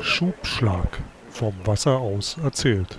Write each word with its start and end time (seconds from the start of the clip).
Schubschlag. 0.00 0.98
Vom 1.30 1.54
Wasser 1.64 1.98
aus 1.98 2.36
erzählt. 2.42 2.98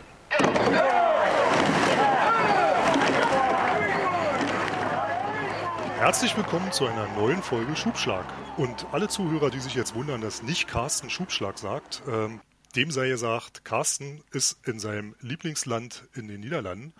Herzlich 5.97 6.35
willkommen 6.37 6.71
zu 6.71 6.87
einer 6.87 7.07
neuen 7.17 7.43
Folge 7.43 7.75
Schubschlag. 7.75 8.25
Und 8.57 8.87
alle 8.91 9.07
Zuhörer, 9.07 9.49
die 9.49 9.59
sich 9.59 9.75
jetzt 9.75 9.93
wundern, 9.93 10.21
dass 10.21 10.41
nicht 10.41 10.67
Carsten 10.67 11.09
Schubschlag 11.09 11.57
sagt, 11.57 12.01
ähm, 12.07 12.41
dem 12.75 12.91
sei 12.91 13.09
gesagt, 13.09 13.65
Carsten 13.65 14.23
ist 14.31 14.65
in 14.65 14.79
seinem 14.79 15.15
Lieblingsland 15.19 16.05
in 16.13 16.27
den 16.27 16.39
Niederlanden 16.39 16.93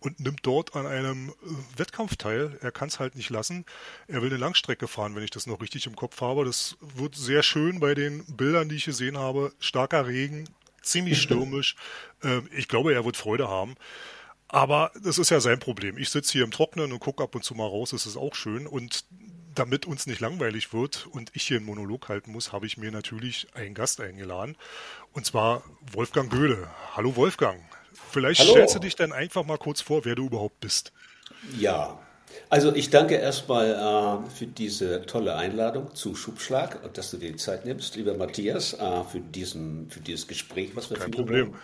und 0.00 0.20
nimmt 0.20 0.40
dort 0.44 0.76
an 0.76 0.86
einem 0.86 1.30
äh, 1.30 1.78
Wettkampf 1.78 2.16
teil. 2.16 2.58
Er 2.60 2.72
kann 2.72 2.88
es 2.88 3.00
halt 3.00 3.16
nicht 3.16 3.30
lassen. 3.30 3.64
Er 4.08 4.22
will 4.22 4.30
eine 4.30 4.38
Langstrecke 4.38 4.88
fahren, 4.88 5.14
wenn 5.14 5.22
ich 5.22 5.30
das 5.30 5.46
noch 5.46 5.60
richtig 5.60 5.86
im 5.86 5.96
Kopf 5.96 6.20
habe. 6.20 6.44
Das 6.44 6.76
wird 6.80 7.14
sehr 7.14 7.42
schön 7.42 7.80
bei 7.80 7.94
den 7.94 8.24
Bildern, 8.26 8.68
die 8.68 8.76
ich 8.76 8.84
gesehen 8.84 9.18
habe. 9.18 9.52
Starker 9.58 10.06
Regen, 10.06 10.48
ziemlich 10.82 11.20
stürmisch. 11.20 11.76
Ähm, 12.22 12.48
ich 12.50 12.66
glaube, 12.66 12.94
er 12.94 13.04
wird 13.04 13.18
Freude 13.18 13.48
haben. 13.48 13.74
Aber 14.48 14.90
das 15.02 15.18
ist 15.18 15.28
ja 15.28 15.38
sein 15.38 15.58
Problem. 15.58 15.98
Ich 15.98 16.08
sitze 16.08 16.32
hier 16.32 16.44
im 16.44 16.50
Trocknen 16.50 16.92
und 16.92 16.98
gucke 16.98 17.22
ab 17.22 17.34
und 17.34 17.44
zu 17.44 17.54
mal 17.54 17.66
raus. 17.66 17.90
Das 17.90 18.06
ist 18.06 18.16
auch 18.16 18.34
schön. 18.34 18.66
Und 18.66 19.04
damit 19.54 19.86
uns 19.86 20.06
nicht 20.06 20.20
langweilig 20.20 20.72
wird 20.72 21.06
und 21.10 21.30
ich 21.34 21.42
hier 21.42 21.58
einen 21.58 21.66
Monolog 21.66 22.08
halten 22.08 22.32
muss, 22.32 22.52
habe 22.52 22.66
ich 22.66 22.76
mir 22.76 22.90
natürlich 22.90 23.48
einen 23.54 23.74
Gast 23.74 24.00
eingeladen. 24.00 24.56
Und 25.12 25.26
zwar 25.26 25.62
Wolfgang 25.92 26.30
Göhle. 26.30 26.68
Hallo 26.94 27.16
Wolfgang. 27.16 27.60
Vielleicht 28.10 28.40
Hallo. 28.40 28.52
stellst 28.52 28.74
du 28.74 28.78
dich 28.78 28.96
dann 28.96 29.12
einfach 29.12 29.44
mal 29.44 29.58
kurz 29.58 29.80
vor, 29.80 30.04
wer 30.04 30.14
du 30.14 30.26
überhaupt 30.26 30.60
bist. 30.60 30.92
Ja, 31.58 31.98
also 32.48 32.74
ich 32.74 32.90
danke 32.90 33.16
erstmal 33.16 33.70
äh, 33.70 34.30
für 34.30 34.46
diese 34.46 35.04
tolle 35.06 35.36
Einladung 35.36 35.94
zu 35.94 36.14
Schubschlag 36.14 36.84
und 36.84 36.96
dass 36.96 37.10
du 37.10 37.16
dir 37.16 37.30
die 37.30 37.36
Zeit 37.36 37.64
nimmst, 37.64 37.96
lieber 37.96 38.14
Matthias, 38.14 38.74
äh, 38.74 39.04
für, 39.04 39.20
diesen, 39.20 39.90
für 39.90 40.00
dieses 40.00 40.26
Gespräch, 40.26 40.70
was 40.74 40.90
wir 40.90 40.98
Kein 40.98 41.10
Problem. 41.10 41.46
Haben. 41.46 41.58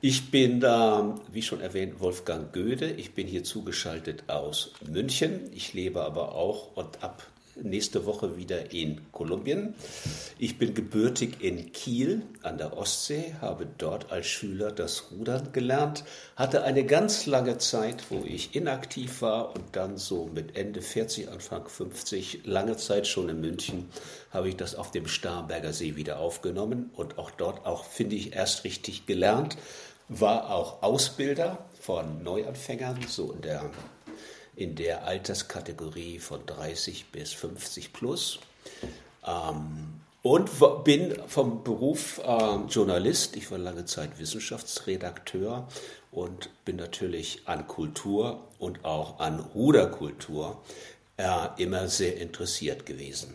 Ich 0.00 0.30
bin 0.30 0.60
da, 0.60 1.14
wie 1.32 1.40
schon 1.40 1.60
erwähnt, 1.60 2.00
Wolfgang 2.00 2.52
Göde. 2.52 2.90
Ich 2.90 3.14
bin 3.14 3.26
hier 3.26 3.42
zugeschaltet 3.42 4.24
aus 4.26 4.72
München. 4.86 5.50
Ich 5.54 5.72
lebe 5.72 6.02
aber 6.02 6.34
auch 6.34 6.76
und 6.76 7.02
ab 7.02 7.22
nächste 7.62 8.06
Woche 8.06 8.36
wieder 8.36 8.72
in 8.72 9.00
Kolumbien. 9.12 9.74
Ich 10.38 10.58
bin 10.58 10.74
gebürtig 10.74 11.42
in 11.42 11.72
Kiel 11.72 12.22
an 12.42 12.58
der 12.58 12.76
Ostsee, 12.76 13.34
habe 13.40 13.66
dort 13.78 14.10
als 14.10 14.26
Schüler 14.26 14.72
das 14.72 15.10
Rudern 15.10 15.52
gelernt, 15.52 16.04
hatte 16.36 16.64
eine 16.64 16.84
ganz 16.84 17.26
lange 17.26 17.58
Zeit, 17.58 18.04
wo 18.10 18.24
ich 18.24 18.54
inaktiv 18.54 19.22
war 19.22 19.54
und 19.54 19.64
dann 19.72 19.96
so 19.96 20.30
mit 20.32 20.56
Ende 20.56 20.82
40, 20.82 21.30
Anfang 21.30 21.68
50, 21.68 22.40
lange 22.44 22.76
Zeit 22.76 23.06
schon 23.06 23.28
in 23.28 23.40
München, 23.40 23.88
habe 24.30 24.48
ich 24.48 24.56
das 24.56 24.74
auf 24.74 24.90
dem 24.90 25.06
Starnberger 25.06 25.72
See 25.72 25.96
wieder 25.96 26.18
aufgenommen 26.18 26.90
und 26.94 27.18
auch 27.18 27.30
dort 27.30 27.66
auch, 27.66 27.84
finde 27.84 28.16
ich, 28.16 28.34
erst 28.34 28.64
richtig 28.64 29.06
gelernt, 29.06 29.56
war 30.08 30.50
auch 30.50 30.82
Ausbilder 30.82 31.64
von 31.80 32.22
Neuanfängern, 32.22 32.98
so 33.08 33.32
in 33.32 33.42
der 33.42 33.70
in 34.56 34.74
der 34.76 35.04
Alterskategorie 35.04 36.18
von 36.18 36.44
30 36.46 37.06
bis 37.06 37.32
50 37.32 37.92
plus. 37.92 38.38
Ähm, 39.26 40.00
und 40.22 40.50
bin 40.84 41.14
vom 41.26 41.62
Beruf 41.64 42.18
äh, 42.24 42.56
Journalist. 42.70 43.36
Ich 43.36 43.50
war 43.50 43.58
lange 43.58 43.84
Zeit 43.84 44.18
Wissenschaftsredakteur 44.18 45.68
und 46.10 46.48
bin 46.64 46.76
natürlich 46.76 47.42
an 47.44 47.66
Kultur 47.66 48.48
und 48.58 48.86
auch 48.86 49.20
an 49.20 49.40
Ruderkultur 49.40 50.62
äh, 51.18 51.48
immer 51.58 51.88
sehr 51.88 52.16
interessiert 52.16 52.86
gewesen. 52.86 53.34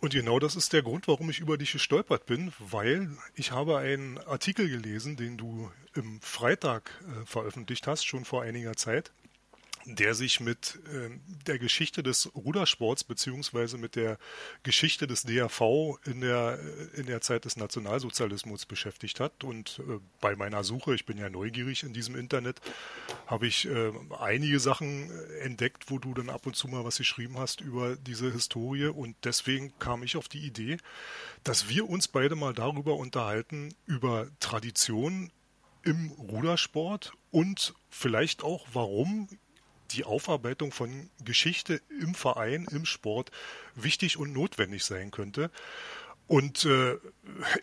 Und 0.00 0.12
genau 0.12 0.38
das 0.38 0.56
ist 0.56 0.72
der 0.72 0.82
Grund, 0.82 1.08
warum 1.08 1.30
ich 1.30 1.40
über 1.40 1.58
dich 1.58 1.72
gestolpert 1.72 2.26
bin, 2.26 2.52
weil 2.58 3.10
ich 3.34 3.52
habe 3.52 3.78
einen 3.78 4.18
Artikel 4.18 4.68
gelesen, 4.68 5.16
den 5.16 5.36
du 5.36 5.70
im 5.94 6.20
Freitag 6.20 6.90
äh, 7.02 7.26
veröffentlicht 7.26 7.86
hast, 7.86 8.04
schon 8.04 8.24
vor 8.24 8.42
einiger 8.42 8.74
Zeit 8.74 9.12
der 9.86 10.14
sich 10.14 10.40
mit 10.40 10.78
äh, 10.92 11.10
der 11.46 11.58
Geschichte 11.58 12.02
des 12.02 12.34
Rudersports 12.34 13.04
beziehungsweise 13.04 13.78
mit 13.78 13.96
der 13.96 14.18
Geschichte 14.62 15.06
des 15.06 15.24
DRV 15.24 15.98
in 16.06 16.20
der, 16.20 16.58
äh, 16.58 17.00
in 17.00 17.06
der 17.06 17.20
Zeit 17.20 17.44
des 17.44 17.56
Nationalsozialismus 17.56 18.66
beschäftigt 18.66 19.20
hat. 19.20 19.44
Und 19.44 19.80
äh, 19.80 20.00
bei 20.20 20.36
meiner 20.36 20.64
Suche, 20.64 20.94
ich 20.94 21.04
bin 21.04 21.18
ja 21.18 21.28
neugierig 21.28 21.82
in 21.82 21.92
diesem 21.92 22.16
Internet, 22.16 22.60
habe 23.26 23.46
ich 23.46 23.66
äh, 23.68 23.92
einige 24.18 24.58
Sachen 24.58 25.10
äh, 25.10 25.38
entdeckt, 25.40 25.90
wo 25.90 25.98
du 25.98 26.14
dann 26.14 26.30
ab 26.30 26.46
und 26.46 26.56
zu 26.56 26.68
mal 26.68 26.84
was 26.84 26.98
geschrieben 26.98 27.38
hast 27.38 27.60
über 27.60 27.96
diese 27.96 28.32
Historie. 28.32 28.86
Und 28.86 29.16
deswegen 29.24 29.72
kam 29.78 30.02
ich 30.02 30.16
auf 30.16 30.28
die 30.28 30.46
Idee, 30.46 30.78
dass 31.42 31.68
wir 31.68 31.88
uns 31.88 32.08
beide 32.08 32.36
mal 32.36 32.54
darüber 32.54 32.96
unterhalten, 32.96 33.74
über 33.86 34.28
Tradition 34.40 35.30
im 35.82 36.12
Rudersport 36.12 37.12
und 37.30 37.74
vielleicht 37.90 38.42
auch, 38.42 38.66
warum 38.72 39.28
die 39.90 40.04
Aufarbeitung 40.04 40.72
von 40.72 41.10
Geschichte 41.24 41.80
im 42.00 42.14
Verein, 42.14 42.66
im 42.70 42.84
Sport 42.84 43.30
wichtig 43.74 44.18
und 44.18 44.32
notwendig 44.32 44.84
sein 44.84 45.10
könnte. 45.10 45.50
Und 46.26 46.64
äh, 46.64 46.96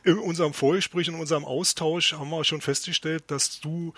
in 0.03 0.19
unserem 0.19 0.53
Vorgespräch, 0.53 1.07
in 1.07 1.15
unserem 1.15 1.45
Austausch 1.45 2.13
haben 2.13 2.29
wir 2.29 2.43
schon 2.43 2.61
festgestellt, 2.61 3.23
dass 3.27 3.59
du 3.59 3.93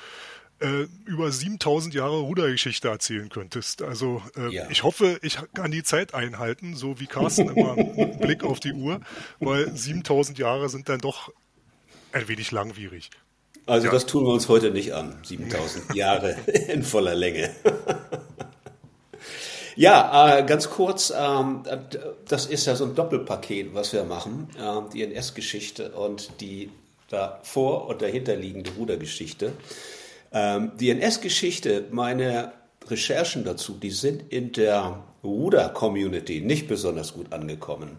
äh, 0.59 0.87
über 1.05 1.31
7000 1.31 1.93
Jahre 1.93 2.19
Rudergeschichte 2.19 2.87
erzählen 2.87 3.27
könntest. 3.27 3.81
Also 3.81 4.23
äh, 4.37 4.53
ja. 4.53 4.69
ich 4.69 4.83
hoffe, 4.83 5.19
ich 5.21 5.37
kann 5.53 5.71
die 5.71 5.83
Zeit 5.83 6.13
einhalten, 6.13 6.75
so 6.75 6.99
wie 6.99 7.07
Carsten 7.07 7.49
immer 7.49 7.75
mit 7.97 8.21
Blick 8.21 8.43
auf 8.43 8.61
die 8.61 8.71
Uhr, 8.71 9.01
weil 9.39 9.75
7000 9.75 10.37
Jahre 10.37 10.69
sind 10.69 10.87
dann 10.87 10.99
doch 10.99 11.33
ein 12.13 12.27
wenig 12.27 12.51
langwierig. 12.51 13.09
Also 13.65 13.87
ja. 13.87 13.93
das 13.93 14.05
tun 14.05 14.25
wir 14.25 14.33
uns 14.33 14.49
heute 14.49 14.71
nicht 14.71 14.93
an. 14.93 15.17
7000 15.23 15.85
Jahre 15.95 16.35
in 16.67 16.83
voller 16.83 17.15
Länge. 17.15 17.51
ja, 19.75 20.37
äh, 20.37 20.43
ganz 20.43 20.69
kurz, 20.69 21.13
ähm, 21.15 21.63
das 22.27 22.45
ist 22.45 22.65
ja 22.65 22.75
so 22.75 22.85
ein 22.85 22.95
Doppelpaket, 22.95 23.73
was 23.73 23.93
wir 23.93 24.03
machen. 24.03 24.49
Äh, 24.57 24.91
die 24.93 25.03
NS-Geschichte 25.03 25.91
und 25.91 26.41
die 26.41 26.69
davor 27.09 27.87
und 27.87 28.01
dahinterliegende 28.01 28.71
Rudergeschichte. 28.71 29.53
Ähm, 30.33 30.71
die 30.79 30.89
NS-Geschichte, 30.89 31.85
meine 31.91 32.51
Recherchen 32.89 33.45
dazu, 33.45 33.73
die 33.73 33.91
sind 33.91 34.31
in 34.31 34.51
der 34.51 35.03
Ruder-Community 35.23 36.41
nicht 36.41 36.67
besonders 36.67 37.13
gut 37.13 37.31
angekommen. 37.31 37.97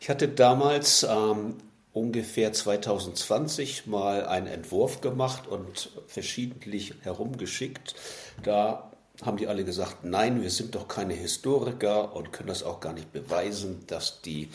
Ich 0.00 0.08
hatte 0.08 0.28
damals 0.28 1.02
ähm, 1.02 1.56
ungefähr 1.92 2.52
2020 2.52 3.86
mal 3.86 4.26
einen 4.26 4.46
Entwurf 4.46 5.00
gemacht 5.00 5.46
und 5.46 5.90
verschiedentlich 6.06 6.94
herumgeschickt. 7.02 7.94
Da 8.42 8.90
haben 9.22 9.36
die 9.36 9.46
alle 9.46 9.64
gesagt, 9.64 10.04
nein, 10.04 10.42
wir 10.42 10.50
sind 10.50 10.74
doch 10.74 10.88
keine 10.88 11.14
Historiker 11.14 12.16
und 12.16 12.32
können 12.32 12.48
das 12.48 12.62
auch 12.62 12.80
gar 12.80 12.92
nicht 12.92 13.12
beweisen, 13.12 13.84
dass 13.86 14.22
die 14.22 14.48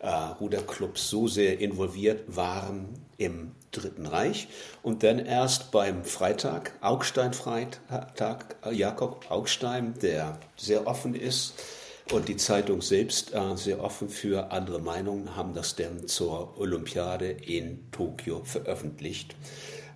äh, 0.00 0.08
Ruderclubs 0.08 1.08
so 1.08 1.28
sehr 1.28 1.58
involviert 1.60 2.36
waren 2.36 2.88
im 3.16 3.52
Dritten 3.70 4.06
Reich. 4.06 4.48
Und 4.82 5.02
dann 5.02 5.18
erst 5.18 5.70
beim 5.70 6.04
Freitag, 6.04 6.72
Augstein-Freitag, 6.82 8.56
Jakob 8.70 9.24
Augstein, 9.30 9.94
der 10.02 10.38
sehr 10.56 10.86
offen 10.86 11.14
ist, 11.14 11.54
und 12.12 12.28
die 12.28 12.36
Zeitung 12.36 12.82
selbst 12.82 13.34
äh, 13.34 13.56
sehr 13.56 13.82
offen 13.82 14.08
für 14.08 14.52
andere 14.52 14.80
Meinungen, 14.80 15.34
haben 15.34 15.54
das 15.54 15.76
dann 15.76 16.06
zur 16.06 16.58
Olympiade 16.58 17.30
in 17.30 17.90
Tokio 17.90 18.42
veröffentlicht. 18.44 19.34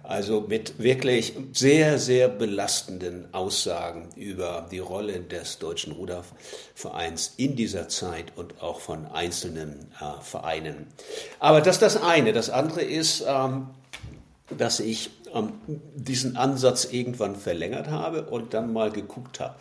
Also 0.03 0.41
mit 0.41 0.79
wirklich 0.79 1.35
sehr, 1.53 1.99
sehr 1.99 2.29
belastenden 2.29 3.35
Aussagen 3.35 4.09
über 4.15 4.69
die 4.71 4.79
Rolle 4.79 5.21
des 5.21 5.59
Deutschen 5.59 5.93
Rudervereins 5.93 7.35
in 7.37 7.57
dieser 7.57 7.89
Zeit 7.89 8.33
und 8.37 8.63
auch 8.63 8.81
von 8.81 9.07
einzelnen 9.07 9.93
äh, 10.01 10.23
Vereinen. 10.23 10.87
Aber 11.41 11.61
das 11.61 11.77
ist 11.77 11.83
das 11.83 12.03
eine. 12.03 12.33
Das 12.33 12.51
andere 12.51 12.83
ist, 12.83 13.25
ähm, 13.27 13.67
dass 14.57 14.79
ich 14.79 15.11
ähm, 15.35 15.55
diesen 15.67 16.37
Ansatz 16.37 16.85
irgendwann 16.85 17.35
verlängert 17.35 17.89
habe 17.89 18.23
und 18.23 18.55
dann 18.55 18.73
mal 18.73 18.93
geguckt 18.93 19.41
habe 19.41 19.57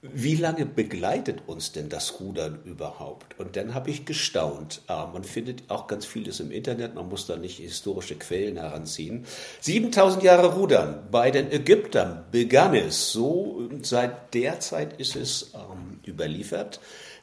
wie 0.00 0.36
lange 0.36 0.64
begleitet 0.64 1.42
uns 1.46 1.72
denn 1.72 1.88
das 1.88 2.20
Rudern 2.20 2.60
überhaupt? 2.64 3.38
Und 3.40 3.56
dann 3.56 3.74
habe 3.74 3.90
ich 3.90 4.06
gestaunt. 4.06 4.82
Ah, 4.86 5.10
man 5.12 5.24
findet 5.24 5.68
auch 5.70 5.88
ganz 5.88 6.06
vieles 6.06 6.38
im 6.38 6.52
Internet, 6.52 6.94
man 6.94 7.08
muss 7.08 7.26
da 7.26 7.36
nicht 7.36 7.58
historische 7.58 8.14
Quellen 8.14 8.58
heranziehen. 8.58 9.26
7000 9.60 10.22
Jahre 10.22 10.54
Rudern. 10.54 11.08
Bei 11.10 11.32
den 11.32 11.50
Ägyptern 11.50 12.24
begann 12.30 12.76
es 12.76 13.10
so, 13.10 13.68
seit 13.82 14.34
der 14.34 14.60
Zeit 14.60 15.00
ist 15.00 15.16
es 15.16 15.52
ähm, 15.54 15.98
überliefert. 16.06 16.78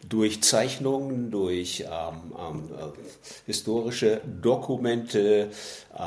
Durch 0.09 0.43
Zeichnungen, 0.43 1.31
durch 1.31 1.81
ähm, 1.81 2.33
ähm, 2.37 2.69
historische 3.45 4.21
Dokumente, 4.41 5.49
äh, 5.93 5.99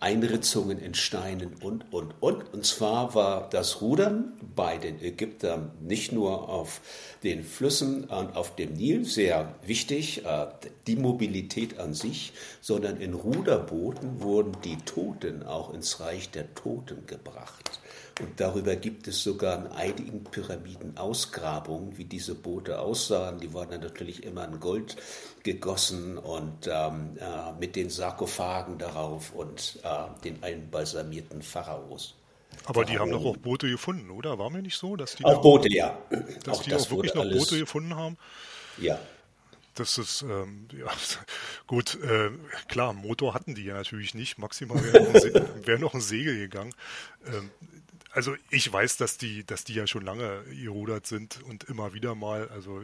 Einritzungen 0.00 0.78
in 0.78 0.94
Steinen 0.94 1.54
und, 1.62 1.92
und, 1.92 2.14
und. 2.20 2.52
Und 2.52 2.66
zwar 2.66 3.14
war 3.14 3.48
das 3.50 3.80
Rudern 3.80 4.32
bei 4.56 4.78
den 4.78 5.00
Ägyptern 5.02 5.70
nicht 5.80 6.12
nur 6.12 6.48
auf 6.48 6.80
den 7.22 7.44
Flüssen 7.44 8.04
und 8.04 8.36
auf 8.36 8.54
dem 8.56 8.74
Nil 8.74 9.04
sehr 9.04 9.54
wichtig, 9.64 10.24
äh, 10.24 10.46
die 10.86 10.96
Mobilität 10.96 11.78
an 11.78 11.94
sich, 11.94 12.32
sondern 12.60 13.00
in 13.00 13.14
Ruderbooten 13.14 14.20
wurden 14.20 14.56
die 14.64 14.78
Toten 14.78 15.42
auch 15.42 15.72
ins 15.74 16.00
Reich 16.00 16.30
der 16.30 16.54
Toten 16.54 17.06
gebracht. 17.06 17.80
Und 18.20 18.40
darüber 18.40 18.74
gibt 18.74 19.06
es 19.06 19.22
sogar 19.22 19.58
in 19.58 19.66
einigen 19.68 20.24
Pyramiden 20.24 20.96
Ausgrabungen, 20.96 21.96
wie 21.98 22.04
diese 22.04 22.34
Boote 22.34 22.80
aussahen. 22.80 23.38
Die 23.38 23.54
waren 23.54 23.70
dann 23.70 23.80
natürlich 23.80 24.24
immer 24.24 24.44
in 24.44 24.58
Gold 24.58 24.96
gegossen 25.44 26.18
und 26.18 26.66
ähm, 26.66 27.16
äh, 27.20 27.52
mit 27.60 27.76
den 27.76 27.90
Sarkophagen 27.90 28.78
darauf 28.78 29.32
und 29.32 29.78
äh, 29.84 30.22
den 30.24 30.42
einbalsamierten 30.42 31.42
Pharaos. 31.42 32.14
Aber 32.64 32.84
die 32.84 32.98
haben 32.98 33.12
doch 33.12 33.24
auch 33.24 33.36
Boote 33.36 33.70
gefunden, 33.70 34.10
oder? 34.10 34.38
War 34.38 34.50
mir 34.50 34.62
nicht 34.62 34.76
so, 34.76 34.96
dass 34.96 35.14
die 35.14 35.24
auch 35.24 35.40
Boote, 35.40 35.72
ja. 35.72 35.98
Dass 36.44 36.58
auch 36.58 36.62
die 36.62 36.74
auch 36.74 36.90
wirklich 36.90 37.14
noch 37.14 37.24
Boote 37.24 37.58
gefunden 37.58 37.94
haben? 37.94 38.18
Ja. 38.78 38.98
Das 39.74 39.96
ist, 39.96 40.22
ähm, 40.22 40.66
ja, 40.76 40.90
gut, 41.66 41.98
äh, 42.02 42.30
klar, 42.66 42.92
Motor 42.92 43.34
hatten 43.34 43.54
die 43.54 43.64
ja 43.64 43.74
natürlich 43.74 44.14
nicht. 44.14 44.38
Maximal 44.38 44.82
wäre 44.82 45.04
noch, 45.04 45.46
wär 45.66 45.78
noch, 45.78 45.94
ein 45.94 46.00
Segel 46.00 46.36
gegangen. 46.36 46.74
Ähm, 47.26 47.50
also 48.12 48.34
ich 48.50 48.72
weiß, 48.72 48.96
dass 48.96 49.18
die, 49.18 49.44
dass 49.44 49.64
die 49.64 49.74
ja 49.74 49.86
schon 49.86 50.04
lange 50.04 50.42
gerudert 50.44 51.06
sind 51.06 51.42
und 51.42 51.64
immer 51.64 51.94
wieder 51.94 52.14
mal, 52.14 52.48
also 52.48 52.82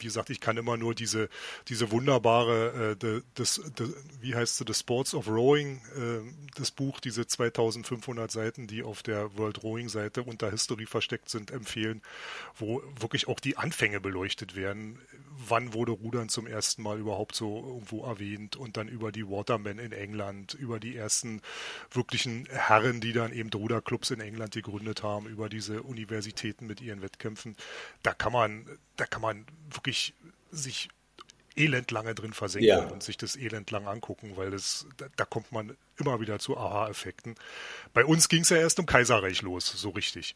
wie 0.00 0.06
gesagt, 0.06 0.30
ich 0.30 0.40
kann 0.40 0.56
immer 0.56 0.76
nur 0.76 0.94
diese, 0.94 1.28
diese 1.68 1.90
wunderbare, 1.90 2.96
äh, 3.02 3.22
das, 3.34 3.60
das, 3.76 3.90
wie 4.20 4.34
heißt 4.34 4.56
sie, 4.56 4.64
The 4.66 4.74
Sports 4.74 5.14
of 5.14 5.28
Rowing, 5.28 5.80
äh, 5.96 6.20
das 6.56 6.70
Buch, 6.70 7.00
diese 7.00 7.26
2500 7.26 8.30
Seiten, 8.30 8.66
die 8.66 8.82
auf 8.82 9.02
der 9.02 9.36
World 9.36 9.62
Rowing 9.62 9.88
Seite 9.88 10.22
unter 10.22 10.50
History 10.50 10.86
versteckt 10.86 11.28
sind, 11.28 11.50
empfehlen, 11.50 12.02
wo 12.56 12.82
wirklich 12.98 13.28
auch 13.28 13.40
die 13.40 13.56
Anfänge 13.56 14.00
beleuchtet 14.00 14.56
werden. 14.56 14.98
Wann 15.48 15.74
wurde 15.74 15.92
Rudern 15.92 16.28
zum 16.28 16.46
ersten 16.46 16.82
Mal 16.82 16.98
überhaupt 16.98 17.34
so 17.34 17.64
irgendwo 17.66 18.04
erwähnt 18.04 18.56
und 18.56 18.76
dann 18.76 18.88
über 18.88 19.12
die 19.12 19.26
Watermen 19.26 19.78
in 19.78 19.92
England, 19.92 20.54
über 20.54 20.80
die 20.80 20.96
ersten 20.96 21.40
wirklichen 21.90 22.46
Herren, 22.50 23.00
die 23.00 23.12
dann 23.12 23.32
eben 23.32 23.50
Ruderclubs 23.50 24.10
in 24.10 24.20
England 24.20 24.52
gegründet 24.52 25.02
haben, 25.02 25.26
über 25.26 25.48
diese 25.48 25.82
Universitäten 25.82 26.66
mit 26.66 26.80
ihren 26.80 27.02
Wettkämpfen. 27.02 27.56
Da 28.02 28.12
kann 28.12 28.32
man, 28.32 28.66
da 28.96 29.06
kann 29.06 29.22
man 29.22 29.46
wirklich 29.70 30.14
sich 30.50 30.88
elendlange 31.56 32.14
drin 32.14 32.32
versenken 32.32 32.68
ja. 32.68 32.86
und 32.86 33.02
sich 33.02 33.16
das 33.16 33.36
elendlang 33.36 33.86
angucken, 33.86 34.36
weil 34.36 34.50
das, 34.50 34.86
da, 34.96 35.06
da 35.16 35.24
kommt 35.24 35.52
man 35.52 35.76
immer 35.98 36.20
wieder 36.20 36.38
zu 36.38 36.56
Aha-Effekten. 36.56 37.34
Bei 37.92 38.04
uns 38.04 38.28
ging 38.28 38.42
es 38.42 38.50
ja 38.50 38.56
erst 38.56 38.78
im 38.78 38.86
Kaiserreich 38.86 39.42
los, 39.42 39.66
so 39.66 39.90
richtig. 39.90 40.34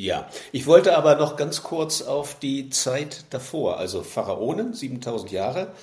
Ja, 0.00 0.30
ich 0.50 0.66
wollte 0.66 0.96
aber 0.96 1.16
noch 1.16 1.36
ganz 1.36 1.62
kurz 1.62 2.00
auf 2.00 2.38
die 2.38 2.70
Zeit 2.70 3.26
davor, 3.28 3.76
also 3.76 4.02
Pharaonen, 4.02 4.72
7000 4.72 5.30
Jahre. 5.30 5.74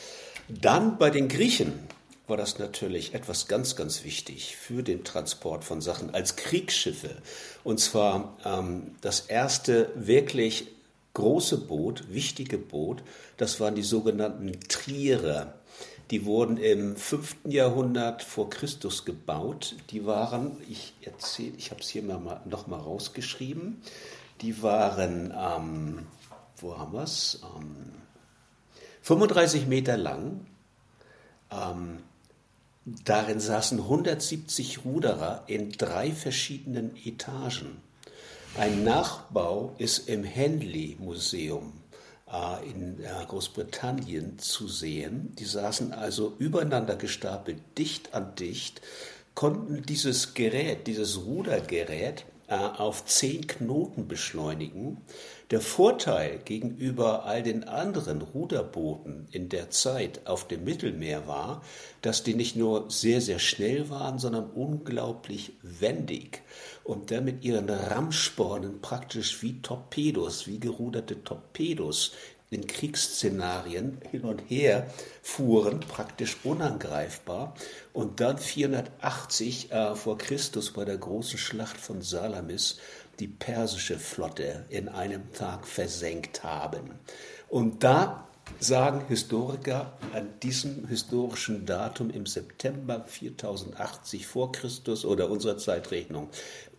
Dann 0.48 0.98
bei 0.98 1.12
den 1.12 1.28
Griechen 1.28 1.88
war 2.26 2.36
das 2.36 2.58
natürlich 2.58 3.14
etwas 3.14 3.48
ganz, 3.48 3.76
ganz 3.76 4.04
wichtig 4.04 4.58
für 4.58 4.82
den 4.82 5.04
Transport 5.04 5.64
von 5.64 5.82
Sachen 5.82 6.16
als 6.16 6.36
Kriegsschiffe. 6.36 7.12
Und 7.64 7.80
zwar 7.80 8.36
ähm, 8.44 8.96
das 9.02 9.20
erste 9.20 9.92
wirklich 9.94 10.66
große 11.14 11.60
Boot, 11.60 12.12
wichtige 12.12 12.58
Boot, 12.58 13.04
das 13.38 13.60
waren 13.60 13.76
die 13.76 13.84
sogenannten 13.84 14.60
Trierer. 14.68 15.54
Die 16.12 16.26
wurden 16.26 16.58
im 16.58 16.96
5. 16.96 17.38
Jahrhundert 17.46 18.24
vor 18.24 18.50
Christus 18.50 19.04
gebaut. 19.04 19.76
Die 19.90 20.06
waren, 20.06 20.56
ich 20.70 20.94
erzähle, 21.02 21.54
ich 21.58 21.72
habe 21.72 21.82
es 21.82 21.90
hier 21.90 22.04
mal, 22.04 22.42
noch 22.46 22.68
mal 22.68 22.80
rausgeschrieben, 22.80 23.82
die 24.42 24.62
waren, 24.62 25.34
ähm, 25.36 26.08
wo 26.58 26.78
haben 26.78 26.94
wir 26.94 27.04
es? 27.04 27.42
Ähm, 27.44 27.94
35 29.02 29.68
Meter 29.68 29.98
lang. 29.98 30.46
Ähm, 31.52 32.00
darin 33.04 33.40
saßen 33.40 33.80
170 33.80 34.86
Ruderer 34.86 35.44
in 35.48 35.72
drei 35.72 36.12
verschiedenen 36.12 36.96
Etagen. 37.04 37.82
Ein 38.58 38.84
Nachbau 38.84 39.76
ist 39.78 40.08
im 40.08 40.24
Henley 40.24 40.96
Museum 41.00 41.74
in 42.66 43.00
äh, 43.04 43.26
Großbritannien 43.26 44.38
zu 44.38 44.68
sehen. 44.68 45.34
Die 45.40 45.46
saßen 45.46 45.94
also 45.94 46.34
übereinander 46.40 46.96
gestapelt, 46.96 47.60
dicht 47.78 48.14
an 48.14 48.36
dicht, 48.36 48.82
konnten 49.34 49.84
dieses 49.84 50.34
Gerät, 50.34 50.88
dieses 50.88 51.26
Rudergerät 51.26 52.26
äh, 52.48 52.56
auf 52.56 53.06
zehn 53.06 53.48
Knoten 53.48 54.08
beschleunigen. 54.08 54.98
Der 55.50 55.62
Vorteil 55.62 56.40
gegenüber 56.44 57.24
all 57.24 57.42
den 57.42 57.64
anderen 57.64 58.22
Ruderbooten 58.22 59.30
in 59.32 59.48
der 59.48 59.70
Zeit 59.70 60.28
auf 60.28 60.46
dem 60.46 60.66
Mittelmeer 60.66 61.26
war, 61.26 61.64
dass 62.02 62.22
die 62.22 62.34
nicht 62.34 62.58
nur 62.58 62.92
sehr, 62.92 63.22
sehr 63.22 63.40
schnell 63.40 63.90
waren, 63.90 64.20
sondern 64.20 64.50
unglaublich 64.50 65.54
wendig 65.62 66.42
und 66.84 67.12
dann 67.12 67.24
mit 67.24 67.46
ihren 67.46 67.70
Rammspornen 67.70 68.82
praktisch 68.82 69.42
wie 69.42 69.62
Torpedos, 69.62 70.48
wie 70.48 70.60
geruderte 70.60 71.24
Torpedos 71.24 72.12
in 72.50 72.66
Kriegsszenarien 72.66 74.00
hin 74.10 74.22
und 74.22 74.40
her 74.50 74.90
fuhren, 75.22 75.82
praktisch 75.82 76.38
unangreifbar. 76.44 77.56
Und 77.94 78.22
dann 78.22 78.38
480 78.38 79.72
äh, 79.72 79.96
vor 79.96 80.18
Christus 80.18 80.72
bei 80.72 80.86
der 80.86 80.98
großen 80.98 81.38
Schlacht 81.38 81.78
von 81.78 82.02
Salamis 82.02 82.80
die 83.20 83.28
persische 83.28 84.00
Flotte 84.00 84.66
in 84.70 84.90
einem 84.90 85.32
Tag 85.34 85.68
versenkt 85.68 86.44
haben. 86.44 86.92
Und 87.50 87.84
da 87.84 88.28
sagen 88.60 89.06
Historiker 89.08 89.94
an 90.14 90.30
diesem 90.42 90.88
historischen 90.88 91.66
Datum 91.66 92.10
im 92.10 92.26
September 92.26 93.04
4080 93.06 94.26
vor 94.26 94.52
Christus 94.52 95.06
oder 95.06 95.30
unserer 95.30 95.58
Zeitrechnung 95.58 96.30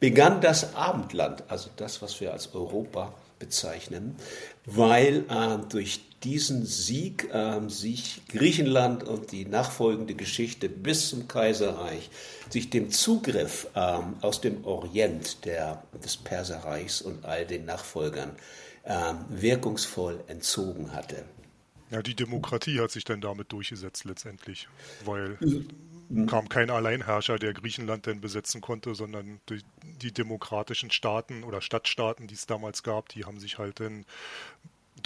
begann 0.01 0.41
das 0.41 0.75
Abendland, 0.75 1.45
also 1.49 1.71
das, 1.77 2.01
was 2.03 2.21
wir 2.21 2.33
als 2.33 2.55
Europa 2.55 3.13
bezeichnen, 3.39 4.17
weil 4.65 5.25
äh, 5.29 5.59
durch 5.69 6.01
diesen 6.25 6.67
Sieg 6.67 7.33
äh, 7.33 7.61
sich 7.69 8.23
Griechenland 8.29 9.05
und 9.05 9.33
die 9.33 9.45
nachfolgende 9.45 10.15
Geschichte 10.15 10.69
bis 10.69 11.11
zum 11.11 11.29
Kaiserreich 11.29 12.11
sich 12.51 12.71
dem 12.71 12.91
Zugriff 12.91 13.69
äh, 13.75 13.99
aus 14.21 14.41
dem 14.41 14.65
Orient 14.65 15.45
der, 15.45 15.83
des 16.05 16.17
Perserreichs 16.17 17.03
und 17.03 17.25
all 17.25 17.47
den 17.47 17.65
Nachfolgern 17.65 18.33
äh, 18.85 19.15
wirkungsvoll 19.29 20.21
entzogen 20.27 20.93
hatte. 20.93 21.25
Ja, 21.91 22.03
die 22.03 22.15
Demokratie 22.15 22.81
hat 22.81 22.91
sich 22.91 23.05
dann 23.05 23.21
damit 23.21 23.53
durchgesetzt 23.53 24.05
letztendlich, 24.05 24.69
weil 25.05 25.39
mhm. 25.41 26.27
kam 26.27 26.49
kein 26.49 26.69
Alleinherrscher, 26.69 27.39
der 27.39 27.55
Griechenland 27.55 28.07
denn 28.07 28.21
besetzen 28.21 28.61
konnte, 28.61 28.95
sondern 28.95 29.41
die, 29.49 29.63
die 30.03 30.13
demokratischen 30.13 30.91
Staaten 30.91 31.45
oder 31.45 31.63
Stadtstaaten, 31.63 32.27
die 32.27 32.35
es 32.35 32.47
damals 32.47 32.83
gab, 32.83 33.09
die 33.09 33.25
haben 33.25 33.41
sich 33.41 33.59
halt 33.59 33.81
dann 33.81 34.05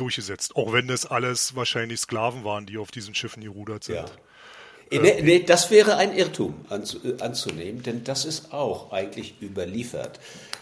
durchgesetzt. 0.01 0.57
Auch 0.57 0.73
wenn 0.73 0.89
das 0.89 1.07
alles 1.07 1.55
wahrscheinlich 1.57 2.01
Sklaven 2.01 2.45
waren, 2.45 2.67
die 2.67 2.79
auf 2.79 2.91
diesen 2.91 3.15
Schiffen 3.15 3.43
gerudert 3.43 3.85
sind. 3.85 3.97
Ja. 3.97 4.07
Äh, 4.91 4.99
nee, 4.99 5.23
nee, 5.23 5.43
das 5.43 5.71
wäre 5.71 5.97
ein 5.97 6.15
Irrtum 6.15 6.67
anzunehmen, 6.69 7.83
denn 7.83 8.05
das 8.05 8.25
ist 8.25 8.53
auch 8.53 8.93
eigentlich 8.93 9.35
überliefert, 9.41 10.21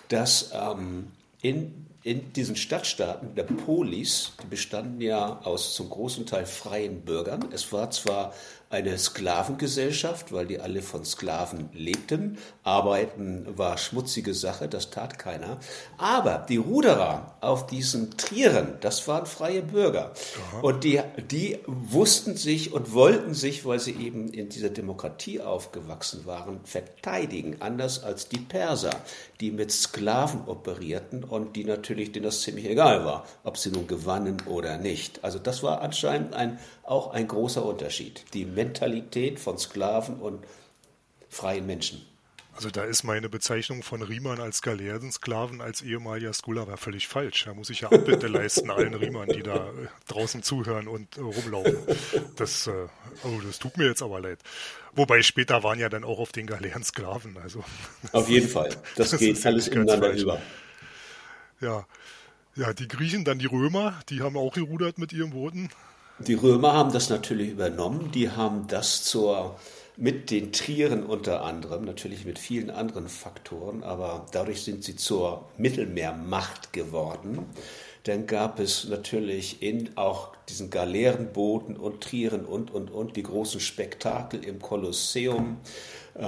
dass 0.09 0.51
ähm, 0.55 1.09
in 1.43 1.87
in 2.03 2.33
diesen 2.33 2.57
Stadtstaaten 2.57 3.35
der 3.35 3.43
Polis, 3.43 4.33
die 4.43 4.47
bestanden 4.47 5.01
ja 5.03 5.41
aus 5.45 5.75
zum 5.75 5.91
großen 5.91 6.25
Teil 6.25 6.47
freien 6.47 7.03
Bürgern. 7.03 7.49
Es 7.53 7.73
war 7.73 7.91
zwar 7.91 8.33
eine 8.71 8.97
Sklavengesellschaft, 8.97 10.33
weil 10.33 10.47
die 10.47 10.61
alle 10.61 10.81
von 10.81 11.05
Sklaven 11.05 11.71
lebten. 11.73 12.39
Arbeiten 12.62 13.47
war 13.59 13.77
schmutzige 13.77 14.33
Sache, 14.33 14.69
das 14.69 14.91
tat 14.91 15.19
keiner. 15.19 15.59
Aber 15.99 16.47
die 16.49 16.59
Ruderer 16.59 17.35
auf 17.41 17.67
diesen 17.67 18.17
Trieren, 18.17 18.75
das 18.81 19.09
waren 19.09 19.27
freie 19.27 19.62
Bürger. 19.62 20.12
Aha. 20.53 20.61
Und 20.61 20.85
die, 20.85 21.00
die 21.33 21.59
wussten 21.67 22.37
sich 22.37 22.73
und 22.73 22.93
wollten 22.93 23.35
sich, 23.35 23.65
weil 23.65 23.81
sie 23.81 23.97
eben 23.97 24.29
in 24.29 24.50
dieser 24.50 24.71
Demokratie 24.71 25.41
aufgewachsen 25.41 26.25
waren, 26.25 26.61
verteidigen. 26.62 27.57
Anders 27.59 28.05
als 28.05 28.29
die 28.29 28.39
Perser, 28.39 28.95
die 29.41 29.50
mit 29.50 29.73
Sklaven 29.73 30.43
operierten 30.47 31.25
und 31.25 31.57
die 31.57 31.65
natürlich, 31.65 32.12
denen 32.12 32.27
das 32.27 32.43
ziemlich 32.43 32.67
egal 32.67 33.05
war, 33.05 33.27
ob 33.43 33.59
sie 33.59 33.71
nun 33.71 33.89
gewannen 33.89 34.37
oder 34.47 34.79
nicht. 34.79 35.25
Also 35.25 35.41
das 35.41 35.65
war 35.65 35.81
anscheinend 35.81 36.35
ein, 36.35 36.61
auch 36.85 37.11
ein 37.12 37.27
großer 37.27 37.65
Unterschied. 37.65 38.25
Die 38.33 38.57
Mentalität 38.61 39.40
von 39.40 39.57
Sklaven 39.57 40.17
und 40.17 40.45
freien 41.31 41.67
Menschen. 41.67 42.05
Also 42.55 42.69
da 42.69 42.85
ist 42.85 43.05
meine 43.05 43.31
Bezeichnung 43.31 43.83
von 43.83 44.02
Riemann 44.02 44.38
als 44.38 44.61
Galeerensklaven 44.61 45.62
als 45.62 45.81
ehemaliger 45.81 46.35
Skula 46.35 46.67
war 46.67 46.76
völlig 46.76 47.09
falsch. 47.09 47.45
Da 47.47 47.55
muss 47.55 47.71
ich 47.71 47.81
ja 47.81 47.88
Abbitte 47.90 48.26
leisten 48.26 48.71
allen 48.71 48.93
Riemern, 48.93 49.29
die 49.29 49.43
da 49.43 49.69
äh, 49.69 49.87
draußen 50.09 50.43
zuhören 50.43 50.87
und 50.87 51.17
äh, 51.17 51.21
rumlaufen. 51.21 51.79
Das, 52.37 52.67
äh, 52.67 52.73
oh, 53.25 53.40
das 53.47 53.61
tut 53.61 53.79
mir 53.79 53.87
jetzt 53.87 54.02
aber 54.02 54.21
leid. 54.21 54.40
Wobei 54.95 55.23
später 55.23 55.62
waren 55.62 55.79
ja 55.79 55.88
dann 55.88 56.05
auch 56.05 56.19
auf 56.19 56.33
den 56.33 56.47
Galeeren 56.47 56.85
Sklaven. 56.85 57.38
Also, 57.38 57.64
auf 58.12 58.29
jeden 58.29 58.49
Fall. 58.49 58.76
Das, 58.97 59.11
das 59.11 59.21
geht 59.21 59.47
alles 59.47 59.69
ineinander 59.69 60.12
über. 60.12 60.43
Ja. 61.62 61.87
ja, 62.57 62.75
die 62.75 62.88
Griechen, 62.88 63.25
dann 63.25 63.38
die 63.38 63.47
Römer, 63.47 63.99
die 64.11 64.21
haben 64.21 64.37
auch 64.37 64.52
gerudert 64.52 64.99
mit 64.99 65.14
ihren 65.14 65.31
Booten. 65.31 65.71
Die 66.27 66.35
Römer 66.35 66.75
haben 66.75 66.93
das 66.93 67.09
natürlich 67.09 67.50
übernommen. 67.50 68.11
Die 68.12 68.31
haben 68.31 68.67
das 68.69 69.05
zur 69.05 69.57
mit 69.97 70.31
den 70.31 70.50
Trieren 70.53 71.05
unter 71.05 71.45
anderem, 71.45 71.85
natürlich 71.85 72.25
mit 72.25 72.39
vielen 72.39 72.71
anderen 72.71 73.07
Faktoren, 73.07 73.83
aber 73.83 74.25
dadurch 74.33 74.62
sind 74.62 74.83
sie 74.83 74.97
zur 74.97 75.50
Mittelmeermacht 75.59 76.73
geworden. 76.73 77.45
Dann 78.05 78.27
gab 78.27 78.61
es 78.61 78.89
natürlich 78.89 79.62
in 79.62 79.91
auch 79.99 80.35
diesen 80.49 80.71
Galeerenbooten 80.71 81.77
und 81.77 82.00
Trieren 82.00 82.47
und, 82.47 82.71
und, 82.71 82.91
und 82.91 83.17
die 83.17 83.23
großen 83.23 83.61
Spektakel 83.61 84.43
im 84.43 84.59
Kolosseum, 84.59 85.59
äh, 86.15 86.25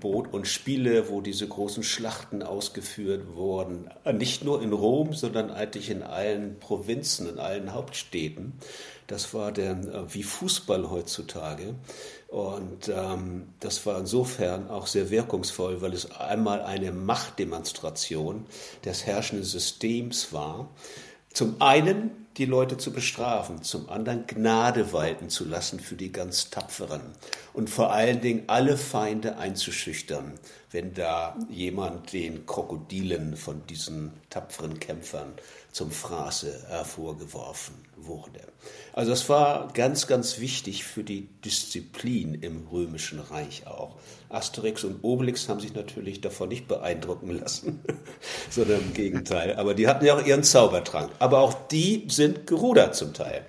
Boot 0.00 0.32
und 0.32 0.48
Spiele, 0.48 1.08
wo 1.08 1.20
diese 1.20 1.46
großen 1.46 1.84
Schlachten 1.84 2.42
ausgeführt 2.42 3.36
wurden. 3.36 3.90
Nicht 4.12 4.44
nur 4.44 4.60
in 4.60 4.72
Rom, 4.72 5.12
sondern 5.12 5.52
eigentlich 5.52 5.88
in 5.88 6.02
allen 6.02 6.58
Provinzen, 6.58 7.28
in 7.28 7.38
allen 7.38 7.72
Hauptstädten. 7.72 8.54
Das 9.06 9.34
war 9.34 9.52
dann 9.52 9.88
äh, 9.88 10.14
wie 10.14 10.22
Fußball 10.22 10.90
heutzutage. 10.90 11.74
Und 12.28 12.88
ähm, 12.88 13.48
das 13.60 13.84
war 13.86 13.98
insofern 13.98 14.68
auch 14.68 14.86
sehr 14.86 15.10
wirkungsvoll, 15.10 15.82
weil 15.82 15.92
es 15.92 16.10
einmal 16.12 16.62
eine 16.62 16.90
Machtdemonstration 16.90 18.46
des 18.84 19.06
herrschenden 19.06 19.44
Systems 19.44 20.32
war. 20.32 20.68
Zum 21.32 21.60
einen 21.60 22.24
die 22.36 22.44
Leute 22.44 22.76
zu 22.76 22.92
bestrafen, 22.92 23.62
zum 23.62 23.88
anderen 23.88 24.26
Gnade 24.26 24.92
walten 24.92 25.28
zu 25.28 25.44
lassen 25.44 25.78
für 25.78 25.94
die 25.94 26.10
ganz 26.10 26.50
Tapferen 26.50 27.02
und 27.52 27.70
vor 27.70 27.92
allen 27.92 28.20
Dingen 28.20 28.44
alle 28.48 28.76
Feinde 28.76 29.38
einzuschüchtern, 29.38 30.32
wenn 30.70 30.94
da 30.94 31.36
jemand 31.48 32.12
den 32.12 32.46
Krokodilen 32.46 33.36
von 33.36 33.64
diesen 33.68 34.12
tapferen 34.30 34.80
Kämpfern 34.80 35.32
zum 35.74 35.90
Fraße 35.90 36.66
hervorgeworfen 36.68 37.74
wurde. 37.96 38.40
Also 38.92 39.10
das 39.10 39.28
war 39.28 39.72
ganz, 39.74 40.06
ganz 40.06 40.38
wichtig 40.38 40.84
für 40.84 41.02
die 41.02 41.22
Disziplin 41.44 42.34
im 42.34 42.68
Römischen 42.70 43.18
Reich 43.18 43.66
auch. 43.66 43.96
Asterix 44.28 44.84
und 44.84 45.02
Obelix 45.02 45.48
haben 45.48 45.58
sich 45.58 45.74
natürlich 45.74 46.20
davon 46.20 46.50
nicht 46.50 46.68
beeindrucken 46.68 47.30
lassen, 47.30 47.82
sondern 48.50 48.82
im 48.82 48.94
Gegenteil. 48.94 49.56
Aber 49.56 49.74
die 49.74 49.88
hatten 49.88 50.06
ja 50.06 50.16
auch 50.16 50.24
ihren 50.24 50.44
Zaubertrank. 50.44 51.10
Aber 51.18 51.40
auch 51.40 51.54
die 51.66 52.06
sind 52.08 52.46
gerudert 52.46 52.94
zum 52.94 53.12
Teil. 53.12 53.44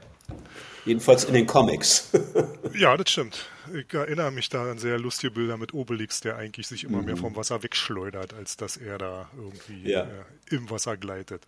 Jedenfalls 0.84 1.26
in 1.26 1.36
den 1.36 1.46
Comics. 1.46 2.10
ja, 2.74 2.98
das 2.98 3.12
stimmt. 3.12 3.38
Ich 3.74 3.94
erinnere 3.94 4.32
mich 4.32 4.50
da 4.50 4.70
an 4.70 4.78
sehr 4.78 5.00
lustige 5.00 5.32
Bilder 5.32 5.58
mit 5.58 5.74
Obelix, 5.74 6.20
der 6.22 6.38
eigentlich 6.38 6.68
sich 6.68 6.84
immer 6.84 7.00
mhm. 7.00 7.06
mehr 7.06 7.18
vom 7.18 7.36
Wasser 7.36 7.64
wegschleudert, 7.64 8.34
als 8.34 8.58
dass 8.58 8.78
er 8.78 8.98
da 8.98 9.30
irgendwie 9.38 9.90
ja. 9.90 10.04
äh, 10.04 10.56
im 10.56 10.70
Wasser 10.70 10.98
gleitet. 10.98 11.48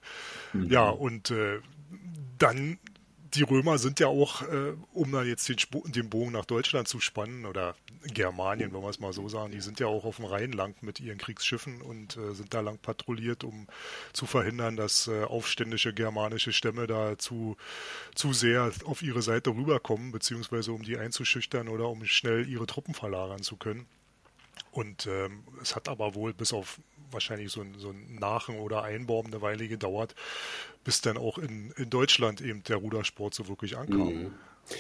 Mhm. 0.54 0.70
Ja, 0.70 0.90
und 0.90 1.32
äh, 1.32 1.60
dann 2.38 2.80
die 3.34 3.44
Römer 3.44 3.78
sind 3.78 4.00
ja 4.00 4.08
auch, 4.08 4.42
äh, 4.44 4.74
um 4.94 5.12
da 5.12 5.24
jetzt 5.24 5.48
den, 5.50 5.58
den, 5.86 6.10
Bogen 6.10 6.32
nach 6.32 6.46
Deutschland 6.46 6.88
zu 6.88 7.00
spannen, 7.00 7.46
oder 7.46 7.76
Germanien, 8.04 8.74
wenn 8.74 8.82
wir 8.82 8.90
es 8.90 9.00
mal 9.00 9.14
so 9.14 9.28
sagen, 9.28 9.52
die 9.52 9.62
sind 9.62 9.80
ja 9.80 9.88
auch 9.88 10.06
auf 10.06 10.18
dem 10.18 10.26
Rhein 10.26 10.52
lang 10.52 10.76
mit 10.82 11.00
ihren 11.00 11.18
Kriegsschiffen 11.18 11.82
und 11.82 12.18
äh, 12.18 12.34
sind 12.34 12.54
da 12.54 12.62
lang 12.62 12.78
patrouilliert, 12.78 13.44
um 13.44 13.68
zu 14.14 14.26
verhindern, 14.26 14.76
dass 14.76 15.08
äh, 15.08 15.24
aufständische 15.24 15.94
germanische 15.94 16.54
Stämme 16.54 16.88
da 16.88 17.18
zu, 17.18 17.58
zu 18.16 18.34
sehr 18.34 18.72
auf 18.86 19.02
ihre 19.02 19.22
Seite 19.22 19.50
rüberkommen, 19.50 20.12
beziehungsweise 20.12 20.72
um 20.72 20.84
die 20.84 20.98
einzuschüchtern 20.98 21.68
oder 21.68 21.90
um 21.90 22.06
schnell 22.06 22.48
ihre 22.48 22.68
Truppen 22.68 22.94
verlagern 22.94 23.42
zu 23.42 23.58
können. 23.58 23.88
Und 24.72 25.08
ähm, 25.08 25.44
es 25.62 25.76
hat 25.76 25.90
aber 25.90 26.16
wohl 26.16 26.34
bis 26.34 26.54
auf 26.54 26.80
wahrscheinlich 27.12 27.52
so 27.52 27.62
ein, 27.62 27.76
so 27.78 27.90
ein 27.90 28.18
Nachen 28.20 28.60
oder 28.60 28.84
Einbaum 28.84 29.28
eine 29.28 29.42
Weile 29.42 29.68
gedauert, 29.68 30.16
bis 30.84 31.02
dann 31.02 31.18
auch 31.18 31.38
in, 31.38 31.72
in 31.78 31.90
Deutschland 31.90 32.42
eben 32.42 32.64
der 32.64 32.78
Rudersport 32.78 33.34
so 33.34 33.48
wirklich 33.48 33.78
ankam. 33.78 34.14
Mhm. 34.14 34.32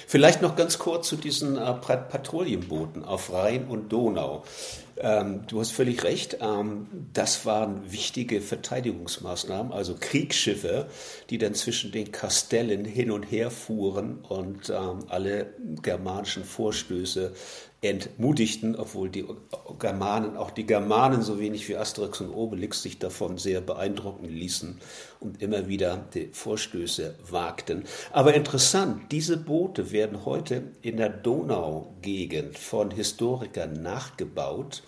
Vielleicht 0.06 0.42
noch 0.42 0.58
ganz 0.58 0.80
kurz 0.80 1.08
zu 1.08 1.16
diesen 1.16 1.58
äh, 1.58 1.74
Patrouillenbooten 1.74 3.06
auf 3.06 3.32
Rhein 3.32 3.68
und 3.68 3.92
Donau. 3.94 4.44
Ähm, 4.98 5.44
du 5.48 5.62
hast 5.62 5.72
völlig 5.72 6.04
recht, 6.04 6.38
ähm, 6.42 6.88
das 7.14 7.46
waren 7.46 7.90
wichtige 7.90 8.42
Verteidigungsmaßnahmen, 8.42 9.72
also 9.72 9.96
Kriegsschiffe, 9.98 10.88
die 11.30 11.38
dann 11.38 11.54
zwischen 11.54 11.92
den 11.92 12.12
Kastellen 12.12 12.84
hin 12.84 13.12
und 13.12 13.24
her 13.24 13.50
fuhren 13.50 14.20
und 14.28 14.70
ähm, 14.70 15.06
alle 15.08 15.54
germanischen 15.82 16.44
Vorstöße 16.44 17.34
entmutigten, 17.88 18.76
obwohl 18.76 19.10
die 19.10 19.26
Germanen, 19.80 20.38
auch 20.38 20.52
die 20.52 20.66
Germanen 20.66 21.22
so 21.22 21.40
wenig 21.40 21.68
wie 21.70 21.76
Asterix 21.76 22.22
und 22.22 22.30
Obelix 22.30 22.82
sich 22.82 23.00
davon 23.00 23.38
sehr 23.38 23.62
beeindrucken 23.62 24.30
ließen 24.30 24.80
und 25.20 25.42
immer 25.42 25.68
wieder 25.68 26.06
die 26.14 26.30
Vorstöße 26.32 27.16
wagten. 27.30 27.84
Aber 28.12 28.34
interessant, 28.34 29.12
diese 29.12 29.38
Boote 29.38 29.92
werden 29.92 30.26
heute 30.26 30.64
in 30.82 30.98
der 30.98 31.10
Donaugegend 31.10 32.58
von 32.58 32.92
Historikern 32.92 33.82
nachgebaut. 33.82 34.84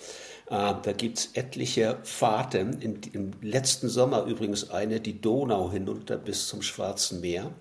Äh, 0.49 0.73
da 0.81 0.91
gibt 0.95 1.19
es 1.19 1.29
etliche 1.33 1.99
Fahrten, 2.03 2.81
im 2.81 3.31
letzten 3.41 3.89
Sommer 3.89 4.25
übrigens 4.25 4.69
eine, 4.69 4.99
die 4.99 5.21
Donau 5.21 5.71
hinunter 5.71 6.17
bis 6.17 6.47
zum 6.47 6.61
Schwarzen 6.61 7.21
Meer 7.21 7.51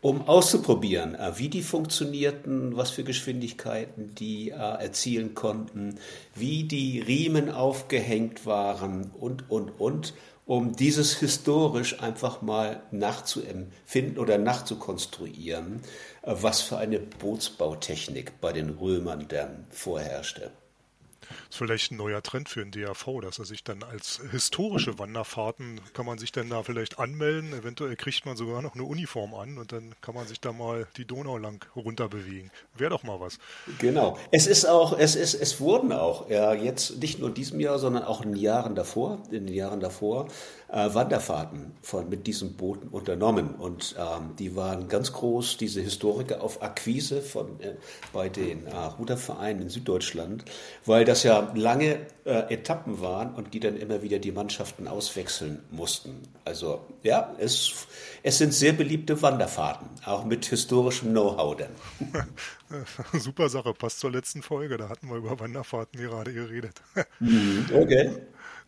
um 0.00 0.28
auszuprobieren, 0.28 1.14
äh, 1.14 1.32
wie 1.36 1.48
die 1.48 1.62
funktionierten, 1.62 2.76
was 2.76 2.90
für 2.90 3.04
Geschwindigkeiten 3.04 4.14
die 4.14 4.50
äh, 4.50 4.54
erzielen 4.54 5.34
konnten, 5.34 5.98
wie 6.34 6.64
die 6.64 7.00
Riemen 7.00 7.50
aufgehängt 7.50 8.46
waren 8.46 9.10
und, 9.10 9.50
und, 9.50 9.80
und, 9.80 10.14
um 10.46 10.74
dieses 10.74 11.18
historisch 11.18 12.00
einfach 12.00 12.42
mal 12.42 12.82
nachzuempfinden 12.90 14.18
oder 14.18 14.38
nachzukonstruieren, 14.38 15.82
äh, 16.22 16.34
was 16.40 16.62
für 16.62 16.78
eine 16.78 16.98
Bootsbautechnik 16.98 18.40
bei 18.40 18.52
den 18.52 18.70
Römern 18.70 19.26
dann 19.28 19.66
vorherrschte 19.70 20.50
ist 21.50 21.56
vielleicht 21.56 21.90
ein 21.90 21.96
neuer 21.96 22.22
Trend 22.22 22.48
für 22.48 22.64
den 22.64 22.70
DAV, 22.70 23.20
dass 23.22 23.38
er 23.38 23.44
sich 23.44 23.64
dann 23.64 23.82
als 23.82 24.20
historische 24.30 24.98
Wanderfahrten, 24.98 25.80
kann 25.92 26.06
man 26.06 26.18
sich 26.18 26.30
dann 26.30 26.48
da 26.48 26.62
vielleicht 26.62 26.98
anmelden, 26.98 27.52
eventuell 27.52 27.96
kriegt 27.96 28.24
man 28.24 28.36
sogar 28.36 28.62
noch 28.62 28.74
eine 28.74 28.84
Uniform 28.84 29.34
an 29.34 29.58
und 29.58 29.72
dann 29.72 29.94
kann 30.00 30.14
man 30.14 30.26
sich 30.26 30.40
da 30.40 30.52
mal 30.52 30.86
die 30.96 31.04
Donau 31.04 31.38
lang 31.38 31.64
runter 31.74 32.08
bewegen. 32.08 32.50
Wäre 32.76 32.90
doch 32.90 33.02
mal 33.02 33.18
was. 33.20 33.38
Genau. 33.78 34.16
Es 34.30 34.46
ist 34.46 34.64
auch, 34.64 34.96
es 34.96 35.16
ist, 35.16 35.34
es 35.34 35.60
wurden 35.60 35.92
auch, 35.92 36.30
ja, 36.30 36.54
jetzt 36.54 37.00
nicht 37.00 37.18
nur 37.18 37.28
in 37.28 37.34
diesem 37.34 37.58
Jahr, 37.58 37.78
sondern 37.78 38.04
auch 38.04 38.22
in 38.22 38.32
den 38.32 38.40
Jahren 38.40 38.74
davor, 38.76 39.18
in 39.30 39.46
den 39.46 39.54
Jahren 39.54 39.80
davor, 39.80 40.28
äh, 40.72 40.94
Wanderfahrten 40.94 41.72
von, 41.82 42.08
mit 42.08 42.26
diesen 42.26 42.54
Booten 42.54 42.88
unternommen. 42.88 43.56
Und 43.56 43.96
ähm, 43.98 44.36
die 44.38 44.54
waren 44.54 44.88
ganz 44.88 45.12
groß, 45.12 45.56
diese 45.56 45.80
Historiker 45.80 46.42
auf 46.42 46.62
Akquise 46.62 47.22
von, 47.22 47.60
äh, 47.60 47.74
bei 48.12 48.28
den 48.28 48.66
äh, 48.66 48.76
Rudervereinen 48.76 49.62
in 49.62 49.68
Süddeutschland, 49.68 50.44
weil 50.86 51.04
das 51.04 51.24
ja 51.24 51.39
lange 51.54 52.06
äh, 52.24 52.54
Etappen 52.54 53.00
waren 53.00 53.34
und 53.34 53.54
die 53.54 53.60
dann 53.60 53.76
immer 53.76 54.02
wieder 54.02 54.18
die 54.18 54.32
Mannschaften 54.32 54.88
auswechseln 54.88 55.62
mussten. 55.70 56.22
Also 56.44 56.84
ja, 57.02 57.34
es, 57.38 57.86
es 58.22 58.38
sind 58.38 58.54
sehr 58.54 58.72
beliebte 58.72 59.20
Wanderfahrten, 59.22 59.88
auch 60.04 60.24
mit 60.24 60.46
historischem 60.46 61.10
Know-how 61.10 61.56
dann. 61.56 62.26
Super 63.20 63.48
Sache, 63.48 63.74
passt 63.74 64.00
zur 64.00 64.10
letzten 64.10 64.42
Folge, 64.42 64.76
da 64.76 64.88
hatten 64.88 65.08
wir 65.08 65.16
über 65.16 65.38
Wanderfahrten 65.40 66.00
gerade 66.00 66.32
geredet. 66.32 66.80
Mhm, 67.18 67.66
okay. 67.74 68.10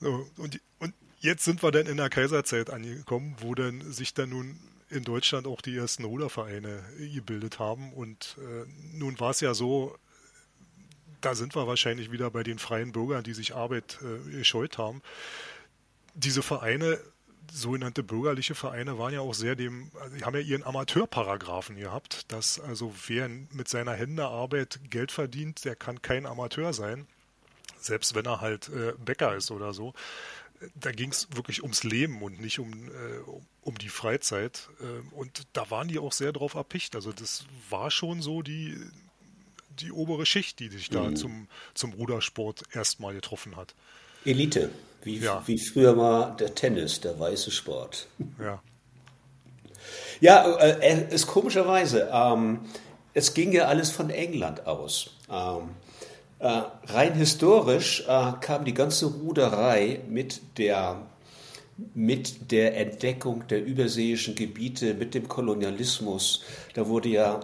So, 0.01 0.27
und, 0.39 0.61
und 0.79 0.95
jetzt 1.21 1.45
sind 1.45 1.63
wir 1.63 1.71
dann 1.71 1.87
in 1.87 1.97
der 1.97 2.11
Kaiserzeit 2.11 2.71
angekommen, 2.71 3.37
wo 3.41 3.55
dann 3.55 3.93
sich 3.93 4.15
dann 4.15 4.31
nun 4.31 4.59
in 4.93 5.05
Deutschland 5.05 5.47
auch 5.47 5.61
die 5.61 5.77
ersten 5.77 6.05
Rudervereine 6.05 6.83
gebildet 7.15 7.59
haben. 7.59 7.93
Und 7.93 8.37
äh, 8.39 8.67
nun 8.97 9.19
war 9.19 9.31
es 9.31 9.41
ja 9.41 9.55
so, 9.55 9.97
da 11.25 11.35
sind 11.35 11.55
wir 11.55 11.67
wahrscheinlich 11.67 12.13
wieder 12.13 12.31
bei 12.31 12.43
den 12.43 12.59
freien 12.59 12.93
Bürgern, 12.93 13.25
die 13.25 13.35
sich 13.35 13.55
Arbeit 13.55 13.99
äh, 14.03 14.31
gescheut 14.31 14.79
haben. 14.79 15.03
Diese 16.15 16.43
Vereine, 16.43 16.99
sogenannte 17.51 18.03
bürgerliche 18.03 18.55
Vereine, 18.55 18.99
waren 18.99 19.15
ja 19.15 19.21
auch 19.21 19.35
sehr 19.35 19.57
dem, 19.57 19.91
also 20.01 20.17
die 20.17 20.25
haben 20.25 20.35
ja 20.35 20.43
ihren 20.43 20.65
Amateurparagraphen 20.65 21.77
gehabt, 21.77 22.31
dass 22.31 22.61
also 22.61 22.95
wer 23.07 23.29
mit 23.29 23.69
seiner 23.69 23.95
Händearbeit 23.95 24.81
Geld 24.91 25.13
verdient, 25.13 25.65
der 25.65 25.77
kann 25.77 26.03
kein 26.03 26.27
Amateur 26.27 26.73
sein, 26.73 27.07
selbst 27.79 28.15
wenn 28.15 28.27
er 28.27 28.41
halt 28.41 28.69
äh, 28.69 28.93
Bäcker 28.99 29.35
ist 29.35 29.51
oder 29.51 29.73
so 29.73 29.95
da 30.75 30.93
ging 30.93 31.11
es 31.11 31.29
wirklich 31.35 31.63
ums 31.63 31.85
Leben 31.85 32.23
und 32.23 32.41
nicht 32.41 32.59
um, 32.59 32.73
äh, 32.89 32.91
um 33.63 33.79
die 33.79 33.89
Freizeit. 33.89 34.69
Äh, 34.81 35.15
und 35.15 35.47
da 35.53 35.71
waren 35.71 35.89
die 35.89 35.99
auch 35.99 36.13
sehr 36.13 36.33
drauf 36.33 36.55
erpicht. 36.55 36.95
Also 36.95 37.13
das 37.13 37.47
war 37.71 37.91
schon 37.91 38.23
so 38.23 38.43
die, 38.43 38.79
die 39.81 39.93
obere 39.93 40.27
Schicht, 40.27 40.59
die 40.59 40.69
sich 40.69 40.91
da 40.91 41.03
mhm. 41.03 41.17
zum, 41.17 41.49
zum 41.75 41.93
Rudersport 41.93 42.63
erstmal 42.73 43.15
getroffen 43.15 43.57
hat. 43.57 43.75
Elite, 44.25 44.71
wie, 45.03 45.19
ja. 45.19 45.43
wie 45.47 45.59
früher 45.59 45.95
mal 45.95 46.37
der 46.39 46.55
Tennis, 46.55 47.01
der 47.01 47.19
weiße 47.19 47.51
Sport. 47.51 48.07
Ja. 48.39 48.63
Ja, 50.21 50.57
äh, 50.59 51.13
ist 51.13 51.27
komischerweise, 51.27 52.09
ähm, 52.13 52.61
es 53.15 53.35
ging 53.35 53.53
ja 53.53 53.65
alles 53.65 53.91
von 53.91 54.11
England 54.11 54.67
aus. 54.67 55.11
Ähm, 55.29 55.71
äh, 56.39 56.63
rein 56.87 57.15
historisch 57.15 58.05
äh, 58.07 58.33
kam 58.41 58.65
die 58.65 58.75
ganze 58.75 59.07
Ruderei 59.07 60.01
mit 60.09 60.41
der, 60.59 61.03
mit 61.95 62.53
der 62.53 62.77
Entdeckung 62.77 63.47
der 63.49 63.65
überseeischen 63.65 64.35
Gebiete, 64.35 64.95
mit 64.95 65.15
dem 65.15 65.29
Kolonialismus. 65.29 66.43
Da 66.75 66.87
wurde 66.87 67.09
ja 67.09 67.41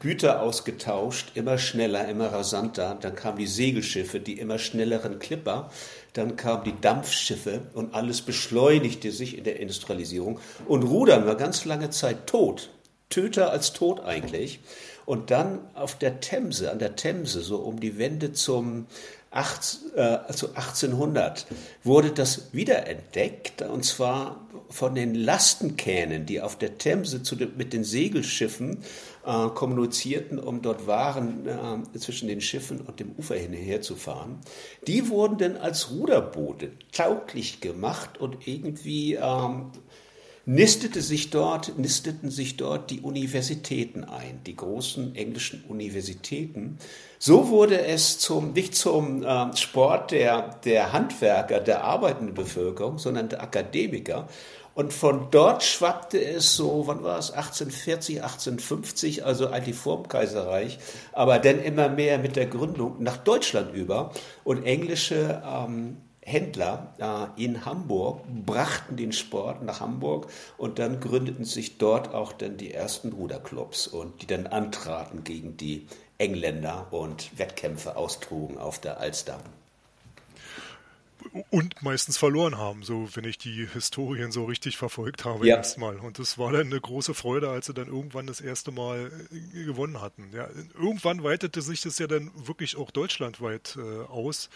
Güter 0.00 0.42
ausgetauscht, 0.42 1.32
immer 1.34 1.58
schneller, 1.58 2.08
immer 2.08 2.32
rasanter. 2.32 2.96
Dann 3.00 3.14
kamen 3.14 3.38
die 3.38 3.46
Segelschiffe, 3.46 4.20
die 4.20 4.38
immer 4.38 4.58
schnelleren 4.58 5.18
Clipper. 5.18 5.70
Dann 6.14 6.36
kamen 6.36 6.64
die 6.64 6.80
Dampfschiffe 6.80 7.60
und 7.74 7.94
alles 7.94 8.22
beschleunigte 8.22 9.12
sich 9.12 9.36
in 9.36 9.44
der 9.44 9.60
Industrialisierung. 9.60 10.40
Und 10.66 10.82
Rudern 10.82 11.26
war 11.26 11.36
ganz 11.36 11.64
lange 11.64 11.90
Zeit 11.90 12.26
tot. 12.26 12.70
Töter 13.10 13.50
als 13.50 13.72
tot 13.74 14.00
eigentlich. 14.00 14.60
Und 15.04 15.30
dann 15.30 15.60
auf 15.74 15.98
der 15.98 16.20
Themse, 16.20 16.70
an 16.70 16.78
der 16.78 16.96
Themse, 16.96 17.42
so 17.42 17.56
um 17.56 17.80
die 17.80 17.98
Wende 17.98 18.32
zum 18.32 18.86
8, 19.32 19.78
äh, 19.96 20.00
also 20.00 20.48
1800, 20.48 21.46
wurde 21.82 22.12
das 22.12 22.52
wiederentdeckt, 22.52 23.62
und 23.62 23.84
zwar 23.84 24.46
von 24.68 24.94
den 24.94 25.14
Lastenkähnen, 25.14 26.26
die 26.26 26.40
auf 26.40 26.56
der 26.56 26.78
Themse 26.78 27.20
den, 27.20 27.56
mit 27.56 27.72
den 27.72 27.84
Segelschiffen 27.84 28.78
äh, 29.24 29.48
kommunizierten, 29.48 30.38
um 30.38 30.62
dort 30.62 30.86
Waren 30.86 31.46
äh, 31.46 31.98
zwischen 31.98 32.28
den 32.28 32.40
Schiffen 32.40 32.80
und 32.80 33.00
dem 33.00 33.12
Ufer 33.16 33.36
hinher 33.36 33.80
zu 33.80 33.96
fahren. 33.96 34.40
Die 34.86 35.08
wurden 35.08 35.38
dann 35.38 35.56
als 35.56 35.90
Ruderboote 35.90 36.72
tauglich 36.92 37.60
gemacht 37.60 38.18
und 38.18 38.46
irgendwie 38.46 39.14
ähm, 39.14 39.70
nistete 40.44 41.02
sich 41.02 41.30
dort, 41.30 41.78
nisteten 41.78 42.30
sich 42.30 42.56
dort 42.56 42.90
die 42.90 43.00
Universitäten 43.00 44.04
ein, 44.04 44.40
die 44.44 44.56
großen 44.56 45.14
englischen 45.14 45.64
Universitäten. 45.68 46.78
So 47.18 47.48
wurde 47.48 47.80
es 47.86 48.18
zum, 48.18 48.52
nicht 48.52 48.74
zum 48.74 49.22
äh, 49.22 49.56
Sport 49.56 50.10
der, 50.10 50.56
der 50.64 50.92
Handwerker, 50.92 51.60
der 51.60 51.84
arbeitenden 51.84 52.34
Bevölkerung, 52.34 52.98
sondern 52.98 53.28
der 53.28 53.42
Akademiker. 53.42 54.28
Und 54.74 54.92
von 54.92 55.28
dort 55.30 55.62
schwappte 55.62 56.22
es 56.22 56.56
so, 56.56 56.86
wann 56.86 57.02
war 57.02 57.18
es, 57.18 57.30
1840, 57.30 58.22
1850, 58.22 59.24
also 59.24 59.48
eigentlich 59.48 59.76
vorm 59.76 60.08
Kaiserreich, 60.08 60.78
aber 61.12 61.38
dann 61.38 61.62
immer 61.62 61.88
mehr 61.88 62.18
mit 62.18 62.36
der 62.36 62.46
Gründung 62.46 63.02
nach 63.02 63.18
Deutschland 63.18 63.74
über. 63.74 64.12
Und 64.44 64.64
englische 64.64 65.42
ähm, 65.46 65.98
Händler 66.24 66.94
äh, 66.98 67.42
in 67.44 67.64
Hamburg 67.64 68.22
brachten 68.46 68.96
den 68.96 69.12
Sport 69.12 69.62
nach 69.62 69.80
Hamburg 69.80 70.28
und 70.56 70.78
dann 70.78 71.00
gründeten 71.00 71.44
sich 71.44 71.78
dort 71.78 72.14
auch 72.14 72.32
dann 72.32 72.56
die 72.56 72.72
ersten 72.72 73.12
Ruderclubs 73.12 73.88
und 73.88 74.22
die 74.22 74.26
dann 74.26 74.46
antraten 74.46 75.24
gegen 75.24 75.56
die 75.56 75.86
Engländer 76.18 76.86
und 76.92 77.36
Wettkämpfe 77.38 77.96
austrugen 77.96 78.56
auf 78.58 78.78
der 78.78 79.00
Alster 79.00 79.40
und 81.50 81.82
meistens 81.82 82.18
verloren 82.18 82.56
haben, 82.56 82.82
so 82.82 83.08
wenn 83.14 83.24
ich 83.24 83.38
die 83.38 83.66
Historien 83.66 84.32
so 84.32 84.44
richtig 84.44 84.76
verfolgt 84.76 85.24
habe 85.24 85.46
ja. 85.46 85.56
erstmal. 85.56 85.96
Und 85.96 86.18
das 86.18 86.38
war 86.38 86.52
dann 86.52 86.66
eine 86.66 86.80
große 86.80 87.14
Freude, 87.14 87.50
als 87.50 87.66
sie 87.66 87.74
dann 87.74 87.88
irgendwann 87.88 88.26
das 88.26 88.40
erste 88.40 88.72
Mal 88.72 89.10
äh, 89.30 89.64
gewonnen 89.64 90.00
hatten. 90.00 90.30
Ja, 90.32 90.48
irgendwann 90.74 91.22
weitete 91.22 91.62
sich 91.62 91.80
das 91.80 91.98
ja 91.98 92.06
dann 92.06 92.30
wirklich 92.34 92.76
auch 92.76 92.90
deutschlandweit 92.90 93.76
äh, 93.78 94.04
aus, 94.04 94.50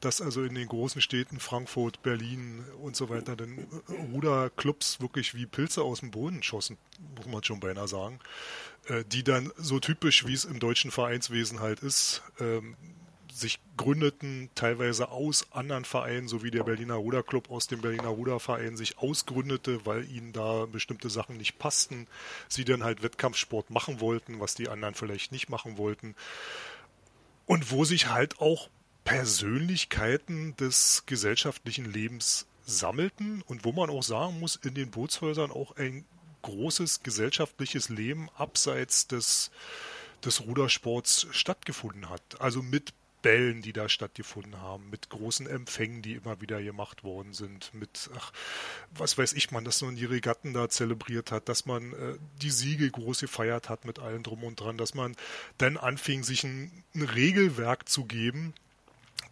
dass 0.00 0.20
also 0.20 0.42
in 0.42 0.54
den 0.54 0.68
großen 0.68 1.00
Städten 1.00 1.40
Frankfurt, 1.40 2.02
Berlin 2.02 2.64
und 2.80 2.96
so 2.96 3.08
weiter 3.08 3.36
dann 3.36 3.58
äh, 3.58 3.92
Ruderclubs 4.12 5.00
wirklich 5.00 5.34
wie 5.34 5.46
Pilze 5.46 5.82
aus 5.82 6.00
dem 6.00 6.10
Boden 6.10 6.42
schossen, 6.42 6.78
muss 7.16 7.26
man 7.26 7.42
schon 7.44 7.60
beinahe 7.60 7.88
sagen, 7.88 8.18
äh, 8.86 9.04
die 9.04 9.22
dann 9.22 9.52
so 9.56 9.80
typisch 9.80 10.26
wie 10.26 10.34
es 10.34 10.44
im 10.44 10.58
deutschen 10.58 10.90
Vereinswesen 10.90 11.60
halt 11.60 11.80
ist, 11.80 12.22
ähm, 12.38 12.76
sich 13.32 13.60
gründeten, 13.80 14.50
teilweise 14.54 15.08
aus 15.08 15.46
anderen 15.52 15.86
Vereinen, 15.86 16.28
so 16.28 16.42
wie 16.42 16.50
der 16.50 16.64
Berliner 16.64 16.96
Ruderclub 16.96 17.50
aus 17.50 17.66
dem 17.66 17.80
Berliner 17.80 18.08
Ruderverein 18.08 18.76
sich 18.76 18.98
ausgründete, 18.98 19.86
weil 19.86 20.06
ihnen 20.10 20.34
da 20.34 20.66
bestimmte 20.66 21.08
Sachen 21.08 21.38
nicht 21.38 21.58
passten, 21.58 22.06
sie 22.46 22.66
dann 22.66 22.84
halt 22.84 23.02
Wettkampfsport 23.02 23.70
machen 23.70 24.00
wollten, 24.00 24.38
was 24.38 24.54
die 24.54 24.68
anderen 24.68 24.94
vielleicht 24.94 25.32
nicht 25.32 25.48
machen 25.48 25.78
wollten. 25.78 26.14
Und 27.46 27.70
wo 27.70 27.86
sich 27.86 28.08
halt 28.08 28.38
auch 28.38 28.68
Persönlichkeiten 29.04 30.54
des 30.56 31.04
gesellschaftlichen 31.06 31.90
Lebens 31.90 32.46
sammelten 32.66 33.40
und 33.46 33.64
wo 33.64 33.72
man 33.72 33.88
auch 33.88 34.02
sagen 34.02 34.40
muss, 34.40 34.56
in 34.56 34.74
den 34.74 34.90
Bootshäusern 34.90 35.50
auch 35.50 35.74
ein 35.76 36.04
großes 36.42 37.02
gesellschaftliches 37.02 37.88
Leben 37.88 38.28
abseits 38.36 39.06
des, 39.06 39.50
des 40.22 40.42
Rudersports 40.42 41.28
stattgefunden 41.30 42.10
hat. 42.10 42.42
Also 42.42 42.60
mit 42.60 42.92
Bällen, 43.22 43.62
die 43.62 43.72
da 43.72 43.88
stattgefunden 43.88 44.60
haben, 44.60 44.90
mit 44.90 45.10
großen 45.10 45.46
Empfängen, 45.46 46.02
die 46.02 46.14
immer 46.14 46.40
wieder 46.40 46.62
gemacht 46.62 47.04
worden 47.04 47.32
sind, 47.32 47.72
mit, 47.74 48.10
ach, 48.16 48.32
was 48.94 49.18
weiß 49.18 49.32
ich 49.34 49.50
man, 49.50 49.64
dass 49.64 49.82
man 49.82 49.96
die 49.96 50.04
Regatten 50.04 50.52
da 50.52 50.68
zelebriert 50.68 51.30
hat, 51.32 51.48
dass 51.48 51.66
man 51.66 51.92
äh, 51.92 52.18
die 52.42 52.50
Siege 52.50 52.90
groß 52.90 53.20
gefeiert 53.20 53.68
hat 53.68 53.84
mit 53.84 53.98
allem 53.98 54.22
drum 54.22 54.44
und 54.44 54.60
dran, 54.60 54.76
dass 54.76 54.94
man 54.94 55.16
dann 55.58 55.76
anfing, 55.76 56.22
sich 56.22 56.44
ein, 56.44 56.84
ein 56.94 57.02
Regelwerk 57.02 57.88
zu 57.88 58.04
geben, 58.04 58.54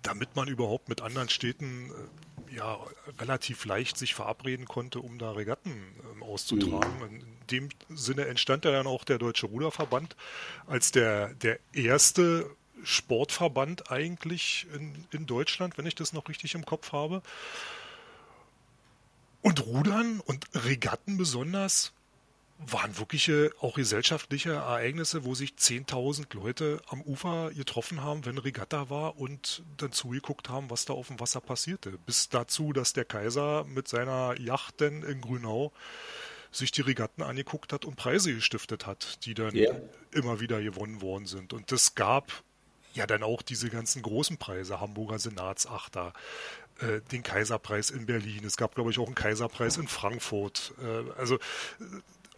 damit 0.03 0.37
man 0.37 0.49
überhaupt 0.49 0.89
mit 0.89 1.01
anderen 1.01 1.29
Städten 1.29 1.91
äh, 1.91 2.57
ja 2.57 2.79
relativ 3.19 3.65
leicht 3.65 3.97
sich 3.97 4.15
verabreden 4.15 4.67
konnte, 4.67 5.01
um 5.01 5.19
da 5.19 5.33
Regatten 5.33 5.71
äh, 5.71 6.25
auszutragen. 6.25 6.99
Mhm. 6.99 7.21
In 7.21 7.37
dem 7.51 7.69
Sinne 7.89 8.27
entstand 8.27 8.65
ja 8.65 8.73
dann 8.73 8.87
auch 8.87 9.05
der 9.05 9.19
Deutsche 9.19 9.47
Ruderverband 9.47 10.17
als 10.67 10.93
der, 10.93 11.35
der 11.35 11.59
erste 11.73 12.51
Sportverband 12.85 13.91
eigentlich 13.91 14.67
in, 14.75 15.07
in 15.11 15.27
Deutschland, 15.27 15.79
wenn 15.79 15.87
ich 15.87 15.95
das 15.95 16.13
noch 16.13 16.29
richtig 16.29 16.55
im 16.55 16.65
Kopf 16.65 16.93
habe. 16.93 17.23
Und 19.43 19.65
Rudern 19.67 20.21
und 20.21 20.47
Regatten 20.55 21.17
besonders 21.17 21.93
waren 22.59 22.99
wirkliche 22.99 23.53
auch 23.61 23.75
gesellschaftliche 23.75 24.53
Ereignisse, 24.53 25.25
wo 25.25 25.35
sich 25.35 25.53
10.000 25.53 26.35
Leute 26.35 26.83
am 26.89 27.03
Ufer 27.03 27.53
getroffen 27.53 28.03
haben, 28.03 28.27
wenn 28.27 28.37
Regatta 28.37 28.91
war 28.91 29.17
und 29.17 29.63
dann 29.77 29.93
zugeguckt 29.93 30.49
haben, 30.49 30.69
was 30.69 30.85
da 30.85 30.93
auf 30.93 31.07
dem 31.07 31.21
Wasser 31.21 31.41
passierte. 31.41 31.93
Bis 32.05 32.29
dazu, 32.29 32.73
dass 32.73 32.93
der 32.93 33.05
Kaiser 33.05 33.65
mit 33.65 33.87
seiner 33.87 34.39
Yacht 34.41 34.81
denn 34.81 35.05
in 35.05 35.21
Grünau 35.21 35.73
sich 36.51 36.73
die 36.73 36.81
Regatten 36.81 37.23
angeguckt 37.23 37.73
hat 37.73 37.85
und 37.85 37.97
Preise 37.97 38.35
gestiftet 38.35 38.87
hat, 38.87 39.25
die 39.25 39.35
dann 39.35 39.55
yeah. 39.55 39.77
immer 40.13 40.41
wieder 40.41 40.61
gewonnen 40.61 41.01
worden 41.01 41.27
sind. 41.27 41.53
Und 41.53 41.71
das 41.71 41.95
gab 41.95 42.43
ja 42.99 43.07
dann 43.07 43.23
auch 43.23 43.43
diese 43.43 43.71
ganzen 43.71 44.03
großen 44.03 44.37
Preise, 44.37 44.81
Hamburger 44.81 45.19
Senatsachter, 45.19 46.13
äh, 46.81 47.01
den 47.13 47.23
Kaiserpreis 47.23 47.91
in 47.91 48.07
Berlin. 48.07 48.45
Es 48.45 48.57
gab, 48.57 48.75
glaube 48.75 48.91
ich, 48.91 48.99
auch 48.99 49.07
einen 49.07 49.15
Kaiserpreis 49.15 49.77
in 49.77 49.89
Frankfurt. 49.89 50.75
Äh, 50.83 51.19
also 51.19 51.37
äh, 51.37 51.39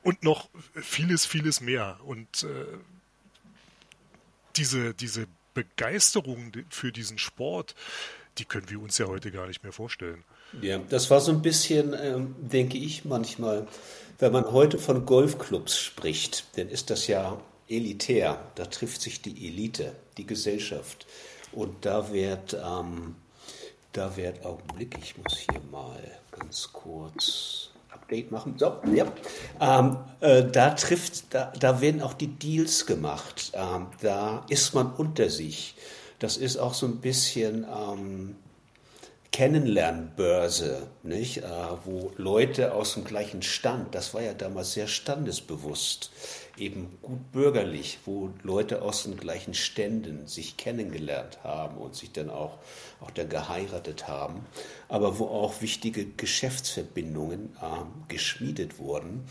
und 0.03 0.23
noch 0.23 0.49
vieles, 0.75 1.27
vieles 1.27 1.61
mehr. 1.61 1.99
Und 2.05 2.44
äh, 2.44 2.79
diese, 4.57 4.94
diese 4.94 5.27
Begeisterung 5.55 6.53
für 6.70 6.92
diesen 6.92 7.18
Sport, 7.18 7.75
die 8.38 8.44
können 8.44 8.70
wir 8.70 8.81
uns 8.81 8.99
ja 8.99 9.07
heute 9.07 9.31
gar 9.31 9.46
nicht 9.46 9.62
mehr 9.62 9.73
vorstellen. 9.73 10.25
Ja, 10.62 10.79
das 10.79 11.11
war 11.11 11.20
so 11.20 11.33
ein 11.33 11.42
bisschen, 11.42 11.94
ähm, 11.94 12.35
denke 12.38 12.79
ich 12.79 13.05
manchmal, 13.05 13.68
wenn 14.18 14.33
man 14.33 14.51
heute 14.53 14.79
von 14.79 15.07
Golfclubs 15.07 15.79
spricht, 15.79 16.57
dann 16.57 16.68
ist 16.68 16.90
das 16.90 17.07
ja 17.07 17.40
elitär. 17.70 18.38
Da 18.54 18.66
trifft 18.66 19.00
sich 19.00 19.22
die 19.22 19.48
Elite, 19.48 19.94
die 20.16 20.26
Gesellschaft. 20.26 21.06
Und 21.52 21.85
da 21.85 22.12
wird, 22.12 22.54
ähm, 22.54 23.16
da 23.92 24.16
wird, 24.16 24.44
Augenblick, 24.44 24.96
ich 25.02 25.16
muss 25.16 25.38
hier 25.38 25.61
mal 25.70 26.00
ganz 26.30 26.72
kurz 26.72 27.70
Update 27.90 28.30
machen. 28.30 28.54
So, 28.56 28.76
ja. 28.94 29.06
Ähm, 29.61 29.96
äh, 30.20 30.44
da 30.44 30.70
trifft, 30.70 31.35
da, 31.35 31.52
da 31.59 31.80
werden 31.80 32.02
auch 32.02 32.14
die 32.14 32.28
Deals 32.28 32.87
gemacht. 32.87 33.52
Ähm, 33.54 33.87
da 34.00 34.44
ist 34.48 34.74
man 34.74 34.92
unter 34.92 35.30
sich. 35.30 35.74
Das 36.18 36.37
ist 36.37 36.56
auch 36.59 36.74
so 36.74 36.87
ein 36.87 36.96
bisschen 36.96 37.64
ähm, 37.64 38.37
Kennenlernbörse, 39.40 40.87
nicht? 41.03 41.38
Äh, 41.38 41.44
wo 41.87 42.12
Leute 42.18 42.74
aus 42.74 42.92
dem 42.92 43.05
gleichen 43.05 43.40
Stand, 43.40 43.94
das 43.94 44.12
war 44.12 44.20
ja 44.20 44.35
damals 44.35 44.74
sehr 44.74 44.87
standesbewusst, 44.87 46.11
eben 46.59 46.98
gut 47.00 47.33
bürgerlich, 47.33 48.00
wo 48.05 48.29
Leute 48.42 48.83
aus 48.83 49.05
den 49.05 49.16
gleichen 49.16 49.55
Ständen 49.55 50.26
sich 50.26 50.59
kennengelernt 50.59 51.38
haben 51.42 51.79
und 51.79 51.94
sich 51.94 52.12
dann 52.12 52.29
auch, 52.29 52.59
auch 53.00 53.11
dann 53.12 53.31
geheiratet 53.31 54.07
haben, 54.09 54.44
aber 54.88 55.18
wo 55.18 55.24
auch 55.29 55.62
wichtige 55.62 56.05
Geschäftsverbindungen 56.05 57.57
äh, 57.62 58.12
geschmiedet 58.12 58.79
wurden. 58.79 59.24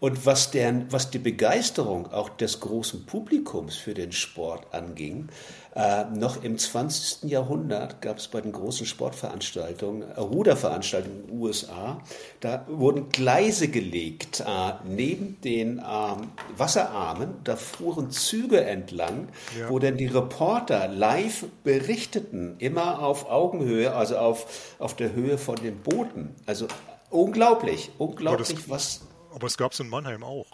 Und 0.00 0.24
was, 0.24 0.50
deren, 0.50 0.90
was 0.90 1.10
die 1.10 1.18
Begeisterung 1.18 2.10
auch 2.10 2.30
des 2.30 2.60
großen 2.60 3.04
Publikums 3.04 3.76
für 3.76 3.92
den 3.92 4.12
Sport 4.12 4.72
anging, 4.72 5.28
äh, 5.76 6.04
noch 6.04 6.42
im 6.42 6.58
20. 6.58 7.30
Jahrhundert 7.30 8.00
gab 8.00 8.16
es 8.16 8.26
bei 8.26 8.40
den 8.40 8.52
großen 8.52 8.86
Sportveranstaltungen, 8.86 10.02
äh, 10.02 10.18
Ruderveranstaltungen 10.18 11.20
in 11.20 11.26
den 11.26 11.38
USA, 11.38 12.00
da 12.40 12.64
wurden 12.68 13.10
Gleise 13.10 13.68
gelegt 13.68 14.40
äh, 14.40 14.72
neben 14.88 15.40
den 15.42 15.78
ähm, 15.78 16.28
Wasserarmen. 16.56 17.34
Da 17.44 17.56
fuhren 17.56 18.10
Züge 18.10 18.64
entlang, 18.64 19.28
ja. 19.58 19.68
wo 19.68 19.78
dann 19.78 19.98
die 19.98 20.06
Reporter 20.06 20.88
live 20.88 21.44
berichteten, 21.62 22.56
immer 22.58 23.00
auf 23.00 23.30
Augenhöhe, 23.30 23.94
also 23.94 24.16
auf, 24.16 24.74
auf 24.78 24.96
der 24.96 25.12
Höhe 25.12 25.38
von 25.38 25.56
den 25.56 25.82
Booten. 25.82 26.34
Also 26.46 26.66
unglaublich, 27.10 27.90
unglaublich, 27.98 28.68
was. 28.68 29.02
Aber 29.34 29.46
es 29.46 29.56
gab 29.56 29.72
es 29.72 29.80
in 29.80 29.88
Mannheim 29.88 30.22
auch. 30.22 30.46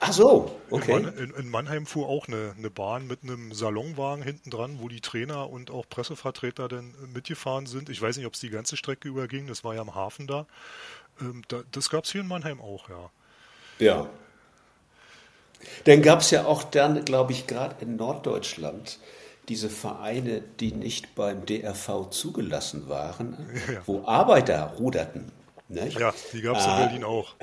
Ach 0.00 0.12
so, 0.12 0.60
okay. 0.70 0.96
In, 0.96 1.02
Mann, 1.02 1.16
in, 1.16 1.30
in, 1.30 1.48
Mannheim 1.48 1.86
fuhr 1.86 2.08
auch 2.08 2.28
eine, 2.28 2.54
eine 2.56 2.70
Bahn 2.70 3.06
mit 3.06 3.22
einem 3.22 3.52
Salonwagen 3.52 4.22
hinten 4.22 4.50
dran, 4.50 4.78
wo 4.80 4.88
die 4.88 5.00
Trainer 5.00 5.48
und 5.48 5.70
auch 5.70 5.88
Pressevertreter 5.88 6.68
dann 6.68 6.94
mitgefahren 7.14 7.66
sind. 7.66 7.88
Ich 7.88 8.02
weiß 8.02 8.16
nicht, 8.18 8.26
ob 8.26 8.34
es 8.34 8.40
die 8.40 8.50
ganze 8.50 8.76
Strecke 8.76 9.08
überging, 9.08 9.46
das 9.46 9.64
war 9.64 9.74
ja 9.74 9.80
am 9.80 9.94
Hafen 9.94 10.26
da. 10.26 10.46
Ähm, 11.20 11.42
da 11.48 11.62
das 11.72 11.88
gab 11.88 12.04
es 12.04 12.12
hier 12.12 12.20
in 12.20 12.28
Mannheim 12.28 12.60
auch, 12.60 12.90
ja. 12.90 13.10
Ja. 13.78 14.10
Dann 15.84 16.02
gab 16.02 16.20
es 16.20 16.30
ja 16.30 16.44
auch 16.44 16.62
dann, 16.62 17.04
glaube 17.04 17.32
ich, 17.32 17.46
gerade 17.46 17.76
in 17.80 17.96
Norddeutschland 17.96 18.98
diese 19.48 19.70
Vereine, 19.70 20.42
die 20.60 20.72
nicht 20.72 21.14
beim 21.14 21.46
DRV 21.46 22.10
zugelassen 22.10 22.88
waren, 22.88 23.36
ja. 23.72 23.80
wo 23.86 24.04
Arbeiter 24.06 24.74
ruderten. 24.78 25.32
Nicht? 25.68 25.98
Ja, 25.98 26.14
die 26.32 26.42
gab 26.42 26.58
es 26.58 26.64
in 26.64 26.76
Berlin 26.76 27.04
auch. 27.04 27.34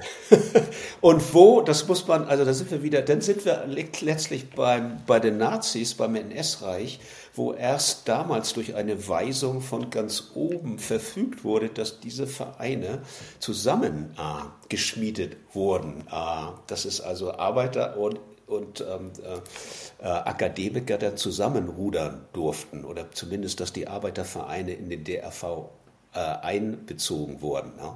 und 1.01 1.33
wo, 1.33 1.59
das 1.59 1.87
muss 1.89 2.07
man, 2.07 2.23
also 2.25 2.45
da 2.45 2.53
sind 2.53 2.71
wir 2.71 2.81
wieder, 2.81 3.01
dann 3.01 3.19
sind 3.19 3.43
wir 3.43 3.65
letztlich 3.67 4.49
beim, 4.51 5.01
bei 5.05 5.19
den 5.19 5.37
Nazis, 5.37 5.93
beim 5.93 6.15
NS-Reich, 6.15 7.01
wo 7.33 7.51
erst 7.51 8.07
damals 8.07 8.53
durch 8.53 8.75
eine 8.75 9.09
Weisung 9.09 9.59
von 9.59 9.89
ganz 9.89 10.31
oben 10.35 10.79
verfügt 10.79 11.43
wurde, 11.43 11.67
dass 11.67 11.99
diese 11.99 12.25
Vereine 12.25 13.01
zusammen 13.39 14.15
äh, 14.17 14.69
geschmiedet 14.69 15.35
wurden. 15.51 16.05
Äh, 16.09 16.51
dass 16.67 16.85
es 16.85 17.01
also 17.01 17.33
Arbeiter 17.33 17.97
und 17.97 18.19
und 18.45 18.81
ähm, 18.81 19.11
äh, 19.23 20.05
äh 20.05 20.07
Akademiker 20.07 20.97
da 20.97 21.15
zusammenrudern 21.15 22.25
durften 22.33 22.83
oder 22.83 23.09
zumindest, 23.11 23.61
dass 23.61 23.73
die 23.73 23.87
Arbeitervereine 23.87 24.73
in 24.73 24.89
den 24.89 25.03
DRV 25.05 25.69
äh, 26.13 26.19
einbezogen 26.19 27.41
wurden. 27.41 27.75
Ne? 27.75 27.95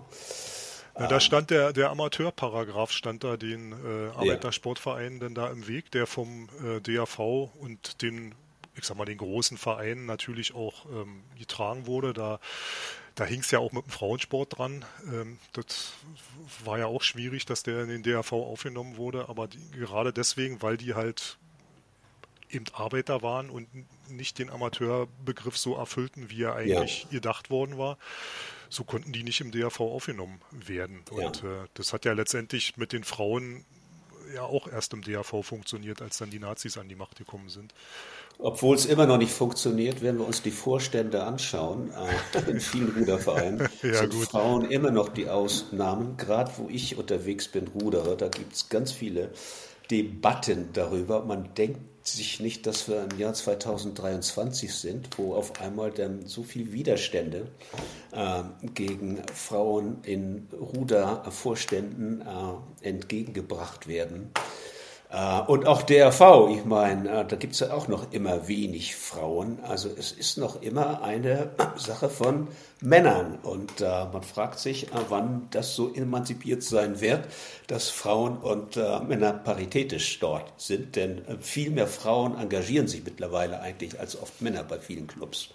Ja, 0.99 1.07
da 1.07 1.19
stand 1.19 1.51
der, 1.51 1.73
der 1.73 1.91
Amateurparagraph, 1.91 2.91
stand 2.91 3.23
da 3.23 3.37
den 3.37 3.71
äh, 3.71 4.09
Arbeitersportvereinen 4.15 5.19
denn 5.19 5.35
da 5.35 5.49
im 5.49 5.67
Weg, 5.67 5.91
der 5.91 6.07
vom 6.07 6.49
äh, 6.63 6.81
DAV 6.81 7.19
und 7.59 8.01
den, 8.01 8.33
ich 8.75 8.85
sag 8.85 8.97
mal, 8.97 9.05
den 9.05 9.19
großen 9.19 9.57
Vereinen 9.57 10.07
natürlich 10.07 10.55
auch 10.55 10.85
ähm, 10.85 11.23
getragen 11.37 11.85
wurde. 11.85 12.13
Da, 12.13 12.39
da 13.13 13.25
hing 13.25 13.41
es 13.41 13.51
ja 13.51 13.59
auch 13.59 13.73
mit 13.73 13.85
dem 13.85 13.91
Frauensport 13.91 14.57
dran. 14.57 14.85
Ähm, 15.05 15.37
das 15.53 15.93
war 16.65 16.79
ja 16.79 16.87
auch 16.87 17.03
schwierig, 17.03 17.45
dass 17.45 17.61
der 17.61 17.83
in 17.83 17.89
den 17.89 18.03
DAV 18.03 18.33
aufgenommen 18.33 18.97
wurde, 18.97 19.29
aber 19.29 19.47
die, 19.47 19.59
gerade 19.71 20.11
deswegen, 20.11 20.63
weil 20.63 20.77
die 20.77 20.95
halt 20.95 21.37
eben 22.49 22.65
Arbeiter 22.73 23.21
waren 23.21 23.49
und 23.49 23.67
nicht 24.09 24.39
den 24.39 24.49
Amateurbegriff 24.49 25.57
so 25.57 25.75
erfüllten, 25.75 26.29
wie 26.29 26.43
er 26.43 26.55
eigentlich 26.55 27.03
ja. 27.03 27.09
gedacht 27.09 27.49
worden 27.49 27.77
war. 27.77 27.97
So 28.69 28.83
konnten 28.83 29.13
die 29.13 29.23
nicht 29.23 29.39
im 29.41 29.51
DAV 29.51 29.79
aufgenommen 29.79 30.41
werden. 30.51 31.01
Und 31.11 31.43
ja. 31.43 31.63
äh, 31.63 31.67
das 31.73 31.93
hat 31.93 32.05
ja 32.05 32.13
letztendlich 32.13 32.77
mit 32.77 32.91
den 32.91 33.03
Frauen 33.03 33.65
ja 34.33 34.43
auch 34.43 34.67
erst 34.67 34.93
im 34.93 35.01
DAV 35.01 35.41
funktioniert, 35.41 36.01
als 36.01 36.17
dann 36.17 36.29
die 36.29 36.39
Nazis 36.39 36.77
an 36.77 36.89
die 36.89 36.95
Macht 36.95 37.17
gekommen 37.17 37.49
sind. 37.49 37.73
Obwohl 38.39 38.75
es 38.75 38.85
immer 38.85 39.07
noch 39.07 39.17
nicht 39.17 39.31
funktioniert, 39.31 40.03
wenn 40.03 40.17
wir 40.19 40.27
uns 40.27 40.43
die 40.43 40.51
Vorstände 40.51 41.23
anschauen, 41.23 41.91
äh, 41.91 42.49
in 42.49 42.59
vielen 42.59 42.95
Rudervereinen 42.95 43.67
ja, 43.81 43.93
sind 43.95 44.13
gut. 44.13 44.27
Frauen 44.27 44.69
immer 44.69 44.91
noch 44.91 45.09
die 45.09 45.27
Ausnahmen. 45.27 46.17
Gerade 46.17 46.51
wo 46.57 46.69
ich 46.69 46.97
unterwegs 46.97 47.47
bin, 47.47 47.67
rudere, 47.67 48.15
da 48.15 48.27
gibt 48.27 48.53
es 48.53 48.69
ganz 48.69 48.91
viele 48.91 49.31
Debatten 49.89 50.69
darüber. 50.73 51.23
Man 51.23 51.53
denkt 51.55 52.07
sich 52.07 52.39
nicht, 52.39 52.65
dass 52.65 52.87
wir 52.87 53.07
im 53.11 53.19
Jahr 53.19 53.33
2023 53.33 54.73
sind, 54.73 55.17
wo 55.17 55.35
auf 55.35 55.59
einmal 55.61 55.91
dann 55.91 56.25
so 56.25 56.43
viele 56.43 56.71
Widerstände 56.71 57.51
äh, 58.11 58.43
gegen 58.73 59.21
Frauen 59.33 59.97
in 60.03 60.47
Rudervorständen 60.53 62.21
äh, 62.21 62.87
entgegengebracht 62.87 63.87
werden. 63.87 64.31
Äh, 65.09 65.41
und 65.41 65.65
auch 65.65 65.83
DRV, 65.83 66.49
ich 66.51 66.65
meine, 66.65 67.21
äh, 67.21 67.25
da 67.25 67.35
gibt 67.37 67.53
es 67.53 67.61
ja 67.61 67.73
auch 67.73 67.87
noch 67.87 68.11
immer 68.11 68.47
wenig 68.47 68.95
Frauen. 68.95 69.59
Also 69.63 69.89
es 69.89 70.11
ist 70.11 70.37
noch 70.37 70.61
immer 70.61 71.01
eine 71.01 71.51
Sache 71.77 72.09
von 72.09 72.47
Männern. 72.81 73.39
Und 73.41 73.81
äh, 73.81 74.05
man 74.11 74.23
fragt 74.23 74.59
sich, 74.59 74.87
wann 75.09 75.47
das 75.51 75.75
so 75.75 75.93
emanzipiert 75.93 76.63
sein 76.63 76.99
wird, 76.99 77.25
dass 77.67 77.89
Frauen 77.89 78.37
und 78.37 78.75
Männer 78.75 79.33
paritätisch 79.33 80.19
dort 80.19 80.53
sind. 80.57 80.95
Denn 80.95 81.21
viel 81.41 81.71
mehr 81.71 81.87
Frauen 81.87 82.37
engagieren 82.37 82.87
sich 82.87 83.03
mittlerweile 83.03 83.61
eigentlich 83.61 83.99
als 83.99 84.19
oft 84.21 84.41
Männer 84.41 84.63
bei 84.63 84.79
vielen 84.79 85.07
Clubs. 85.07 85.49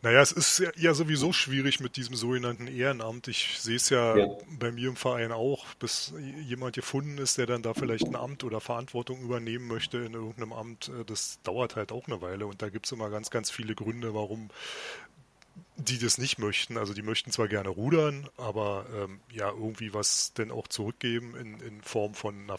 Naja, 0.00 0.20
es 0.20 0.30
ist 0.30 0.62
ja, 0.76 0.94
sowieso 0.94 1.32
schwierig 1.32 1.80
mit 1.80 1.96
diesem 1.96 2.14
sogenannten 2.14 2.68
Ehrenamt. 2.68 3.26
Ich 3.26 3.58
sehe 3.58 3.76
es 3.76 3.90
ja, 3.90 4.16
ja, 4.16 4.28
bei 4.58 4.70
mir 4.70 4.88
im 4.88 4.96
Verein 4.96 5.32
auch, 5.32 5.74
bis 5.74 6.14
jemand 6.46 6.76
gefunden 6.76 7.18
ist, 7.18 7.36
der 7.36 7.46
dann 7.46 7.62
da 7.62 7.74
vielleicht 7.74 8.06
ein 8.06 8.14
Amt 8.14 8.44
oder 8.44 8.60
Verantwortung 8.60 9.20
übernehmen 9.20 9.66
möchte 9.66 9.98
in 9.98 10.14
irgendeinem 10.14 10.52
Amt. 10.52 10.88
Äh, 10.88 11.04
das 11.04 11.40
dauert 11.42 11.74
halt 11.74 11.90
auch 11.90 12.06
eine 12.06 12.20
Weile 12.20 12.46
und 12.46 12.62
da 12.62 12.68
gibt 12.68 12.86
es 12.86 12.92
immer 12.92 13.10
ganz, 13.10 13.30
ganz 13.30 13.50
viele 13.50 13.74
Gründe, 13.74 14.14
warum 14.14 14.50
die 15.76 15.98
das 15.98 16.18
nicht 16.18 16.38
möchten. 16.38 16.78
Also 16.78 16.94
die 16.94 17.02
möchten 17.02 17.32
zwar 17.32 17.48
gerne 17.48 17.68
rudern, 17.68 18.28
aber 18.36 18.86
ähm, 18.94 19.20
ja, 19.32 19.48
irgendwie 19.48 19.94
was 19.94 20.32
denn 20.34 20.52
auch 20.52 20.68
zurückgeben 20.68 21.34
in, 21.36 21.60
in 21.60 21.82
Form 21.82 22.14
von 22.14 22.40
einer 22.42 22.58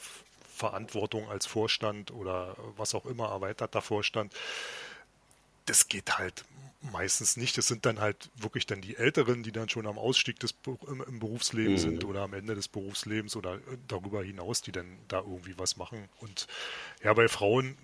Verantwortung 0.54 1.30
als 1.30 1.45
Vorstand 1.45 2.12
oder 2.12 2.58
was 2.75 2.93
auch 2.95 3.06
immer, 3.06 3.30
erweiterter 3.30 3.82
Vorstand. 3.82 4.34
Das 5.65 5.88
geht 5.88 6.17
halt 6.17 6.43
meistens 6.82 7.38
nicht. 7.38 7.58
Es 7.58 7.68
sind 7.68 7.86
dann 7.86 8.00
halt 8.00 8.30
wirklich 8.36 8.65
dann 8.65 8.82
die 8.82 8.96
Älteren, 8.96 9.44
die 9.44 9.52
dann 9.52 9.70
schon 9.70 9.88
am 9.88 9.98
Ausstieg 9.98 10.39
des 10.39 10.56
im, 10.65 11.20
Berufsleben 11.20 11.74
mhm. 11.74 11.78
sind 11.78 12.04
oder 12.06 12.22
am 12.22 12.34
Ende 12.34 12.56
des 12.56 12.68
Berufslebens 12.68 13.36
oder 13.36 13.56
äh, 13.56 13.78
darüber 13.88 14.24
hinaus, 14.24 14.62
die 14.62 14.72
dann 14.72 14.98
da 15.08 15.20
irgendwie 15.20 15.58
was 15.58 15.78
machen. 15.78 16.08
Und 16.20 16.48
ja, 17.03 17.13
bei 17.13 17.27
Frauen, 17.27 17.77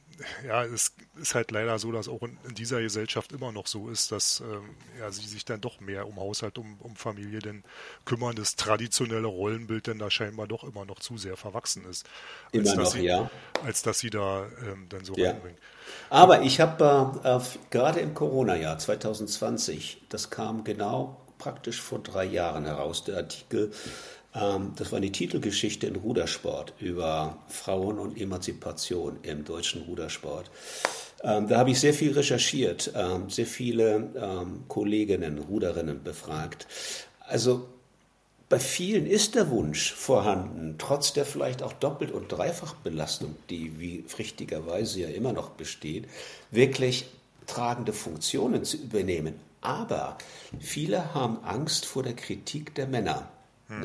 ja, 0.46 0.64
es 0.64 0.94
ist 1.20 1.36
halt 1.36 1.52
leider 1.52 1.78
so, 1.80 1.92
dass 1.92 2.08
auch 2.08 2.22
in, 2.24 2.38
in 2.48 2.56
dieser 2.56 2.82
Gesellschaft 2.82 3.32
immer 3.32 3.52
noch 3.52 3.68
so 3.68 3.90
ist, 3.90 4.12
dass 4.12 4.42
ähm, 4.42 4.76
ja, 5.00 5.12
sie 5.12 5.28
sich 5.28 5.46
dann 5.46 5.62
doch 5.62 5.80
mehr 5.80 6.08
um 6.08 6.18
Haushalt, 6.18 6.58
um, 6.58 6.78
um 6.80 6.96
Familie 6.96 7.40
denn 7.40 7.64
kümmern. 8.06 8.36
Das 8.36 8.56
traditionelle 8.56 9.28
Rollenbild 9.28 9.88
denn 9.88 10.00
da 10.00 10.10
scheinbar 10.10 10.48
doch 10.48 10.64
immer 10.64 10.86
noch 10.86 11.00
zu 11.00 11.18
sehr 11.18 11.38
verwachsen 11.38 11.86
ist. 11.90 12.08
Immer 12.52 12.76
noch, 12.76 12.86
sie, 12.86 13.02
ja. 13.02 13.30
Als 13.66 13.82
dass 13.82 14.00
sie 14.00 14.10
da 14.10 14.48
ähm, 14.66 14.88
dann 14.90 15.04
so 15.04 15.16
ja. 15.16 15.32
reinbringen. 15.32 15.60
Aber 16.10 16.42
ich 16.42 16.60
habe 16.60 17.20
äh, 17.24 17.40
gerade 17.70 18.00
im 18.00 18.14
Corona-Jahr 18.14 18.78
2020, 18.78 20.04
das 20.10 20.30
kam 20.30 20.64
genau 20.64 21.22
praktisch 21.38 21.82
vor 21.82 22.00
drei 22.00 22.26
Jahren 22.26 22.66
heraus, 22.66 23.04
der 23.04 23.18
Artikel, 23.18 23.72
das 24.76 24.92
war 24.92 24.98
eine 24.98 25.12
Titelgeschichte 25.12 25.88
in 25.88 25.96
Rudersport 25.96 26.74
über 26.80 27.38
Frauen 27.48 28.00
und 28.00 28.20
Emanzipation 28.20 29.18
im 29.24 29.46
deutschen 29.46 29.84
Rudersport. 29.84 30.52
Ähm, 31.24 31.48
da 31.48 31.58
habe 31.58 31.72
ich 31.72 31.80
sehr 31.80 31.94
viel 31.94 32.12
recherchiert, 32.12 32.92
ähm, 32.96 33.30
sehr 33.30 33.46
viele 33.46 34.12
ähm, 34.16 34.66
Kolleginnen, 34.68 35.38
Ruderinnen 35.40 36.04
befragt. 36.04 36.68
Also 37.22 37.68
bei 38.48 38.60
vielen 38.60 39.08
ist 39.08 39.34
der 39.34 39.50
Wunsch 39.50 39.94
vorhanden, 39.94 40.76
trotz 40.78 41.14
der 41.14 41.26
vielleicht 41.26 41.64
auch 41.64 41.74
Doppelt- 41.74 42.12
und 42.12 42.32
Dreifachbelastung, 42.32 43.36
die 43.50 43.80
wie 43.80 44.06
richtigerweise 44.20 45.02
ja 45.02 45.08
immer 45.08 45.34
noch 45.34 45.52
besteht, 45.52 46.06
wirklich 46.52 47.06
tragende 47.48 47.94
Funktionen 47.94 48.64
zu 48.64 48.78
übernehmen. 48.78 49.36
Aber 49.62 50.18
viele 50.60 51.16
haben 51.16 51.44
Angst 51.44 51.86
vor 51.86 52.04
der 52.04 52.16
Kritik 52.16 52.76
der 52.76 52.86
Männer. 52.86 53.28
Hm. 53.68 53.84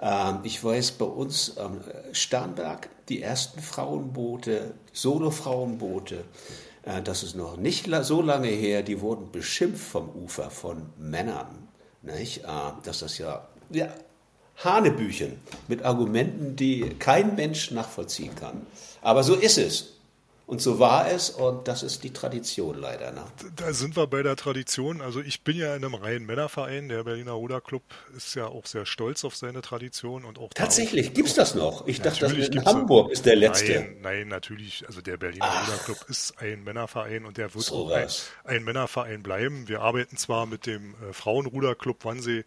Ähm, 0.00 0.40
ich 0.42 0.62
weiß 0.62 0.92
bei 0.92 1.04
uns 1.04 1.56
am 1.56 1.80
Starnberg, 2.12 2.88
die 3.08 3.22
ersten 3.22 3.60
Frauenboote, 3.60 4.74
Solo-Frauenboote, 4.92 6.24
äh, 6.82 7.02
das 7.02 7.22
ist 7.22 7.36
noch 7.36 7.56
nicht 7.56 7.88
so 8.02 8.22
lange 8.22 8.48
her, 8.48 8.82
die 8.82 9.00
wurden 9.00 9.30
beschimpft 9.30 9.84
vom 9.84 10.10
Ufer 10.10 10.50
von 10.50 10.90
Männern. 10.98 11.68
Nicht? 12.02 12.44
Äh, 12.44 12.48
dass 12.82 12.98
das 13.00 13.18
ja 13.18 13.48
ja, 13.70 13.88
Hanebüchen 14.56 15.38
mit 15.68 15.84
Argumenten, 15.84 16.56
die 16.56 16.90
kein 16.98 17.34
Mensch 17.34 17.70
nachvollziehen 17.70 18.34
kann. 18.34 18.66
Aber 19.00 19.22
so 19.22 19.34
ist 19.34 19.58
es. 19.58 19.94
Und 20.52 20.60
so 20.60 20.78
war 20.78 21.10
es 21.10 21.30
und 21.30 21.66
das 21.66 21.82
ist 21.82 22.04
die 22.04 22.12
Tradition 22.12 22.78
leider. 22.78 23.10
Ne? 23.10 23.24
Da 23.56 23.72
sind 23.72 23.96
wir 23.96 24.06
bei 24.06 24.22
der 24.22 24.36
Tradition. 24.36 25.00
Also 25.00 25.22
ich 25.22 25.44
bin 25.44 25.56
ja 25.56 25.74
in 25.74 25.82
einem 25.82 25.94
reinen 25.94 26.26
Männerverein. 26.26 26.90
Der 26.90 27.04
Berliner 27.04 27.32
Ruderclub 27.32 27.82
ist 28.14 28.34
ja 28.34 28.48
auch 28.48 28.66
sehr 28.66 28.84
stolz 28.84 29.24
auf 29.24 29.34
seine 29.34 29.62
Tradition 29.62 30.26
und 30.26 30.38
auch 30.38 30.50
tatsächlich 30.52 31.14
gibt 31.14 31.28
es 31.28 31.36
das 31.36 31.54
noch. 31.54 31.86
Ich 31.86 32.02
dachte, 32.02 32.28
das 32.28 32.48
in 32.48 32.66
Hamburg 32.66 33.12
ist 33.12 33.24
der 33.24 33.36
letzte. 33.36 33.80
Nein, 33.80 33.96
nein, 34.02 34.28
natürlich. 34.28 34.84
Also 34.86 35.00
der 35.00 35.16
Berliner 35.16 35.46
Ach, 35.48 35.68
Ruderclub 35.68 36.10
ist 36.10 36.34
ein 36.36 36.64
Männerverein 36.64 37.24
und 37.24 37.38
der 37.38 37.54
wird 37.54 37.64
so 37.64 37.86
auch 37.86 37.90
ein, 37.90 38.08
ein, 38.44 38.62
Männerverein 38.62 39.22
bleiben. 39.22 39.68
Wir 39.68 39.80
arbeiten 39.80 40.18
zwar 40.18 40.44
mit 40.44 40.66
dem 40.66 40.96
äh, 40.96 41.14
Frauenruderclub 41.14 42.04
Wannsee 42.04 42.44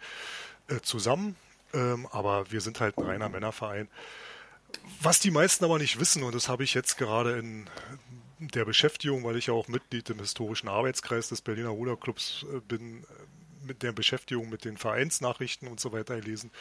äh, 0.68 0.80
zusammen, 0.84 1.36
ähm, 1.74 2.08
aber 2.12 2.52
wir 2.52 2.62
sind 2.62 2.80
halt 2.82 3.00
ein 3.00 3.04
reiner 3.04 3.30
Männerverein. 3.30 3.88
Was 5.02 5.20
die 5.20 5.32
meisten 5.32 5.64
aber 5.66 5.78
nicht 5.78 6.00
wissen, 6.00 6.24
und 6.24 6.34
das 6.36 6.50
habe 6.50 6.64
ich 6.64 6.74
jetzt 6.74 6.98
gerade 6.98 7.38
in 7.38 7.70
der 8.40 8.66
Beschäftigung, 8.66 9.24
weil 9.24 9.38
ich 9.38 9.48
ja 9.48 9.54
auch 9.54 9.68
Mitglied 9.68 10.10
im 10.10 10.20
historischen 10.20 10.68
Arbeitskreis 10.68 11.30
des 11.30 11.42
Berliner 11.42 11.70
Ruderclubs 11.70 12.46
äh, 12.54 12.60
bin, 12.60 13.04
äh, 13.04 13.06
mit 13.66 13.84
der 13.84 13.92
Beschäftigung 13.92 14.50
mit 14.50 14.64
den 14.64 14.78
Vereinsnachrichten 14.78 15.68
und 15.68 15.80
so 15.80 15.92
weiter 15.92 16.20
gelesen. 16.20 16.52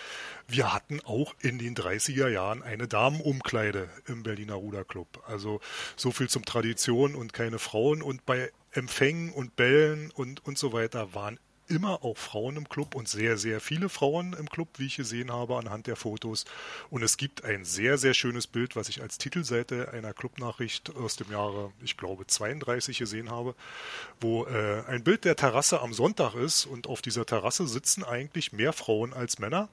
Wir 0.48 0.72
hatten 0.72 1.00
auch 1.00 1.34
in 1.40 1.58
den 1.58 1.76
30er 1.76 2.28
Jahren 2.28 2.62
eine 2.62 2.88
Damenumkleide 2.88 3.90
im 4.06 4.22
Berliner 4.22 4.54
Ruderclub. 4.54 5.22
Also 5.26 5.60
so 5.96 6.10
viel 6.12 6.28
zum 6.28 6.44
Tradition 6.44 7.14
und 7.14 7.32
keine 7.32 7.58
Frauen. 7.58 8.00
Und 8.02 8.24
bei 8.24 8.50
Empfängen 8.72 9.32
und 9.32 9.54
Bällen 9.56 10.10
und, 10.12 10.44
und 10.46 10.58
so 10.58 10.72
weiter 10.72 11.14
waren 11.14 11.38
immer 11.68 12.04
auch 12.04 12.16
Frauen 12.16 12.56
im 12.56 12.68
Club 12.68 12.94
und 12.94 13.08
sehr, 13.08 13.36
sehr 13.36 13.60
viele 13.60 13.88
Frauen 13.88 14.34
im 14.34 14.48
Club, 14.48 14.68
wie 14.78 14.86
ich 14.86 14.96
gesehen 14.96 15.32
habe 15.32 15.56
anhand 15.56 15.86
der 15.86 15.96
Fotos. 15.96 16.44
Und 16.90 17.02
es 17.02 17.16
gibt 17.16 17.44
ein 17.44 17.64
sehr, 17.64 17.98
sehr 17.98 18.14
schönes 18.14 18.46
Bild, 18.46 18.76
was 18.76 18.88
ich 18.88 19.02
als 19.02 19.18
Titelseite 19.18 19.92
einer 19.92 20.12
Clubnachricht 20.12 20.94
aus 20.96 21.16
dem 21.16 21.30
Jahre, 21.30 21.72
ich 21.82 21.96
glaube, 21.96 22.26
32 22.26 22.98
gesehen 22.98 23.30
habe, 23.30 23.54
wo 24.20 24.44
äh, 24.44 24.82
ein 24.86 25.04
Bild 25.04 25.24
der 25.24 25.36
Terrasse 25.36 25.80
am 25.80 25.92
Sonntag 25.92 26.34
ist 26.34 26.66
und 26.66 26.86
auf 26.86 27.02
dieser 27.02 27.26
Terrasse 27.26 27.66
sitzen 27.66 28.04
eigentlich 28.04 28.52
mehr 28.52 28.72
Frauen 28.72 29.12
als 29.12 29.38
Männer 29.38 29.68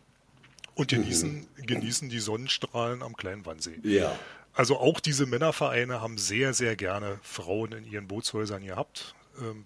und 0.76 0.92
mhm. 0.92 0.98
genießen, 0.98 1.48
mhm. 1.58 1.66
genießen 1.66 2.10
die 2.10 2.20
Sonnenstrahlen 2.20 3.04
am 3.04 3.16
kleinen 3.16 3.46
Wannsee. 3.46 3.80
Ja. 3.84 4.18
Also 4.54 4.78
auch 4.78 5.00
diese 5.00 5.26
Männervereine 5.26 6.02
haben 6.02 6.18
sehr, 6.18 6.54
sehr 6.54 6.76
gerne 6.76 7.20
Frauen 7.22 7.72
in 7.72 7.86
ihren 7.86 8.08
Bootshäusern 8.08 8.66
gehabt. 8.66 9.16
Ähm, 9.40 9.66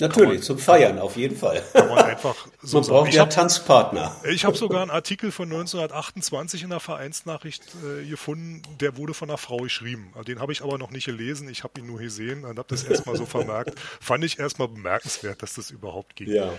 Natürlich, 0.00 0.42
zum 0.42 0.58
Feiern 0.58 0.98
auf 0.98 1.16
jeden 1.16 1.36
Fall. 1.36 1.62
Kann 1.72 1.88
man 1.88 1.98
einfach 1.98 2.34
so 2.62 2.78
man 2.78 2.84
sagen. 2.84 2.96
braucht 2.96 3.14
ja 3.14 3.22
hab, 3.22 3.30
Tanzpartner. 3.30 4.16
Ich 4.30 4.44
habe 4.44 4.56
sogar 4.56 4.82
einen 4.82 4.92
Artikel 4.92 5.32
von 5.32 5.46
1928 5.46 6.62
in 6.62 6.70
der 6.70 6.80
Vereinsnachricht 6.80 7.64
äh, 7.84 8.08
gefunden, 8.08 8.62
der 8.80 8.96
wurde 8.96 9.14
von 9.14 9.28
einer 9.28 9.38
Frau 9.38 9.58
geschrieben. 9.58 10.12
Den 10.26 10.40
habe 10.40 10.52
ich 10.52 10.62
aber 10.62 10.78
noch 10.78 10.90
nicht 10.90 11.06
gelesen, 11.06 11.48
ich 11.48 11.64
habe 11.64 11.80
ihn 11.80 11.86
nur 11.86 11.98
gesehen 11.98 12.44
und 12.44 12.58
habe 12.58 12.68
das 12.68 12.84
erstmal 12.84 13.16
so 13.16 13.26
vermerkt. 13.26 13.78
Fand 14.00 14.22
ich 14.24 14.38
erstmal 14.38 14.68
bemerkenswert, 14.68 15.42
dass 15.42 15.54
das 15.54 15.70
überhaupt 15.70 16.14
geht. 16.14 16.28
Ja. 16.28 16.52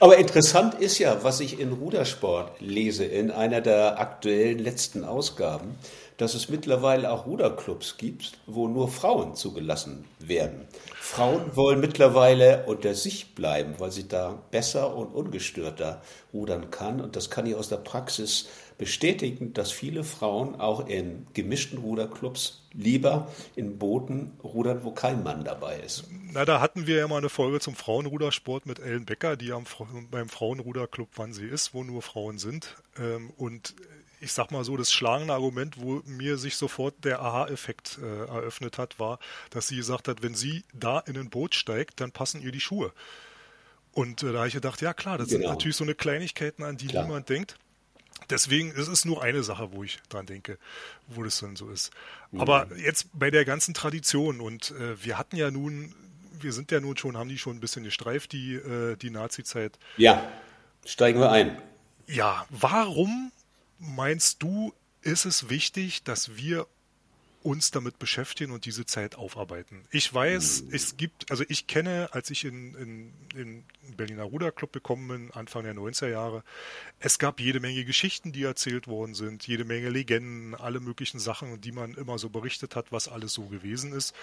Aber 0.00 0.18
interessant 0.18 0.74
ist 0.74 0.98
ja, 0.98 1.24
was 1.24 1.40
ich 1.40 1.58
in 1.58 1.72
Rudersport 1.72 2.60
lese, 2.60 3.04
in 3.04 3.30
einer 3.30 3.60
der 3.60 3.98
aktuellen 3.98 4.58
letzten 4.58 5.04
Ausgaben, 5.04 5.76
dass 6.18 6.34
es 6.34 6.48
mittlerweile 6.48 7.10
auch 7.10 7.26
Ruderclubs 7.26 7.96
gibt, 7.96 8.32
wo 8.46 8.68
nur 8.68 8.88
Frauen 8.88 9.34
zugelassen 9.36 10.04
werden. 10.18 10.66
Frauen 11.10 11.56
wollen 11.56 11.80
mittlerweile 11.80 12.66
unter 12.66 12.94
sich 12.94 13.34
bleiben, 13.34 13.76
weil 13.78 13.90
sie 13.90 14.06
da 14.06 14.42
besser 14.50 14.94
und 14.94 15.06
ungestörter 15.06 16.02
rudern 16.34 16.70
kann. 16.70 17.00
Und 17.00 17.16
das 17.16 17.30
kann 17.30 17.46
ich 17.46 17.54
aus 17.54 17.70
der 17.70 17.78
Praxis 17.78 18.46
bestätigen, 18.76 19.54
dass 19.54 19.72
viele 19.72 20.04
Frauen 20.04 20.60
auch 20.60 20.86
in 20.86 21.26
gemischten 21.32 21.78
Ruderclubs 21.78 22.68
lieber 22.74 23.32
in 23.56 23.78
Booten 23.78 24.38
rudern, 24.44 24.84
wo 24.84 24.90
kein 24.90 25.22
Mann 25.22 25.44
dabei 25.44 25.80
ist. 25.80 26.04
Na, 26.30 26.44
da 26.44 26.60
hatten 26.60 26.86
wir 26.86 26.98
ja 26.98 27.08
mal 27.08 27.16
eine 27.16 27.30
Folge 27.30 27.58
zum 27.58 27.74
Frauenrudersport 27.74 28.66
mit 28.66 28.78
Ellen 28.78 29.06
Becker, 29.06 29.36
die 29.36 29.50
am, 29.52 29.64
beim 30.10 30.28
Frauenruderclub 30.28 31.08
wann 31.16 31.32
sie 31.32 31.46
ist, 31.46 31.72
wo 31.72 31.84
nur 31.84 32.02
Frauen 32.02 32.38
sind. 32.38 32.76
Ähm, 33.00 33.32
und 33.38 33.74
ich 34.20 34.32
sag 34.32 34.50
mal 34.50 34.64
so, 34.64 34.76
das 34.76 34.92
schlagende 34.92 35.32
Argument, 35.32 35.80
wo 35.80 36.02
mir 36.04 36.38
sich 36.38 36.56
sofort 36.56 37.04
der 37.04 37.20
Aha-Effekt 37.20 37.98
äh, 38.02 38.26
eröffnet 38.26 38.78
hat, 38.78 38.98
war, 38.98 39.18
dass 39.50 39.68
sie 39.68 39.76
gesagt 39.76 40.08
hat, 40.08 40.22
wenn 40.22 40.34
sie 40.34 40.64
da 40.72 40.98
in 41.00 41.16
ein 41.16 41.30
Boot 41.30 41.54
steigt, 41.54 42.00
dann 42.00 42.10
passen 42.10 42.40
ihr 42.42 42.52
die 42.52 42.60
Schuhe. 42.60 42.92
Und 43.92 44.22
äh, 44.22 44.32
da 44.32 44.38
habe 44.38 44.48
ich 44.48 44.54
gedacht, 44.54 44.80
ja 44.80 44.92
klar, 44.92 45.18
das 45.18 45.28
genau. 45.28 45.40
sind 45.40 45.50
natürlich 45.50 45.76
so 45.76 45.84
eine 45.84 45.94
Kleinigkeiten, 45.94 46.62
an 46.62 46.76
die 46.76 46.88
klar. 46.88 47.04
niemand 47.04 47.28
denkt. 47.28 47.56
Deswegen, 48.30 48.72
es 48.76 48.88
ist 48.88 49.06
nur 49.06 49.22
eine 49.22 49.42
Sache, 49.42 49.72
wo 49.72 49.84
ich 49.84 50.00
dran 50.08 50.26
denke, 50.26 50.58
wo 51.06 51.22
das 51.22 51.38
dann 51.40 51.56
so 51.56 51.70
ist. 51.70 51.92
Mhm. 52.32 52.40
Aber 52.40 52.68
jetzt 52.76 53.08
bei 53.12 53.30
der 53.30 53.44
ganzen 53.44 53.74
Tradition 53.74 54.40
und 54.40 54.72
äh, 54.72 55.02
wir 55.02 55.18
hatten 55.18 55.36
ja 55.36 55.50
nun, 55.50 55.94
wir 56.40 56.52
sind 56.52 56.70
ja 56.70 56.80
nun 56.80 56.96
schon, 56.96 57.16
haben 57.16 57.28
die 57.28 57.38
schon 57.38 57.56
ein 57.56 57.60
bisschen 57.60 57.84
gestreift, 57.84 58.32
die, 58.32 58.54
äh, 58.54 58.96
die 58.96 59.10
Nazi-Zeit. 59.10 59.78
Ja, 59.96 60.30
steigen 60.84 61.20
wir 61.20 61.30
ein. 61.30 61.62
Ja, 62.06 62.46
warum 62.50 63.32
meinst 63.78 64.42
du, 64.42 64.72
ist 65.02 65.24
es 65.24 65.48
wichtig, 65.48 66.02
dass 66.02 66.36
wir 66.36 66.66
uns 67.42 67.70
damit 67.70 67.98
beschäftigen 67.98 68.52
und 68.52 68.64
diese 68.64 68.84
Zeit 68.84 69.14
aufarbeiten. 69.14 69.84
Ich 69.90 70.12
weiß, 70.12 70.64
es 70.72 70.96
gibt, 70.96 71.30
also 71.30 71.44
ich 71.48 71.66
kenne, 71.66 72.08
als 72.12 72.30
ich 72.30 72.44
in, 72.44 72.74
in, 72.74 73.12
in 73.34 73.96
Berliner 73.96 74.24
Ruderclub 74.24 74.72
gekommen 74.72 75.08
bin, 75.08 75.30
Anfang 75.30 75.62
der 75.62 75.74
90er 75.74 76.08
Jahre, 76.08 76.42
es 76.98 77.18
gab 77.18 77.40
jede 77.40 77.60
Menge 77.60 77.84
Geschichten, 77.84 78.32
die 78.32 78.42
erzählt 78.42 78.88
worden 78.88 79.14
sind, 79.14 79.46
jede 79.46 79.64
Menge 79.64 79.88
Legenden, 79.88 80.54
alle 80.56 80.80
möglichen 80.80 81.20
Sachen, 81.20 81.60
die 81.60 81.72
man 81.72 81.94
immer 81.94 82.18
so 82.18 82.28
berichtet 82.28 82.74
hat, 82.74 82.90
was 82.90 83.08
alles 83.08 83.34
so 83.34 83.46
gewesen 83.46 83.92
ist. 83.92 84.14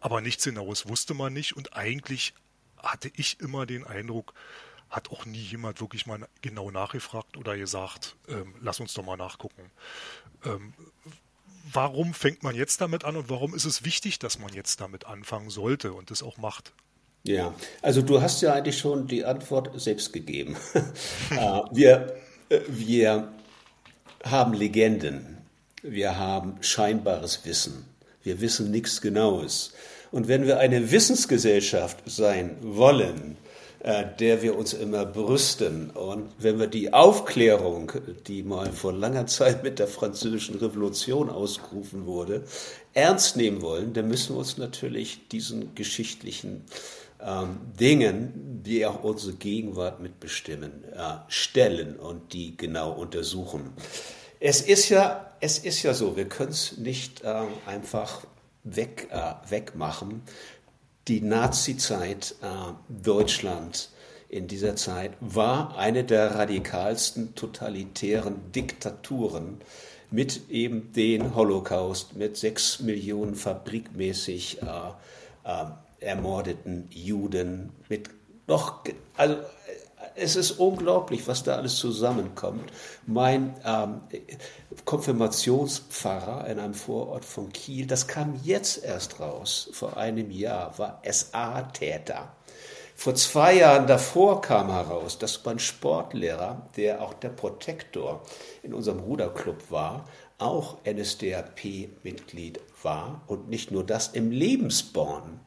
Aber 0.00 0.20
nichts 0.20 0.44
genaues 0.44 0.88
wusste 0.88 1.14
man 1.14 1.32
nicht 1.32 1.56
und 1.56 1.76
eigentlich 1.76 2.32
hatte 2.78 3.10
ich 3.16 3.40
immer 3.40 3.66
den 3.66 3.84
Eindruck, 3.84 4.34
hat 4.92 5.10
auch 5.10 5.24
nie 5.24 5.40
jemand 5.42 5.80
wirklich 5.80 6.06
mal 6.06 6.28
genau 6.42 6.70
nachgefragt 6.70 7.36
oder 7.38 7.56
gesagt, 7.56 8.14
ähm, 8.28 8.54
lass 8.60 8.78
uns 8.78 8.92
doch 8.92 9.04
mal 9.04 9.16
nachgucken. 9.16 9.70
Ähm, 10.44 10.74
warum 11.72 12.12
fängt 12.12 12.42
man 12.42 12.54
jetzt 12.54 12.80
damit 12.80 13.04
an 13.04 13.16
und 13.16 13.30
warum 13.30 13.54
ist 13.54 13.64
es 13.64 13.84
wichtig, 13.84 14.18
dass 14.18 14.38
man 14.38 14.52
jetzt 14.52 14.80
damit 14.80 15.06
anfangen 15.06 15.48
sollte 15.48 15.94
und 15.94 16.10
es 16.10 16.22
auch 16.22 16.36
macht? 16.36 16.72
Ja, 17.24 17.54
also 17.80 18.02
du 18.02 18.20
hast 18.20 18.42
ja 18.42 18.52
eigentlich 18.52 18.78
schon 18.78 19.06
die 19.06 19.24
Antwort 19.24 19.80
selbst 19.80 20.12
gegeben. 20.12 20.56
Äh, 21.30 21.60
wir, 21.70 22.14
äh, 22.50 22.60
wir 22.68 23.32
haben 24.24 24.52
Legenden, 24.52 25.38
wir 25.82 26.18
haben 26.18 26.62
scheinbares 26.62 27.46
Wissen, 27.46 27.86
wir 28.22 28.42
wissen 28.42 28.70
nichts 28.70 29.00
Genaues. 29.00 29.72
Und 30.10 30.28
wenn 30.28 30.46
wir 30.46 30.58
eine 30.58 30.90
Wissensgesellschaft 30.90 32.02
sein 32.04 32.58
wollen, 32.60 33.38
äh, 33.82 34.04
der 34.20 34.42
wir 34.42 34.56
uns 34.56 34.74
immer 34.74 35.04
brüsten. 35.04 35.90
Und 35.90 36.30
wenn 36.38 36.60
wir 36.60 36.68
die 36.68 36.92
Aufklärung, 36.92 37.90
die 38.28 38.44
mal 38.44 38.70
vor 38.70 38.92
langer 38.92 39.26
Zeit 39.26 39.64
mit 39.64 39.80
der 39.80 39.88
französischen 39.88 40.54
Revolution 40.54 41.28
ausgerufen 41.28 42.06
wurde, 42.06 42.44
ernst 42.94 43.36
nehmen 43.36 43.60
wollen, 43.60 43.92
dann 43.92 44.06
müssen 44.06 44.36
wir 44.36 44.38
uns 44.38 44.56
natürlich 44.56 45.26
diesen 45.26 45.74
geschichtlichen 45.74 46.64
ähm, 47.20 47.58
Dingen, 47.78 48.62
die 48.64 48.86
auch 48.86 49.02
unsere 49.02 49.32
Gegenwart 49.32 50.00
mitbestimmen, 50.00 50.84
äh, 50.92 51.16
stellen 51.26 51.96
und 51.96 52.32
die 52.32 52.56
genau 52.56 52.92
untersuchen. 52.92 53.72
Es 54.38 54.60
ist 54.60 54.90
ja, 54.90 55.32
es 55.40 55.58
ist 55.58 55.82
ja 55.82 55.92
so, 55.92 56.16
wir 56.16 56.28
können 56.28 56.52
es 56.52 56.78
nicht 56.78 57.24
äh, 57.24 57.42
einfach 57.66 58.22
weg, 58.62 59.08
äh, 59.10 59.50
wegmachen 59.50 60.22
die 61.08 61.20
Nazi-Zeit 61.20 62.36
äh, 62.42 62.46
Deutschland 62.88 63.90
in 64.28 64.46
dieser 64.46 64.76
Zeit 64.76 65.12
war 65.20 65.76
eine 65.76 66.04
der 66.04 66.34
radikalsten 66.34 67.34
totalitären 67.34 68.52
Diktaturen 68.52 69.60
mit 70.10 70.48
eben 70.50 70.92
den 70.92 71.34
Holocaust, 71.34 72.16
mit 72.16 72.36
sechs 72.36 72.80
Millionen 72.80 73.34
fabrikmäßig 73.34 74.62
äh, 74.62 74.66
äh, 75.44 75.64
ermordeten 76.00 76.88
Juden, 76.90 77.70
mit 77.88 78.10
noch, 78.46 78.84
also 79.16 79.36
es 80.14 80.36
ist 80.36 80.52
unglaublich, 80.52 81.26
was 81.26 81.42
da 81.42 81.56
alles 81.56 81.76
zusammenkommt. 81.76 82.72
Mein 83.06 83.54
ähm, 83.64 84.00
Konfirmationspfarrer 84.84 86.46
in 86.48 86.58
einem 86.58 86.74
Vorort 86.74 87.24
von 87.24 87.52
Kiel, 87.52 87.86
das 87.86 88.06
kam 88.06 88.38
jetzt 88.42 88.84
erst 88.84 89.20
raus, 89.20 89.70
vor 89.72 89.96
einem 89.96 90.30
Jahr, 90.30 90.78
war 90.78 91.02
SA-Täter. 91.04 92.32
Vor 92.94 93.14
zwei 93.14 93.54
Jahren 93.54 93.86
davor 93.86 94.42
kam 94.42 94.70
heraus, 94.70 95.18
dass 95.18 95.44
mein 95.44 95.58
Sportlehrer, 95.58 96.68
der 96.76 97.02
auch 97.02 97.14
der 97.14 97.30
Protektor 97.30 98.22
in 98.62 98.74
unserem 98.74 99.00
Ruderclub 99.00 99.70
war, 99.70 100.04
auch 100.38 100.78
NSDAP-Mitglied 100.84 102.60
war 102.82 103.22
und 103.26 103.48
nicht 103.48 103.70
nur 103.70 103.84
das 103.84 104.08
im 104.08 104.30
Lebensborn, 104.30 105.40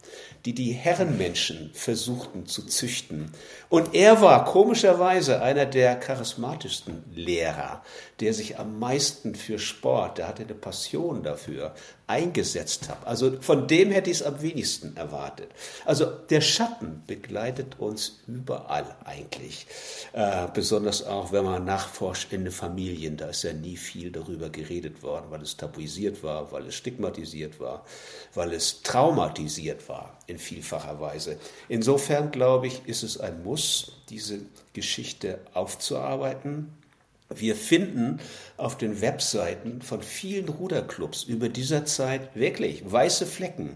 die 0.46 0.54
die 0.54 0.72
Herrenmenschen 0.72 1.72
versuchten 1.74 2.46
zu 2.46 2.64
züchten. 2.68 3.32
Und 3.70 3.96
er 3.96 4.22
war 4.22 4.46
komischerweise 4.46 5.42
einer 5.42 5.66
der 5.66 5.96
charismatischsten 5.96 7.04
Lehrer, 7.14 7.84
der 8.20 8.34
sich 8.34 8.60
am 8.60 8.78
meisten 8.78 9.34
für 9.34 9.58
Sport, 9.58 10.20
der 10.20 10.28
hatte 10.28 10.44
eine 10.44 10.54
Passion 10.54 11.24
dafür, 11.24 11.74
eingesetzt 12.08 12.90
hat. 12.90 13.06
Also 13.06 13.42
von 13.42 13.68
dem 13.68 13.92
hätte 13.92 14.12
ich 14.12 14.18
es 14.18 14.24
am 14.24 14.42
wenigsten 14.42 14.96
erwartet. 14.96 15.50
Also 15.86 16.06
der 16.06 16.42
Schatten 16.42 17.02
begleitet 17.08 17.80
uns 17.80 18.20
überall 18.28 18.96
eigentlich. 19.06 19.66
Äh, 20.14 20.48
besonders 20.54 21.04
auch, 21.04 21.32
wenn 21.32 21.46
man 21.46 21.66
nachforscht 21.66 22.32
in 22.32 22.44
den 22.44 22.54
Familien, 22.54 23.18
da 23.18 23.30
ist 23.30 23.44
ja 23.44 23.54
nie 23.54 23.76
viel 23.76 24.12
darüber 24.12 24.50
geredet 24.50 25.02
worden, 25.02 25.26
weil 25.30 25.42
es 25.42 25.58
tabuisiert 25.58 26.24
war, 26.24 26.52
weil 26.52 26.68
es 26.68 26.76
stigmatisiert 26.76 27.60
war, 27.60 27.84
weil 28.36 28.54
es 28.54 28.84
traumatisiert 28.84 29.90
war 29.90 30.20
in 30.28 30.38
vielfacher 30.38 31.00
Weise. 31.00 31.38
Insofern 31.70 32.30
glaube 32.30 32.68
ich, 32.68 32.88
ist 32.88 33.02
es 33.02 33.20
ein 33.20 33.44
Muss, 33.44 33.94
diese 34.10 34.42
Geschichte 34.74 35.40
aufzuarbeiten. 35.54 36.72
Wir 37.30 37.56
finden 37.56 38.20
auf 38.58 38.78
den 38.78 39.02
Webseiten 39.02 39.82
von 39.82 40.02
vielen 40.02 40.48
Ruderclubs 40.48 41.24
über 41.24 41.50
dieser 41.50 41.86
Zeit 41.86 42.36
wirklich 42.36 42.90
weiße 42.90 43.26
Flecken. 43.26 43.76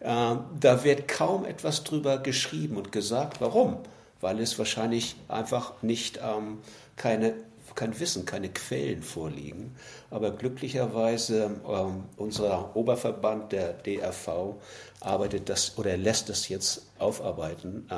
Äh, 0.00 0.36
da 0.60 0.84
wird 0.84 1.08
kaum 1.08 1.44
etwas 1.44 1.84
drüber 1.84 2.18
geschrieben 2.18 2.76
und 2.76 2.92
gesagt. 2.92 3.40
Warum? 3.40 3.78
Weil 4.20 4.40
es 4.40 4.58
wahrscheinlich 4.58 5.16
einfach 5.28 5.82
nicht 5.82 6.20
ähm, 6.22 6.58
keine 6.96 7.34
kein 7.74 7.98
Wissen, 7.98 8.24
keine 8.24 8.48
Quellen 8.48 9.02
vorliegen. 9.02 9.74
Aber 10.10 10.30
glücklicherweise 10.30 11.50
ähm, 11.68 12.04
unser 12.16 12.74
Oberverband, 12.76 13.52
der 13.52 13.72
DRV, 13.72 14.56
arbeitet 15.00 15.48
das 15.48 15.76
oder 15.78 15.96
lässt 15.96 16.28
das 16.28 16.48
jetzt 16.48 16.86
aufarbeiten 16.98 17.86
äh, 17.90 17.94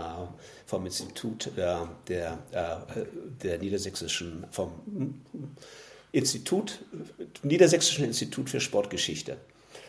vom 0.67 0.87
Institut 0.87 1.51
äh, 1.57 1.77
der, 2.09 2.39
äh, 2.53 3.05
der 3.43 3.59
niedersächsischen, 3.59 4.47
vom 4.51 4.71
Institut, 6.13 6.79
Niedersächsischen 7.43 8.05
Institut 8.05 8.49
für 8.49 8.61
Sportgeschichte. 8.61 9.37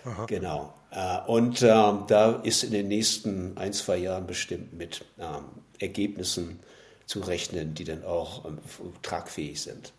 Aha. 0.03 0.25
Genau. 0.25 0.73
Äh, 0.91 1.19
und 1.27 1.61
ähm, 1.61 2.03
da 2.07 2.41
ist 2.43 2.63
in 2.63 2.71
den 2.71 2.87
nächsten 2.87 3.57
ein, 3.57 3.73
zwei 3.73 3.97
Jahren 3.97 4.27
bestimmt 4.27 4.73
mit 4.73 5.05
ähm, 5.19 5.45
Ergebnissen 5.79 6.59
zu 7.05 7.19
rechnen, 7.21 7.73
die 7.73 7.83
dann 7.83 8.03
auch 8.03 8.45
ähm, 8.45 8.59
tragfähig 9.01 9.61
sind. 9.61 9.93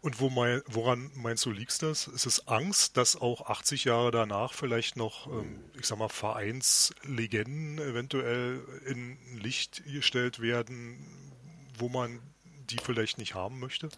Und 0.00 0.20
wo 0.20 0.28
mein, 0.28 0.60
woran 0.66 1.10
meinst 1.14 1.46
du, 1.46 1.50
liegt 1.50 1.82
das? 1.82 2.08
Ist 2.08 2.26
es 2.26 2.46
Angst, 2.46 2.98
dass 2.98 3.16
auch 3.16 3.46
80 3.46 3.84
Jahre 3.84 4.10
danach 4.10 4.52
vielleicht 4.52 4.96
noch, 4.96 5.28
ähm, 5.28 5.60
ich 5.78 5.86
sag 5.86 5.98
mal, 5.98 6.10
Vereinslegenden 6.10 7.78
eventuell 7.78 8.60
in 8.84 9.16
Licht 9.38 9.82
gestellt 9.86 10.40
werden, 10.40 11.32
wo 11.78 11.88
man 11.88 12.20
die 12.68 12.76
vielleicht 12.76 13.16
nicht 13.16 13.34
haben 13.34 13.60
möchte? 13.60 13.88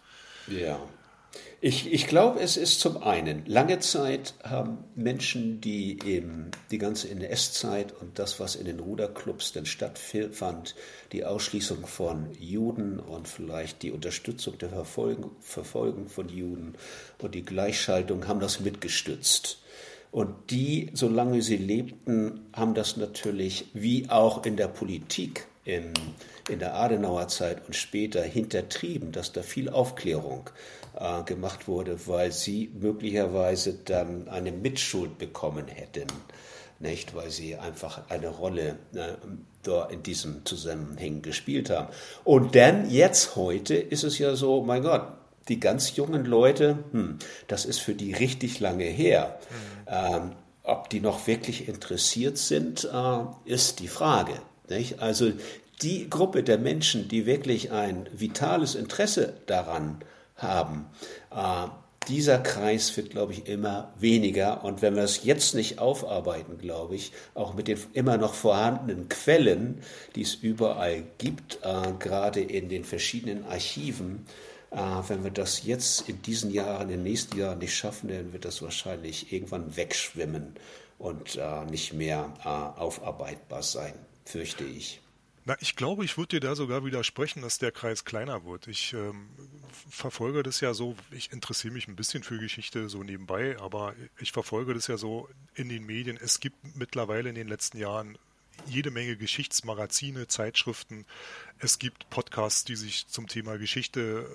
Ja, 0.47 0.79
ich, 1.59 1.91
ich 1.91 2.05
glaube, 2.05 2.39
es 2.39 2.55
ist 2.55 2.79
zum 2.79 3.01
einen, 3.01 3.43
lange 3.47 3.79
Zeit 3.79 4.35
haben 4.43 4.77
Menschen, 4.93 5.59
die 5.59 5.97
eben 6.05 6.51
die 6.69 6.77
ganze 6.77 7.09
NS-Zeit 7.09 7.93
und 7.99 8.19
das, 8.19 8.39
was 8.39 8.55
in 8.55 8.65
den 8.65 8.79
Ruderclubs 8.79 9.53
denn 9.53 9.65
stattfand, 9.65 10.75
die 11.11 11.25
Ausschließung 11.25 11.87
von 11.87 12.31
Juden 12.39 12.99
und 12.99 13.27
vielleicht 13.27 13.81
die 13.81 13.91
Unterstützung 13.91 14.59
der 14.59 14.69
Verfolgung, 14.69 15.31
Verfolgung 15.39 16.09
von 16.09 16.29
Juden 16.29 16.75
und 17.17 17.33
die 17.33 17.43
Gleichschaltung, 17.43 18.27
haben 18.27 18.39
das 18.39 18.59
mitgestützt. 18.59 19.59
Und 20.11 20.51
die, 20.51 20.91
solange 20.93 21.41
sie 21.41 21.57
lebten, 21.57 22.47
haben 22.53 22.75
das 22.75 22.97
natürlich, 22.97 23.65
wie 23.73 24.09
auch 24.09 24.45
in 24.45 24.57
der 24.57 24.67
Politik, 24.67 25.47
in, 25.65 25.91
in 26.49 26.59
der 26.59 26.75
Adenauer 26.75 27.27
Zeit 27.27 27.65
und 27.65 27.75
später 27.75 28.21
hintertrieben, 28.21 29.11
dass 29.11 29.33
da 29.33 29.41
viel 29.41 29.69
Aufklärung 29.69 30.49
äh, 30.99 31.23
gemacht 31.23 31.67
wurde, 31.67 32.07
weil 32.07 32.31
sie 32.31 32.71
möglicherweise 32.79 33.73
dann 33.73 34.27
eine 34.27 34.51
Mitschuld 34.51 35.17
bekommen 35.17 35.67
hätten, 35.67 36.07
nicht, 36.79 37.15
weil 37.15 37.31
sie 37.31 37.55
einfach 37.55 38.09
eine 38.09 38.29
Rolle 38.29 38.77
äh, 38.93 39.13
da 39.63 39.85
in 39.85 40.03
diesem 40.03 40.45
Zusammenhang 40.45 41.21
gespielt 41.21 41.69
haben. 41.69 41.87
Und 42.23 42.55
dann 42.55 42.89
jetzt 42.89 43.35
heute 43.35 43.75
ist 43.75 44.03
es 44.03 44.17
ja 44.19 44.35
so, 44.35 44.63
mein 44.63 44.83
Gott, 44.83 45.03
die 45.49 45.59
ganz 45.59 45.95
jungen 45.95 46.25
Leute, 46.25 46.79
hm, 46.91 47.17
das 47.47 47.65
ist 47.65 47.79
für 47.79 47.93
die 47.93 48.13
richtig 48.13 48.59
lange 48.59 48.85
her. 48.85 49.39
Mhm. 49.49 49.87
Ähm, 49.87 50.31
ob 50.63 50.89
die 50.89 50.99
noch 50.99 51.27
wirklich 51.27 51.67
interessiert 51.69 52.37
sind, 52.37 52.83
äh, 52.83 53.19
ist 53.45 53.79
die 53.79 53.87
Frage. 53.87 54.33
Nicht? 54.69 54.99
Also 54.99 55.31
die 55.81 56.09
Gruppe 56.09 56.43
der 56.43 56.57
Menschen, 56.57 57.07
die 57.07 57.25
wirklich 57.25 57.71
ein 57.71 58.09
vitales 58.11 58.75
Interesse 58.75 59.33
daran 59.45 59.99
haben. 60.37 60.85
Äh, 61.31 61.67
dieser 62.07 62.39
Kreis 62.39 62.95
wird, 62.95 63.09
glaube 63.09 63.33
ich, 63.33 63.47
immer 63.47 63.93
weniger. 63.99 64.63
Und 64.63 64.81
wenn 64.81 64.95
wir 64.95 65.03
es 65.03 65.23
jetzt 65.23 65.55
nicht 65.55 65.79
aufarbeiten, 65.79 66.57
glaube 66.57 66.95
ich, 66.95 67.11
auch 67.33 67.53
mit 67.53 67.67
den 67.67 67.77
immer 67.93 68.17
noch 68.17 68.33
vorhandenen 68.33 69.09
Quellen, 69.09 69.81
die 70.15 70.21
es 70.21 70.35
überall 70.35 71.03
gibt, 71.17 71.59
äh, 71.63 71.91
gerade 71.99 72.41
in 72.41 72.69
den 72.69 72.85
verschiedenen 72.85 73.45
Archiven, 73.45 74.25
äh, 74.71 74.77
wenn 75.07 75.23
wir 75.23 75.31
das 75.31 75.63
jetzt 75.65 76.07
in 76.07 76.21
diesen 76.21 76.51
Jahren, 76.51 76.83
in 76.83 76.97
den 76.97 77.03
nächsten 77.03 77.37
Jahren 77.37 77.59
nicht 77.59 77.75
schaffen, 77.75 78.09
dann 78.09 78.31
wird 78.31 78.45
das 78.45 78.61
wahrscheinlich 78.61 79.33
irgendwann 79.33 79.75
wegschwimmen 79.75 80.55
und 80.97 81.35
äh, 81.35 81.65
nicht 81.65 81.93
mehr 81.93 82.33
äh, 82.43 82.47
aufarbeitbar 82.47 83.63
sein, 83.63 83.93
fürchte 84.23 84.63
ich. 84.63 85.01
Na, 85.45 85.55
ich 85.61 85.77
glaube, 85.77 86.03
ich 86.03 86.17
würde 86.17 86.39
dir 86.39 86.47
da 86.47 86.55
sogar 86.55 86.83
widersprechen, 86.83 87.41
dass 87.41 87.57
der 87.57 87.71
Kreis 87.71 88.03
kleiner 88.03 88.43
wird. 88.43 88.67
Ich 88.67 88.91
ähm, 88.91 89.29
verfolge 89.89 90.43
das 90.43 90.59
ja 90.61 90.73
so, 90.73 90.95
ich 91.11 91.31
interessiere 91.31 91.73
mich 91.73 91.87
ein 91.87 91.95
bisschen 91.95 92.23
für 92.23 92.37
Geschichte 92.37 92.89
so 92.89 93.03
nebenbei, 93.03 93.57
aber 93.59 93.95
ich 94.19 94.31
verfolge 94.31 94.73
das 94.73 94.87
ja 94.87 94.97
so 94.97 95.29
in 95.55 95.69
den 95.69 95.85
Medien. 95.85 96.17
Es 96.17 96.39
gibt 96.39 96.75
mittlerweile 96.75 97.29
in 97.29 97.35
den 97.35 97.47
letzten 97.47 97.77
Jahren 97.77 98.17
jede 98.65 98.91
Menge 98.91 99.17
Geschichtsmagazine, 99.17 100.27
Zeitschriften. 100.27 101.05
Es 101.59 101.79
gibt 101.79 102.09
Podcasts, 102.09 102.63
die 102.63 102.75
sich 102.75 103.07
zum 103.07 103.27
Thema 103.27 103.57
Geschichte 103.57 104.29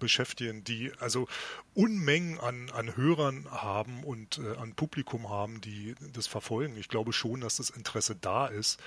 beschäftigen, 0.00 0.64
die 0.64 0.92
also 0.98 1.28
Unmengen 1.74 2.40
an, 2.40 2.70
an 2.70 2.96
Hörern 2.96 3.48
haben 3.50 4.02
und 4.02 4.38
äh, 4.38 4.56
an 4.56 4.74
Publikum 4.74 5.28
haben, 5.28 5.60
die 5.60 5.94
das 6.12 6.26
verfolgen. 6.26 6.76
Ich 6.76 6.88
glaube 6.88 7.12
schon, 7.12 7.40
dass 7.40 7.56
das 7.56 7.70
Interesse 7.70 8.16
da 8.16 8.48
ist. 8.48 8.80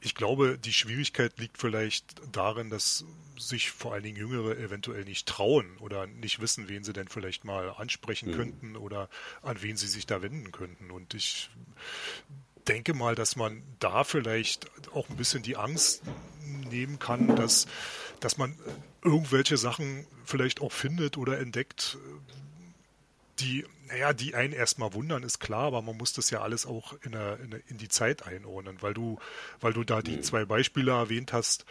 Ich 0.00 0.16
glaube, 0.16 0.58
die 0.58 0.72
Schwierigkeit 0.72 1.38
liegt 1.38 1.58
vielleicht 1.58 2.14
darin, 2.32 2.70
dass 2.70 3.04
sich 3.38 3.70
vor 3.70 3.92
allen 3.94 4.02
Dingen 4.02 4.16
Jüngere 4.16 4.58
eventuell 4.58 5.04
nicht 5.04 5.28
trauen 5.28 5.76
oder 5.78 6.06
nicht 6.06 6.40
wissen, 6.40 6.68
wen 6.68 6.82
sie 6.84 6.92
denn 6.92 7.08
vielleicht 7.08 7.44
mal 7.44 7.70
ansprechen 7.70 8.32
mhm. 8.32 8.36
könnten 8.36 8.76
oder 8.76 9.08
an 9.42 9.62
wen 9.62 9.76
sie 9.76 9.86
sich 9.86 10.06
da 10.06 10.22
wenden 10.22 10.50
könnten. 10.50 10.90
Und 10.90 11.14
ich 11.14 11.50
denke 12.68 12.94
mal, 12.94 13.14
dass 13.14 13.36
man 13.36 13.62
da 13.78 14.04
vielleicht 14.04 14.70
auch 14.92 15.08
ein 15.08 15.16
bisschen 15.16 15.42
die 15.42 15.56
Angst 15.56 16.02
nehmen 16.70 16.98
kann, 16.98 17.36
dass, 17.36 17.66
dass 18.20 18.38
man 18.38 18.56
irgendwelche 19.02 19.56
Sachen 19.56 20.06
vielleicht 20.24 20.60
auch 20.60 20.72
findet 20.72 21.18
oder 21.18 21.38
entdeckt, 21.38 21.98
die, 23.40 23.64
naja, 23.88 24.12
die 24.12 24.34
einen 24.34 24.52
erstmal 24.52 24.94
wundern, 24.94 25.22
ist 25.22 25.40
klar, 25.40 25.64
aber 25.64 25.82
man 25.82 25.96
muss 25.96 26.12
das 26.12 26.30
ja 26.30 26.40
alles 26.40 26.66
auch 26.66 26.94
in, 27.02 27.14
eine, 27.14 27.34
in, 27.34 27.52
eine, 27.52 27.62
in 27.68 27.78
die 27.78 27.88
Zeit 27.88 28.26
einordnen, 28.26 28.78
weil 28.80 28.94
du, 28.94 29.18
weil 29.60 29.72
du 29.72 29.84
da 29.84 30.02
die 30.02 30.16
mhm. 30.16 30.22
zwei 30.22 30.44
Beispiele 30.44 30.92
erwähnt 30.92 31.32
hast. 31.32 31.64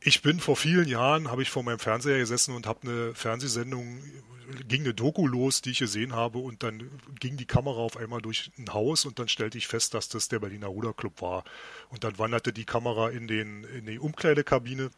Ich 0.00 0.22
bin 0.22 0.40
vor 0.40 0.56
vielen 0.56 0.88
Jahren, 0.88 1.30
habe 1.30 1.42
ich 1.42 1.50
vor 1.50 1.62
meinem 1.62 1.78
Fernseher 1.78 2.18
gesessen 2.18 2.54
und 2.54 2.66
habe 2.66 2.82
eine 2.82 3.14
Fernsehsendung, 3.14 4.02
ging 4.68 4.82
eine 4.82 4.94
Doku 4.94 5.26
los, 5.26 5.62
die 5.62 5.70
ich 5.70 5.78
gesehen 5.78 6.12
habe 6.14 6.38
und 6.38 6.62
dann 6.62 6.90
ging 7.18 7.36
die 7.36 7.46
Kamera 7.46 7.78
auf 7.78 7.96
einmal 7.96 8.20
durch 8.20 8.50
ein 8.58 8.72
Haus 8.72 9.04
und 9.04 9.18
dann 9.18 9.28
stellte 9.28 9.58
ich 9.58 9.66
fest, 9.66 9.94
dass 9.94 10.08
das 10.08 10.28
der 10.28 10.38
Berliner 10.38 10.68
Ruderclub 10.68 11.22
war. 11.22 11.44
Und 11.88 12.04
dann 12.04 12.18
wanderte 12.18 12.52
die 12.52 12.64
Kamera 12.64 13.10
in, 13.10 13.26
den, 13.26 13.64
in 13.64 13.86
die 13.86 13.98
Umkleidekabine 13.98 14.90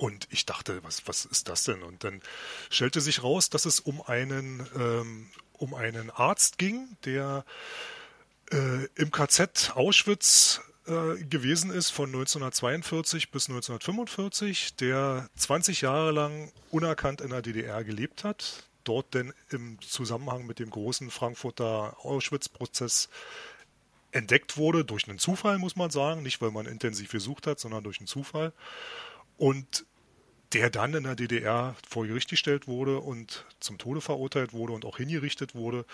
und 0.00 0.28
ich 0.30 0.46
dachte, 0.46 0.82
was, 0.82 1.06
was 1.06 1.26
ist 1.26 1.50
das 1.50 1.64
denn? 1.64 1.82
Und 1.82 2.04
dann 2.04 2.22
stellte 2.70 3.02
sich 3.02 3.22
raus, 3.22 3.50
dass 3.50 3.66
es 3.66 3.80
um 3.80 4.00
einen, 4.00 4.66
ähm, 4.74 5.28
um 5.52 5.74
einen 5.74 6.08
Arzt 6.08 6.56
ging, 6.56 6.96
der 7.04 7.44
äh, 8.50 8.86
im 8.94 9.10
KZ 9.10 9.72
Auschwitz 9.74 10.62
äh, 10.86 11.22
gewesen 11.24 11.70
ist 11.70 11.90
von 11.90 12.06
1942 12.06 13.30
bis 13.30 13.50
1945, 13.50 14.76
der 14.76 15.28
20 15.36 15.82
Jahre 15.82 16.12
lang 16.12 16.50
unerkannt 16.70 17.20
in 17.20 17.28
der 17.28 17.42
DDR 17.42 17.84
gelebt 17.84 18.24
hat, 18.24 18.70
dort 18.84 19.12
denn 19.12 19.34
im 19.50 19.78
Zusammenhang 19.82 20.46
mit 20.46 20.60
dem 20.60 20.70
großen 20.70 21.10
Frankfurter 21.10 21.94
Auschwitz-Prozess 21.98 23.10
entdeckt 24.12 24.56
wurde, 24.56 24.82
durch 24.82 25.06
einen 25.10 25.18
Zufall, 25.18 25.58
muss 25.58 25.76
man 25.76 25.90
sagen, 25.90 26.22
nicht 26.22 26.40
weil 26.40 26.52
man 26.52 26.64
intensiv 26.64 27.12
gesucht 27.12 27.46
hat, 27.46 27.60
sondern 27.60 27.84
durch 27.84 27.98
einen 27.98 28.06
Zufall. 28.06 28.54
Und 29.36 29.86
der 30.52 30.70
dann 30.70 30.94
in 30.94 31.04
der 31.04 31.16
DDR 31.16 31.76
vor 31.88 32.06
Gericht 32.06 32.30
gestellt 32.30 32.66
wurde 32.66 33.00
und 33.00 33.44
zum 33.60 33.78
Tode 33.78 34.00
verurteilt 34.00 34.52
wurde 34.52 34.72
und 34.72 34.84
auch 34.84 34.96
hingerichtet 34.96 35.54
wurde. 35.54 35.84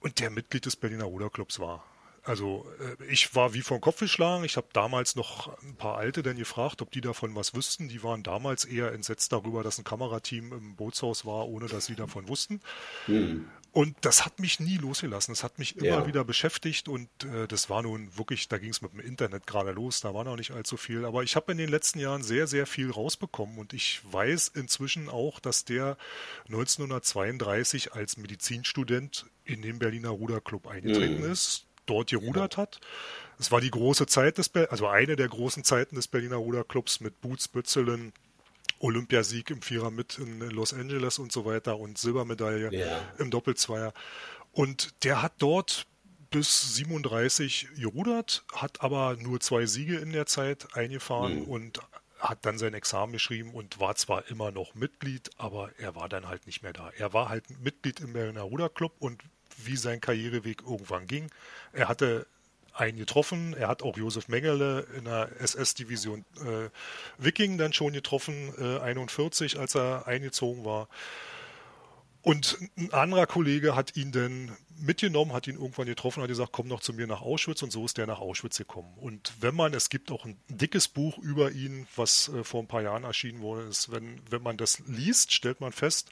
und 0.00 0.20
der 0.20 0.30
Mitglied 0.30 0.64
des 0.64 0.76
Berliner 0.76 1.04
Ruderclubs 1.04 1.58
war. 1.58 1.84
Also 2.28 2.66
äh, 2.78 3.04
ich 3.06 3.34
war 3.34 3.54
wie 3.54 3.62
vom 3.62 3.80
Kopf 3.80 4.00
geschlagen. 4.00 4.44
Ich 4.44 4.56
habe 4.56 4.68
damals 4.72 5.16
noch 5.16 5.56
ein 5.62 5.76
paar 5.76 5.96
Alte 5.96 6.22
dann 6.22 6.36
gefragt, 6.36 6.82
ob 6.82 6.90
die 6.90 7.00
davon 7.00 7.34
was 7.34 7.54
wüssten. 7.54 7.88
Die 7.88 8.02
waren 8.02 8.22
damals 8.22 8.64
eher 8.64 8.92
entsetzt 8.92 9.32
darüber, 9.32 9.62
dass 9.62 9.78
ein 9.78 9.84
Kamerateam 9.84 10.52
im 10.52 10.76
Bootshaus 10.76 11.24
war, 11.24 11.48
ohne 11.48 11.66
dass 11.66 11.86
sie 11.86 11.94
davon 11.94 12.28
wussten. 12.28 12.60
Hm. 13.06 13.48
Und 13.78 13.94
das 14.00 14.24
hat 14.24 14.40
mich 14.40 14.58
nie 14.58 14.76
losgelassen. 14.76 15.30
Das 15.30 15.44
hat 15.44 15.60
mich 15.60 15.76
immer 15.76 16.00
ja. 16.00 16.06
wieder 16.08 16.24
beschäftigt 16.24 16.88
und 16.88 17.08
äh, 17.22 17.46
das 17.46 17.70
war 17.70 17.82
nun 17.82 18.10
wirklich, 18.18 18.48
da 18.48 18.58
ging 18.58 18.70
es 18.70 18.82
mit 18.82 18.92
dem 18.92 18.98
Internet 18.98 19.46
gerade 19.46 19.70
los, 19.70 20.00
da 20.00 20.12
war 20.12 20.24
noch 20.24 20.34
nicht 20.34 20.50
allzu 20.50 20.76
viel. 20.76 21.04
Aber 21.04 21.22
ich 21.22 21.36
habe 21.36 21.52
in 21.52 21.58
den 21.58 21.68
letzten 21.68 22.00
Jahren 22.00 22.24
sehr, 22.24 22.48
sehr 22.48 22.66
viel 22.66 22.90
rausbekommen 22.90 23.56
und 23.56 23.74
ich 23.74 24.00
weiß 24.10 24.48
inzwischen 24.48 25.08
auch, 25.08 25.38
dass 25.38 25.64
der 25.64 25.96
1932 26.48 27.92
als 27.92 28.16
Medizinstudent 28.16 29.26
in 29.44 29.62
den 29.62 29.78
Berliner 29.78 30.08
Ruderclub 30.08 30.66
eingetreten 30.66 31.22
mhm. 31.22 31.30
ist 31.30 31.64
dort 31.86 32.10
gerudert 32.10 32.56
hat. 32.56 32.80
Es 33.38 33.52
war 33.52 33.60
die 33.60 33.70
große 33.70 34.06
Zeit 34.06 34.38
des, 34.38 34.48
Be 34.48 34.72
also 34.72 34.88
eine 34.88 35.14
der 35.14 35.28
großen 35.28 35.62
Zeiten 35.62 35.94
des 35.94 36.08
Berliner 36.08 36.36
Ruderclubs 36.36 36.98
mit 36.98 37.20
Boots 37.20 37.46
Bützelen, 37.46 38.12
Olympiasieg 38.78 39.50
im 39.50 39.62
Vierer 39.62 39.90
mit 39.90 40.18
in 40.18 40.40
Los 40.40 40.72
Angeles 40.72 41.18
und 41.18 41.32
so 41.32 41.44
weiter 41.44 41.78
und 41.78 41.98
Silbermedaille 41.98 42.72
ja. 42.72 43.00
im 43.18 43.30
Doppelzweier. 43.30 43.92
Und 44.52 45.04
der 45.04 45.22
hat 45.22 45.32
dort 45.38 45.86
bis 46.30 46.74
37 46.74 47.68
gerudert, 47.76 48.44
hat 48.52 48.82
aber 48.82 49.16
nur 49.16 49.40
zwei 49.40 49.66
Siege 49.66 49.96
in 49.96 50.12
der 50.12 50.26
Zeit 50.26 50.76
eingefahren 50.76 51.40
mhm. 51.40 51.44
und 51.44 51.80
hat 52.18 52.44
dann 52.44 52.58
sein 52.58 52.74
Examen 52.74 53.12
geschrieben 53.12 53.54
und 53.54 53.78
war 53.80 53.94
zwar 53.94 54.28
immer 54.28 54.50
noch 54.50 54.74
Mitglied, 54.74 55.30
aber 55.38 55.70
er 55.78 55.94
war 55.94 56.08
dann 56.08 56.28
halt 56.28 56.46
nicht 56.46 56.62
mehr 56.62 56.72
da. 56.72 56.90
Er 56.96 57.12
war 57.12 57.28
halt 57.28 57.44
Mitglied 57.60 58.00
im 58.00 58.12
Berliner 58.12 58.42
Ruderclub 58.42 58.92
und 58.98 59.22
wie 59.56 59.76
sein 59.76 60.00
Karriereweg 60.00 60.62
irgendwann 60.62 61.06
ging. 61.06 61.30
Er 61.72 61.88
hatte 61.88 62.26
einen 62.78 62.98
getroffen, 62.98 63.54
er 63.54 63.68
hat 63.68 63.82
auch 63.82 63.96
Josef 63.96 64.28
Mengele 64.28 64.86
in 64.96 65.04
der 65.04 65.30
SS-Division 65.40 66.24
äh, 66.36 66.70
Wiking 67.18 67.58
dann 67.58 67.72
schon 67.72 67.92
getroffen, 67.92 68.52
äh, 68.58 68.78
41, 68.80 69.58
als 69.58 69.74
er 69.74 70.06
eingezogen 70.06 70.64
war. 70.64 70.88
Und 72.22 72.58
ein 72.76 72.92
anderer 72.92 73.26
Kollege 73.26 73.74
hat 73.74 73.96
ihn 73.96 74.12
dann 74.12 74.56
mitgenommen, 74.78 75.32
hat 75.32 75.46
ihn 75.46 75.56
irgendwann 75.56 75.86
getroffen, 75.86 76.22
hat 76.22 76.28
gesagt, 76.28 76.52
komm 76.52 76.68
noch 76.68 76.80
zu 76.80 76.92
mir 76.92 77.06
nach 77.06 77.22
Auschwitz 77.22 77.62
und 77.62 77.72
so 77.72 77.84
ist 77.84 77.96
der 77.96 78.06
nach 78.06 78.20
Auschwitz 78.20 78.58
gekommen. 78.58 78.92
Und 78.98 79.32
wenn 79.40 79.54
man, 79.54 79.72
es 79.74 79.88
gibt 79.88 80.10
auch 80.10 80.24
ein 80.24 80.36
dickes 80.48 80.88
Buch 80.88 81.18
über 81.18 81.50
ihn, 81.50 81.86
was 81.96 82.28
äh, 82.28 82.44
vor 82.44 82.62
ein 82.62 82.68
paar 82.68 82.82
Jahren 82.82 83.04
erschienen 83.04 83.40
wurde, 83.40 83.62
ist, 83.62 83.90
wenn, 83.90 84.20
wenn 84.30 84.42
man 84.42 84.56
das 84.56 84.80
liest, 84.86 85.32
stellt 85.32 85.60
man 85.60 85.72
fest, 85.72 86.10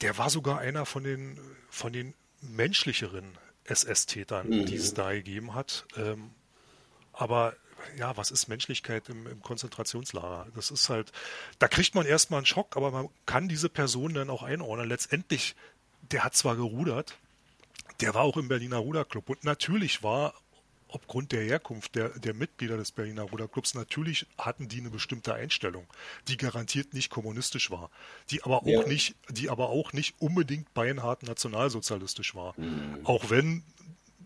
der 0.00 0.16
war 0.16 0.30
sogar 0.30 0.58
einer 0.58 0.86
von 0.86 1.02
den, 1.02 1.40
von 1.70 1.92
den 1.92 2.14
menschlicheren 2.40 3.36
SS-Tätern, 3.68 4.48
mhm. 4.48 4.66
die 4.66 4.76
es 4.76 4.94
da 4.94 5.12
gegeben 5.12 5.54
hat. 5.54 5.86
Ähm, 5.96 6.30
aber 7.12 7.54
ja, 7.96 8.16
was 8.16 8.30
ist 8.30 8.48
Menschlichkeit 8.48 9.08
im, 9.08 9.26
im, 9.26 9.42
Konzentrationslager? 9.42 10.46
Das 10.54 10.70
ist 10.70 10.88
halt, 10.88 11.12
da 11.58 11.68
kriegt 11.68 11.94
man 11.94 12.06
erstmal 12.06 12.38
einen 12.38 12.46
Schock, 12.46 12.76
aber 12.76 12.90
man 12.90 13.08
kann 13.26 13.48
diese 13.48 13.68
Person 13.68 14.14
dann 14.14 14.30
auch 14.30 14.42
einordnen. 14.42 14.88
Letztendlich, 14.88 15.54
der 16.10 16.24
hat 16.24 16.34
zwar 16.34 16.56
gerudert, 16.56 17.18
der 18.00 18.14
war 18.14 18.22
auch 18.22 18.36
im 18.36 18.48
Berliner 18.48 18.78
Ruderclub 18.78 19.28
und 19.30 19.44
natürlich 19.44 20.02
war 20.02 20.34
aufgrund 20.88 21.32
der 21.32 21.42
Herkunft 21.42 21.94
der, 21.94 22.10
der 22.10 22.34
Mitglieder 22.34 22.76
des 22.76 22.92
Berliner 22.92 23.22
Ruderclubs, 23.22 23.74
natürlich 23.74 24.26
hatten 24.38 24.68
die 24.68 24.80
eine 24.80 24.90
bestimmte 24.90 25.34
Einstellung, 25.34 25.86
die 26.28 26.36
garantiert 26.36 26.94
nicht 26.94 27.10
kommunistisch 27.10 27.70
war, 27.70 27.90
die 28.30 28.42
aber 28.42 28.62
auch 28.62 28.66
ja. 28.66 28.86
nicht, 28.86 29.14
die 29.28 29.50
aber 29.50 29.68
auch 29.68 29.92
nicht 29.92 30.14
unbedingt 30.18 30.72
beinhart 30.74 31.22
nationalsozialistisch 31.22 32.34
war. 32.34 32.58
Mhm. 32.58 33.00
Auch 33.04 33.30
wenn 33.30 33.62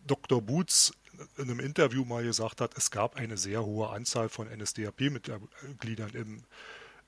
Dr. 0.06 0.42
Boots 0.42 0.92
in 1.36 1.44
einem 1.44 1.60
Interview 1.60 2.04
mal 2.04 2.24
gesagt 2.24 2.60
hat, 2.60 2.76
es 2.76 2.90
gab 2.90 3.16
eine 3.16 3.36
sehr 3.36 3.64
hohe 3.64 3.90
Anzahl 3.90 4.28
von 4.28 4.48
NSDAP-Mitgliedern 4.48 6.10
im 6.14 6.42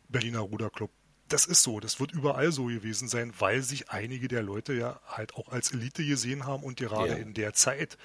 Berliner 0.08 0.40
Ruderclub 0.40 0.90
das 1.28 1.46
ist 1.46 1.62
so, 1.62 1.80
das 1.80 2.00
wird 2.00 2.12
überall 2.12 2.52
so 2.52 2.66
gewesen 2.66 3.08
sein, 3.08 3.32
weil 3.38 3.62
sich 3.62 3.90
einige 3.90 4.28
der 4.28 4.42
Leute 4.42 4.74
ja 4.74 5.00
halt 5.06 5.34
auch 5.34 5.48
als 5.48 5.72
Elite 5.72 6.04
gesehen 6.04 6.46
haben 6.46 6.62
und 6.62 6.76
gerade 6.76 7.12
ja. 7.12 7.16
in 7.16 7.34
der 7.34 7.54
Zeit 7.54 7.96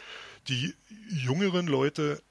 die 0.48 0.74
jüngeren 1.10 1.68
Leute 1.68 2.22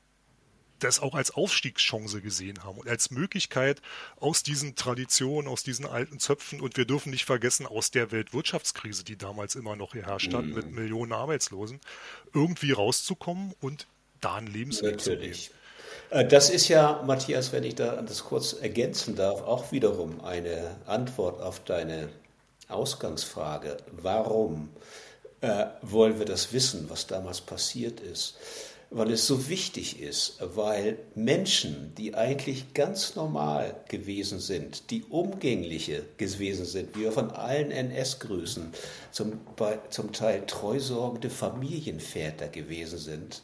das 0.79 1.01
auch 1.01 1.15
als 1.15 1.33
Aufstiegschance 1.33 2.21
gesehen 2.21 2.63
haben 2.63 2.79
und 2.79 2.89
als 2.89 3.11
Möglichkeit 3.11 3.83
aus 4.17 4.43
diesen 4.43 4.77
Traditionen, 4.77 5.49
aus 5.49 5.63
diesen 5.63 5.87
alten 5.87 6.21
Zöpfen 6.21 6.61
und 6.61 6.77
wir 6.77 6.85
dürfen 6.85 7.11
nicht 7.11 7.25
vergessen, 7.25 7.67
aus 7.67 7.91
der 7.91 8.13
Weltwirtschaftskrise, 8.13 9.05
die 9.05 9.17
damals 9.17 9.57
immer 9.57 9.77
noch 9.77 9.93
geherrscht 9.93 10.33
hat, 10.35 10.45
mhm. 10.45 10.55
mit 10.55 10.71
Millionen 10.71 11.13
Arbeitslosen, 11.13 11.81
irgendwie 12.33 12.73
rauszukommen 12.73 13.55
und 13.61 13.89
da 14.21 14.37
ein 14.37 14.47
Lebensweg 14.47 15.01
zu 15.01 15.17
gehen. 15.17 15.37
Äh, 16.11 16.27
das 16.27 16.51
ist 16.51 16.69
ja, 16.69 17.03
Matthias, 17.07 17.53
wenn 17.53 17.65
ich 17.65 17.75
da 17.75 18.03
das 18.03 18.25
kurz 18.25 18.53
ergänzen 18.53 19.17
darf, 19.17 19.43
auch 19.43 19.73
wiederum 19.73 20.21
eine 20.25 20.77
Antwort 20.87 21.41
auf 21.41 21.61
deine 21.61 22.09
Ausgangsfrage. 22.69 23.77
Warum 23.93 24.71
äh, 25.41 25.67
wollen 25.83 26.19
wir 26.19 26.27
das 26.27 26.53
wissen, 26.53 26.87
was 26.89 27.07
damals 27.07 27.41
passiert 27.41 28.01
ist? 28.01 28.37
Weil 28.91 29.11
es 29.11 29.27
so 29.27 29.51
wichtig 29.51 30.01
ist, 30.01 30.39
weil 30.41 30.99
Menschen, 31.15 31.93
die 31.99 32.15
eigentlich 32.15 32.73
ganz 32.73 33.17
normal 33.17 33.75
gewesen 33.89 34.41
sind, 34.41 34.91
die 34.91 35.05
umgängliche 35.05 36.05
gewesen 36.17 36.65
sind, 36.65 36.97
wie 36.97 37.03
wir 37.03 37.13
von 37.13 37.31
allen 37.31 37.71
NS-Größen, 37.71 38.73
zum, 39.13 39.41
zum 39.91 40.13
Teil 40.13 40.45
treusorgende 40.47 41.29
Familienväter 41.29 42.49
gewesen 42.49 42.97
sind, 42.97 43.43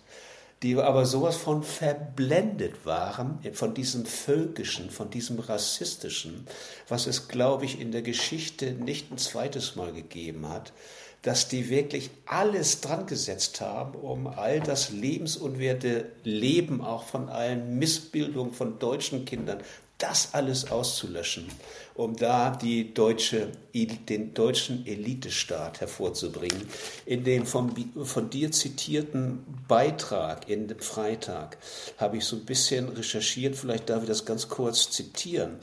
die 0.65 0.77
aber 0.77 1.05
sowas 1.05 1.37
von 1.37 1.63
verblendet 1.63 2.87
waren 2.87 3.39
von 3.53 3.75
diesem 3.75 4.07
Völkischen, 4.07 4.89
von 4.89 5.11
diesem 5.11 5.39
Rassistischen, 5.39 6.47
was 6.89 7.07
es, 7.07 7.29
glaube 7.29 7.67
ich, 7.67 7.79
in 7.79 7.93
der 7.93 8.01
Geschichte 8.01 8.73
nicht 8.73 9.13
ein 9.13 9.19
zweites 9.19 9.77
Mal 9.77 9.93
gegeben 9.93 10.49
hat, 10.49 10.73
dass 11.21 11.49
die 11.49 11.69
wirklich 11.69 12.11
alles 12.25 12.81
dran 12.81 13.05
gesetzt 13.05 13.61
haben, 13.61 13.95
um 13.95 14.27
all 14.27 14.61
das 14.61 14.89
lebensunwerte 14.89 16.13
Leben 16.23 16.81
auch 16.81 17.05
von 17.05 17.29
allen 17.29 17.79
Missbildungen 17.79 18.55
von 18.55 18.79
deutschen 18.79 19.27
Kindern, 19.27 19.59
das 20.05 20.35
alles 20.35 20.71
auszulöschen, 20.71 21.47
um 21.95 22.15
da 22.15 22.51
die 22.51 22.93
deutsche, 22.93 23.49
den 23.73 24.35
deutschen 24.35 24.87
Elitestaat 24.87 25.81
hervorzubringen. 25.81 26.69
In 27.07 27.25
dem 27.25 27.47
von, 27.47 27.75
von 28.05 28.29
dir 28.29 28.53
zitierten 28.53 29.47
Beitrag 29.67 30.51
in 30.51 30.69
dem 30.69 30.81
Freitag 30.81 31.57
habe 31.97 32.19
ich 32.19 32.27
so 32.27 32.37
ein 32.37 32.45
bisschen 32.45 32.91
recherchiert, 32.91 33.57
vielleicht 33.57 33.89
darf 33.89 34.03
ich 34.03 34.09
das 34.09 34.27
ganz 34.27 34.49
kurz 34.51 34.91
zitieren. 34.91 35.57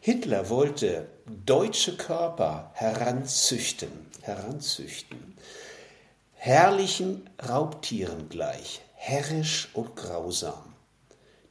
Hitler 0.00 0.50
wollte 0.50 1.06
deutsche 1.46 1.96
Körper 1.96 2.72
heranzüchten, 2.74 3.90
heranzüchten, 4.22 5.36
herrlichen 6.32 7.30
Raubtieren 7.48 8.28
gleich, 8.28 8.80
herrisch 8.94 9.68
und 9.72 9.94
grausam, 9.94 10.74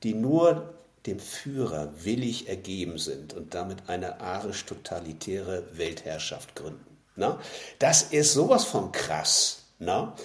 die 0.04 0.14
nur 0.14 0.74
dem 1.06 1.20
Führer 1.20 1.92
willig 2.04 2.48
ergeben 2.48 2.98
sind 2.98 3.34
und 3.34 3.54
damit 3.54 3.90
eine 3.90 4.22
arisch-totalitäre 4.22 5.64
Weltherrschaft 5.74 6.56
gründen. 6.56 6.86
Na? 7.16 7.40
Das 7.80 8.04
ist 8.04 8.34
sowas 8.34 8.64
von 8.64 8.92
krass. 8.92 9.64
Na? 9.80 10.16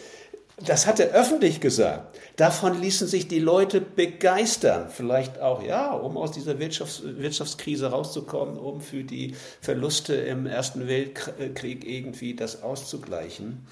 Das 0.61 0.87
hat 0.87 0.99
er 0.99 1.11
öffentlich 1.11 1.61
gesagt. 1.61 2.19
Davon 2.37 2.81
ließen 2.81 3.07
sich 3.07 3.29
die 3.29 3.39
Leute 3.39 3.81
begeistern. 3.81 4.89
Vielleicht 4.91 5.39
auch, 5.41 5.63
ja, 5.63 5.93
um 5.93 6.17
aus 6.17 6.33
dieser 6.33 6.59
Wirtschafts 6.59 7.03
Wirtschaftskrise 7.05 7.91
rauszukommen, 7.91 8.59
um 8.59 8.81
für 8.81 9.05
die 9.05 9.37
Verluste 9.61 10.15
im 10.15 10.47
Ersten 10.47 10.89
Weltkrieg 10.89 11.85
irgendwie 11.85 12.35
das 12.35 12.63
auszugleichen. 12.63 13.67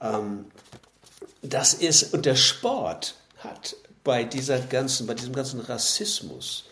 Ähm, 0.00 0.46
das 1.42 1.74
ist, 1.74 2.14
und 2.14 2.24
der 2.24 2.36
Sport 2.36 3.16
hat 3.38 3.74
bei 4.04 4.24
dieser 4.24 4.58
ganzen, 4.58 5.06
bei 5.06 5.14
diesem 5.14 5.34
ganzen 5.34 5.60
Rassismus 5.60 6.64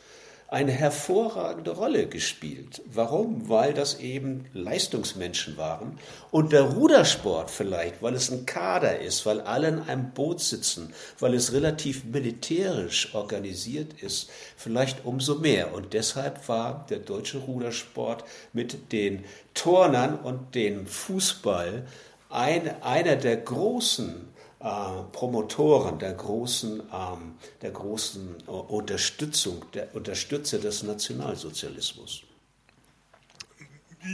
eine 0.51 0.73
hervorragende 0.73 1.71
Rolle 1.71 2.09
gespielt. 2.09 2.83
Warum? 2.87 3.49
Weil 3.49 3.73
das 3.73 4.01
eben 4.01 4.47
Leistungsmenschen 4.53 5.57
waren 5.57 5.97
und 6.33 6.53
der 6.53 6.63
Rudersport 6.63 7.53
vielleicht, 7.53 8.03
weil 8.03 8.15
es 8.15 8.33
ein 8.33 8.47
Kader 8.47 8.99
ist, 8.99 9.25
weil 9.27 9.41
alle 9.43 9.69
in 9.69 9.79
einem 9.83 10.11
Boot 10.11 10.41
sitzen, 10.41 10.93
weil 11.21 11.35
es 11.35 11.53
relativ 11.53 12.03
militärisch 12.03 13.15
organisiert 13.15 14.03
ist, 14.03 14.29
vielleicht 14.57 15.05
umso 15.05 15.37
mehr. 15.37 15.73
Und 15.73 15.93
deshalb 15.93 16.49
war 16.49 16.85
der 16.91 16.99
deutsche 16.99 17.39
Rudersport 17.39 18.25
mit 18.53 18.91
den 18.91 19.25
Turnern 19.55 20.19
und 20.19 20.57
dem 20.57 20.89
Fußball 20.89 21.87
ein, 22.29 22.83
einer 22.83 23.15
der 23.15 23.37
großen 23.37 24.30
Promotoren 24.61 25.99
der 25.99 26.13
großen, 26.13 26.83
ähm, 26.93 27.35
der 27.63 27.71
großen 27.71 28.37
äh, 28.47 28.51
Unterstützung, 28.51 29.65
der 29.73 29.95
Unterstützer 29.95 30.59
des 30.59 30.83
Nationalsozialismus. 30.83 32.23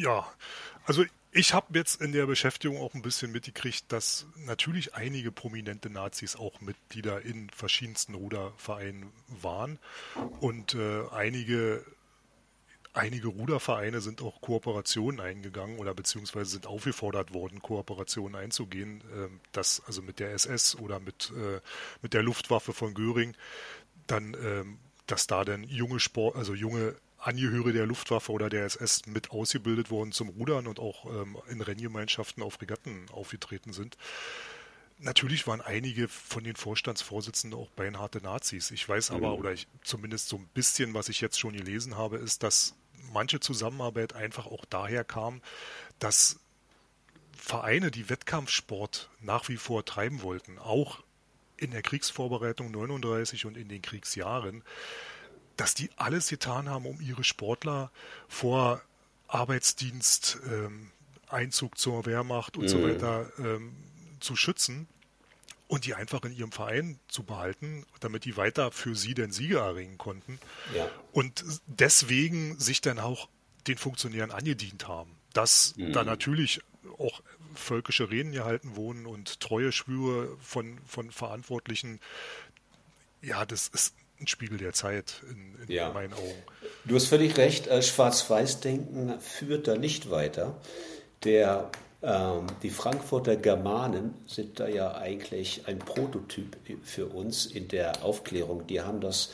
Ja, 0.01 0.26
also 0.84 1.05
ich 1.32 1.53
habe 1.53 1.78
jetzt 1.78 2.01
in 2.01 2.12
der 2.12 2.26
Beschäftigung 2.26 2.80
auch 2.80 2.94
ein 2.94 3.03
bisschen 3.03 3.32
mitgekriegt, 3.32 3.84
dass 3.88 4.26
natürlich 4.36 4.94
einige 4.94 5.32
prominente 5.32 5.90
Nazis 5.90 6.36
auch 6.36 6.61
Mitglieder 6.61 7.22
in 7.22 7.51
verschiedensten 7.51 8.14
Rudervereinen 8.14 9.12
waren 9.42 9.78
und 10.40 10.74
äh, 10.74 11.03
einige 11.11 11.84
einige 12.97 13.28
Rudervereine 13.28 14.01
sind 14.01 14.22
auch 14.22 14.40
Kooperationen 14.40 15.20
eingegangen 15.20 15.78
oder 15.78 15.94
beziehungsweise 15.94 16.51
sind 16.51 16.66
aufgefordert 16.66 17.34
worden, 17.34 17.61
Kooperationen 17.61 18.34
einzugehen, 18.34 19.01
äh, 19.01 19.28
das 19.53 19.82
also 19.86 20.03
mit 20.03 20.18
der 20.18 20.32
SS 20.32 20.76
oder 20.76 20.99
mit, 20.99 21.32
äh, 21.36 21.61
mit 22.03 22.14
der 22.14 22.22
Luftwaffe 22.22 22.72
von 22.72 22.94
Göring, 22.94 23.34
dann, 24.07 24.34
äh, 24.34 24.64
dass 25.07 25.26
da 25.26 25.44
dann 25.44 25.64
junge 25.64 26.01
Sport, 26.01 26.36
also 26.36 26.55
junge 26.55 26.97
Angehörige 27.18 27.72
der 27.72 27.86
Luftwaffe 27.86 28.30
oder 28.30 28.49
der 28.49 28.64
SS 28.64 29.07
mit 29.07 29.30
ausgebildet 29.30 29.90
worden 29.90 30.12
zum 30.12 30.28
Rudern 30.28 30.66
und 30.66 30.78
auch 30.78 31.07
ähm, 31.07 31.36
in 31.49 31.61
Renngemeinschaften 31.61 32.42
auf 32.42 32.61
Regatten 32.61 33.07
aufgetreten 33.11 33.72
sind. 33.72 33.97
Natürlich 34.99 35.47
waren 35.47 35.61
einige 35.61 36.09
von 36.09 36.44
den 36.44 36.57
Vorstandsvorsitzenden 36.57 37.59
auch 37.59 37.68
beinharte 37.70 38.22
Nazis. 38.22 38.70
Ich 38.70 38.88
weiß 38.88 39.11
aber, 39.11 39.36
oder 39.36 39.53
ich, 39.53 39.66
zumindest 39.82 40.28
so 40.28 40.36
ein 40.36 40.47
bisschen, 40.55 40.94
was 40.94 41.09
ich 41.09 41.20
jetzt 41.20 41.38
schon 41.38 41.53
gelesen 41.53 41.97
habe, 41.97 42.16
ist, 42.16 42.42
dass 42.42 42.74
manche 43.12 43.40
Zusammenarbeit 43.40 44.14
einfach 44.14 44.47
auch 44.47 44.64
daher 44.64 45.05
kam, 45.05 45.40
dass 45.99 46.38
Vereine, 47.36 47.90
die 47.90 48.09
Wettkampfsport 48.09 49.11
nach 49.20 49.49
wie 49.49 49.57
vor 49.57 49.84
treiben 49.84 50.22
wollten, 50.22 50.59
auch 50.59 51.03
in 51.57 51.70
der 51.70 51.82
Kriegsvorbereitung 51.82 52.70
39 52.70 53.47
und 53.47 53.57
in 53.57 53.68
den 53.68 53.82
Kriegsjahren, 53.82 54.62
dass 55.57 55.74
die 55.74 55.90
alles 55.97 56.28
getan 56.28 56.68
haben, 56.68 56.86
um 56.86 57.01
ihre 57.01 57.24
Sportler 57.24 57.90
vor 58.28 58.82
Arbeitsdienst, 59.28 60.38
ähm, 60.51 60.90
Einzug 61.28 61.78
zur 61.78 62.07
Wehrmacht 62.07 62.57
und 62.57 62.64
mhm. 62.64 62.68
so 62.68 62.82
weiter 62.82 63.32
ähm, 63.38 63.74
zu 64.20 64.36
schützen 64.36 64.86
und 65.69 65.87
die 65.87 65.95
einfach 65.95 66.23
in 66.25 66.33
ihrem 66.33 66.53
Verein 66.53 66.99
zu 67.09 67.25
behalten, 67.25 67.85
damit 68.01 68.25
die 68.25 68.37
weiter 68.37 68.71
für 68.71 68.95
sie 68.95 69.14
den 69.14 69.33
Sieger 69.33 69.61
erringen 69.61 69.99
konnten. 69.99 70.39
Ja. 70.75 70.89
Und 71.12 71.45
deswegen 71.67 72.59
sich 72.59 72.81
dann 72.81 72.99
auch 72.99 73.29
den 73.67 73.77
Funktionären 73.77 74.31
angedient 74.31 74.87
haben. 74.87 75.17
Dass 75.33 75.75
mhm. 75.77 75.93
da 75.93 76.05
natürlich 76.05 76.61
auch 76.99 77.21
völkische 77.55 78.11
Reden 78.11 78.33
gehalten 78.33 78.77
wurden 78.77 79.07
und 79.07 79.41
treue 79.41 79.73
Schwüre 79.73 80.37
von, 80.41 80.79
von 80.87 81.11
Verantwortlichen. 81.11 82.01
Ja, 83.23 83.45
das 83.45 83.69
ist 83.69 83.95
ein 84.21 84.27
Spiegel 84.27 84.59
der 84.59 84.73
Zeit 84.73 85.23
in, 85.31 85.57
in 85.62 85.73
ja. 85.73 85.93
meinen 85.93 86.12
Augen. 86.12 86.43
Du 86.85 86.95
hast 86.95 87.07
völlig 87.07 87.37
recht, 87.37 87.67
Schwarz-Weiß-Denken 87.67 89.21
führt 89.21 89.67
da 89.67 89.77
nicht 89.77 90.11
weiter. 90.11 90.61
Der, 91.25 91.71
die 92.62 92.70
Frankfurter 92.70 93.36
Germanen 93.36 94.14
sind 94.26 94.61
da 94.61 94.68
ja 94.68 94.94
eigentlich 94.97 95.66
ein 95.66 95.78
Prototyp 95.78 96.57
für 96.82 97.07
uns 97.07 97.47
in 97.47 97.68
der 97.68 98.05
Aufklärung. 98.05 98.66
Die 98.66 98.82
haben 98.82 99.01
das 99.01 99.30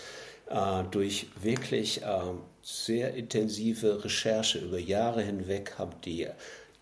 äh, 0.48 0.84
durch 0.90 1.26
wirklich 1.40 2.02
äh, 2.02 2.20
sehr 2.62 3.14
intensive 3.14 4.04
Recherche 4.04 4.58
über 4.58 4.78
Jahre 4.78 5.22
hinweg, 5.22 5.74
haben 5.78 5.94
die 6.04 6.28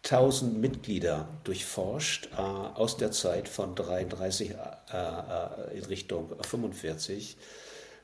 1000 0.05 0.59
Mitglieder 0.59 1.29
durchforscht 1.45 2.31
äh, 2.37 2.41
aus 2.41 2.97
der 2.97 3.13
Zeit 3.13 3.49
von 3.49 3.75
33 3.75 4.51
äh, 4.51 4.55
äh, 4.55 5.79
in 5.79 5.85
Richtung 5.85 6.33
45 6.41 7.37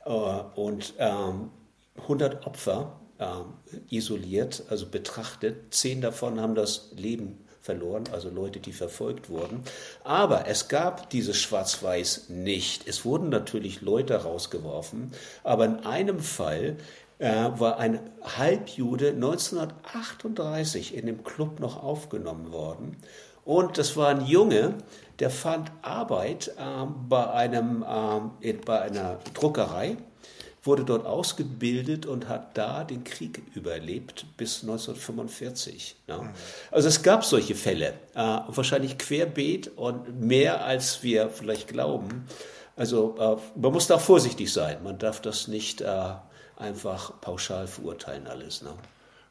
äh, 0.04 0.10
und 0.10 0.94
ähm, 0.98 1.50
100 1.96 2.46
Opfer 2.46 3.00
ähm, 3.18 3.54
isoliert, 3.88 4.64
also 4.68 4.86
betrachtet. 4.86 5.74
Zehn 5.74 6.02
davon 6.02 6.40
haben 6.40 6.54
das 6.54 6.90
Leben 6.94 7.45
verloren, 7.66 8.04
also 8.12 8.30
Leute, 8.30 8.60
die 8.60 8.72
verfolgt 8.72 9.28
wurden. 9.28 9.62
Aber 10.04 10.46
es 10.46 10.68
gab 10.68 11.10
dieses 11.10 11.36
Schwarz-Weiß 11.36 12.30
nicht. 12.30 12.86
Es 12.88 13.04
wurden 13.04 13.28
natürlich 13.28 13.82
Leute 13.82 14.14
rausgeworfen, 14.22 15.10
aber 15.42 15.66
in 15.66 15.80
einem 15.80 16.20
Fall 16.20 16.76
äh, 17.18 17.50
war 17.58 17.78
ein 17.78 17.98
Halbjude 18.22 19.10
1938 19.10 20.94
in 20.94 21.06
dem 21.06 21.24
Club 21.24 21.60
noch 21.60 21.82
aufgenommen 21.82 22.52
worden. 22.52 22.96
Und 23.44 23.78
das 23.78 23.96
war 23.96 24.08
ein 24.08 24.26
Junge, 24.26 24.74
der 25.18 25.30
fand 25.30 25.70
Arbeit 25.82 26.48
äh, 26.58 26.86
bei, 27.08 27.30
einem, 27.30 27.84
äh, 28.40 28.52
bei 28.52 28.80
einer 28.80 29.18
Druckerei, 29.34 29.96
wurde 30.66 30.84
dort 30.84 31.06
ausgebildet 31.06 32.06
und 32.06 32.28
hat 32.28 32.56
da 32.56 32.84
den 32.84 33.04
Krieg 33.04 33.42
überlebt 33.54 34.26
bis 34.36 34.62
1945. 34.62 35.96
Ne? 36.08 36.18
Mhm. 36.18 36.30
Also 36.70 36.88
es 36.88 37.02
gab 37.02 37.24
solche 37.24 37.54
Fälle, 37.54 37.94
äh, 38.14 38.18
wahrscheinlich 38.48 38.98
querbeet 38.98 39.68
und 39.76 40.20
mehr 40.20 40.64
als 40.64 41.02
wir 41.02 41.30
vielleicht 41.30 41.68
glauben. 41.68 42.26
Also 42.76 43.16
äh, 43.18 43.58
man 43.58 43.72
muss 43.72 43.86
da 43.86 43.98
vorsichtig 43.98 44.52
sein, 44.52 44.82
man 44.82 44.98
darf 44.98 45.20
das 45.20 45.48
nicht 45.48 45.80
äh, 45.80 46.14
einfach 46.56 47.20
pauschal 47.20 47.66
verurteilen 47.66 48.26
alles. 48.26 48.62
Ne? 48.62 48.74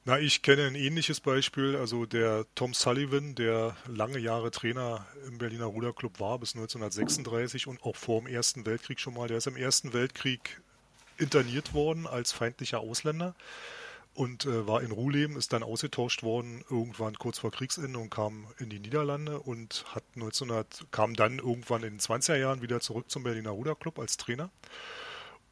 Na, 0.08 0.20
ich 0.20 0.44
kenne 0.44 0.68
ein 0.68 0.76
ähnliches 0.76 1.20
Beispiel. 1.20 1.76
Also 1.76 2.06
der 2.06 2.46
Tom 2.54 2.76
Sullivan, 2.76 3.34
der 3.34 3.76
lange 3.88 4.20
Jahre 4.20 4.52
Trainer 4.52 5.04
im 5.28 5.40
Berliner 5.40 5.66
Ruderclub 5.66 6.20
war 6.20 6.38
bis 6.38 6.54
1936 6.56 7.66
und 7.66 7.82
auch 7.82 7.96
vor 7.96 8.22
dem 8.22 8.28
Ersten 8.28 8.68
Weltkrieg 8.68 9.00
schon 9.00 9.16
mal. 9.16 9.28
Der 9.28 9.38
ist 9.38 9.48
im 9.48 9.58
Ersten 9.58 9.94
Weltkrieg 9.94 10.62
interniert 11.18 11.74
worden 11.74 12.08
als 12.08 12.32
feindlicher 12.32 12.80
Ausländer 12.80 13.36
und 14.16 14.46
äh, 14.46 14.66
war 14.66 14.82
in 14.82 14.92
Ruhleben, 14.92 15.36
ist 15.36 15.54
dann 15.54 15.62
ausgetauscht 15.62 16.24
worden, 16.24 16.64
irgendwann 16.70 17.18
kurz 17.18 17.40
vor 17.40 17.52
Kriegsende 17.52 18.00
und 18.00 18.10
kam 18.10 18.48
in 18.58 18.70
die 18.70 18.80
Niederlande 18.80 19.40
und 19.40 19.86
hat 19.94 20.04
1900, 20.16 20.88
kam 20.92 21.16
dann 21.16 21.40
irgendwann 21.40 21.84
in 21.84 21.96
den 21.96 22.00
20er 22.00 22.38
Jahren 22.38 22.62
wieder 22.62 22.80
zurück 22.80 23.10
zum 23.10 23.24
Berliner 23.24 23.52
Ruderclub 23.52 24.00
als 24.00 24.18
Trainer 24.18 24.50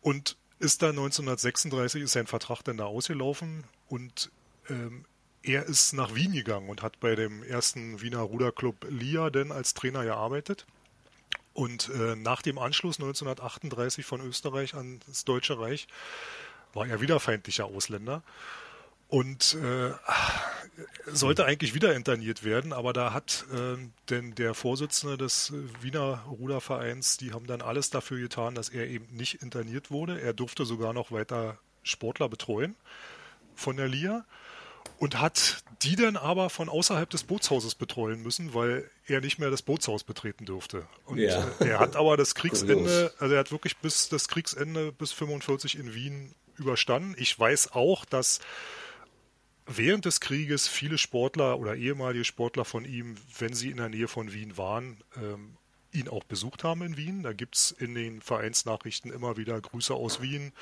und 0.01 0.37
ist 0.59 0.81
dann 0.81 0.91
1936, 0.91 2.03
ist 2.03 2.13
sein 2.13 2.27
Vertrag 2.27 2.63
dann 2.63 2.77
da 2.77 2.85
ausgelaufen 2.85 3.65
und 3.89 4.31
ähm, 4.69 5.03
er 5.43 5.65
ist 5.65 5.91
nach 5.91 6.15
Wien 6.15 6.31
gegangen 6.31 6.69
und 6.69 6.81
hat 6.81 7.01
bei 7.01 7.15
dem 7.15 7.43
ersten 7.43 8.01
Wiener 8.01 8.21
Ruderclub 8.21 8.87
LIA 8.89 9.29
denn 9.29 9.51
als 9.51 9.73
Trainer 9.73 10.05
gearbeitet. 10.05 10.65
Und 11.53 11.89
äh, 11.89 12.15
nach 12.15 12.41
dem 12.41 12.57
Anschluss 12.57 12.97
1938 12.97 14.05
von 14.05 14.21
Österreich 14.21 14.73
an 14.73 14.99
das 15.07 15.23
Deutsche 15.23 15.59
Reich 15.59 15.87
war 16.73 16.87
er 16.87 17.01
wieder 17.01 17.19
feindlicher 17.19 17.65
Ausländer. 17.65 18.23
Und 19.07 19.55
äh, 19.61 19.91
sollte 21.05 21.45
eigentlich 21.45 21.75
wieder 21.75 21.93
interniert 21.93 22.43
werden, 22.43 22.73
aber 22.73 22.93
da 22.93 23.13
hat 23.13 23.45
äh, 23.53 23.77
denn 24.09 24.33
der 24.33 24.55
Vorsitzende 24.55 25.17
des 25.17 25.53
Wiener 25.81 26.23
Rudervereins, 26.27 27.17
die 27.17 27.31
haben 27.31 27.45
dann 27.45 27.61
alles 27.61 27.91
dafür 27.91 28.19
getan, 28.19 28.55
dass 28.55 28.69
er 28.69 28.87
eben 28.87 29.05
nicht 29.15 29.43
interniert 29.43 29.91
wurde. 29.91 30.19
Er 30.19 30.33
durfte 30.33 30.65
sogar 30.65 30.93
noch 30.93 31.11
weiter 31.11 31.59
Sportler 31.83 32.27
betreuen 32.27 32.75
von 33.53 33.77
der 33.77 33.87
LIA 33.87 34.25
und 34.97 35.19
hat 35.19 35.63
die 35.81 35.95
dann 35.95 36.15
aber 36.15 36.49
von 36.49 36.69
außerhalb 36.69 37.09
des 37.09 37.23
Bootshauses 37.23 37.75
betreuen 37.75 38.21
müssen, 38.21 38.53
weil 38.53 38.89
er 39.05 39.19
nicht 39.19 39.37
mehr 39.37 39.49
das 39.49 39.61
Bootshaus 39.61 40.03
betreten 40.03 40.45
durfte. 40.45 40.87
Und 41.05 41.17
ja. 41.17 41.45
Äh, 41.59 41.69
er 41.69 41.79
hat 41.79 41.95
aber 41.95 42.15
das 42.15 42.35
Kriegsende, 42.35 43.13
also 43.19 43.33
er 43.33 43.39
hat 43.41 43.51
wirklich 43.51 43.77
bis 43.77 44.09
das 44.09 44.27
Kriegsende 44.27 44.91
bis 44.91 45.11
45 45.11 45.77
in 45.77 45.93
Wien 45.93 46.33
überstanden. 46.55 47.15
Ich 47.17 47.37
weiß 47.37 47.73
auch, 47.73 48.05
dass 48.05 48.39
während 49.65 50.05
des 50.05 50.19
Krieges 50.19 50.67
viele 50.67 50.97
Sportler 50.97 51.59
oder 51.59 51.75
ehemalige 51.75 52.25
Sportler 52.25 52.65
von 52.65 52.85
ihm, 52.85 53.15
wenn 53.37 53.53
sie 53.53 53.69
in 53.69 53.77
der 53.77 53.89
Nähe 53.89 54.07
von 54.07 54.33
Wien 54.33 54.57
waren, 54.57 55.01
ähm, 55.17 55.57
ihn 55.91 56.09
auch 56.09 56.23
besucht 56.23 56.63
haben 56.63 56.81
in 56.81 56.97
Wien. 56.97 57.23
Da 57.23 57.33
gibt 57.33 57.55
es 57.55 57.71
in 57.71 57.93
den 57.93 58.21
Vereinsnachrichten 58.21 59.11
immer 59.11 59.37
wieder 59.37 59.59
Grüße 59.59 59.93
aus 59.93 60.21
Wien, 60.21 60.53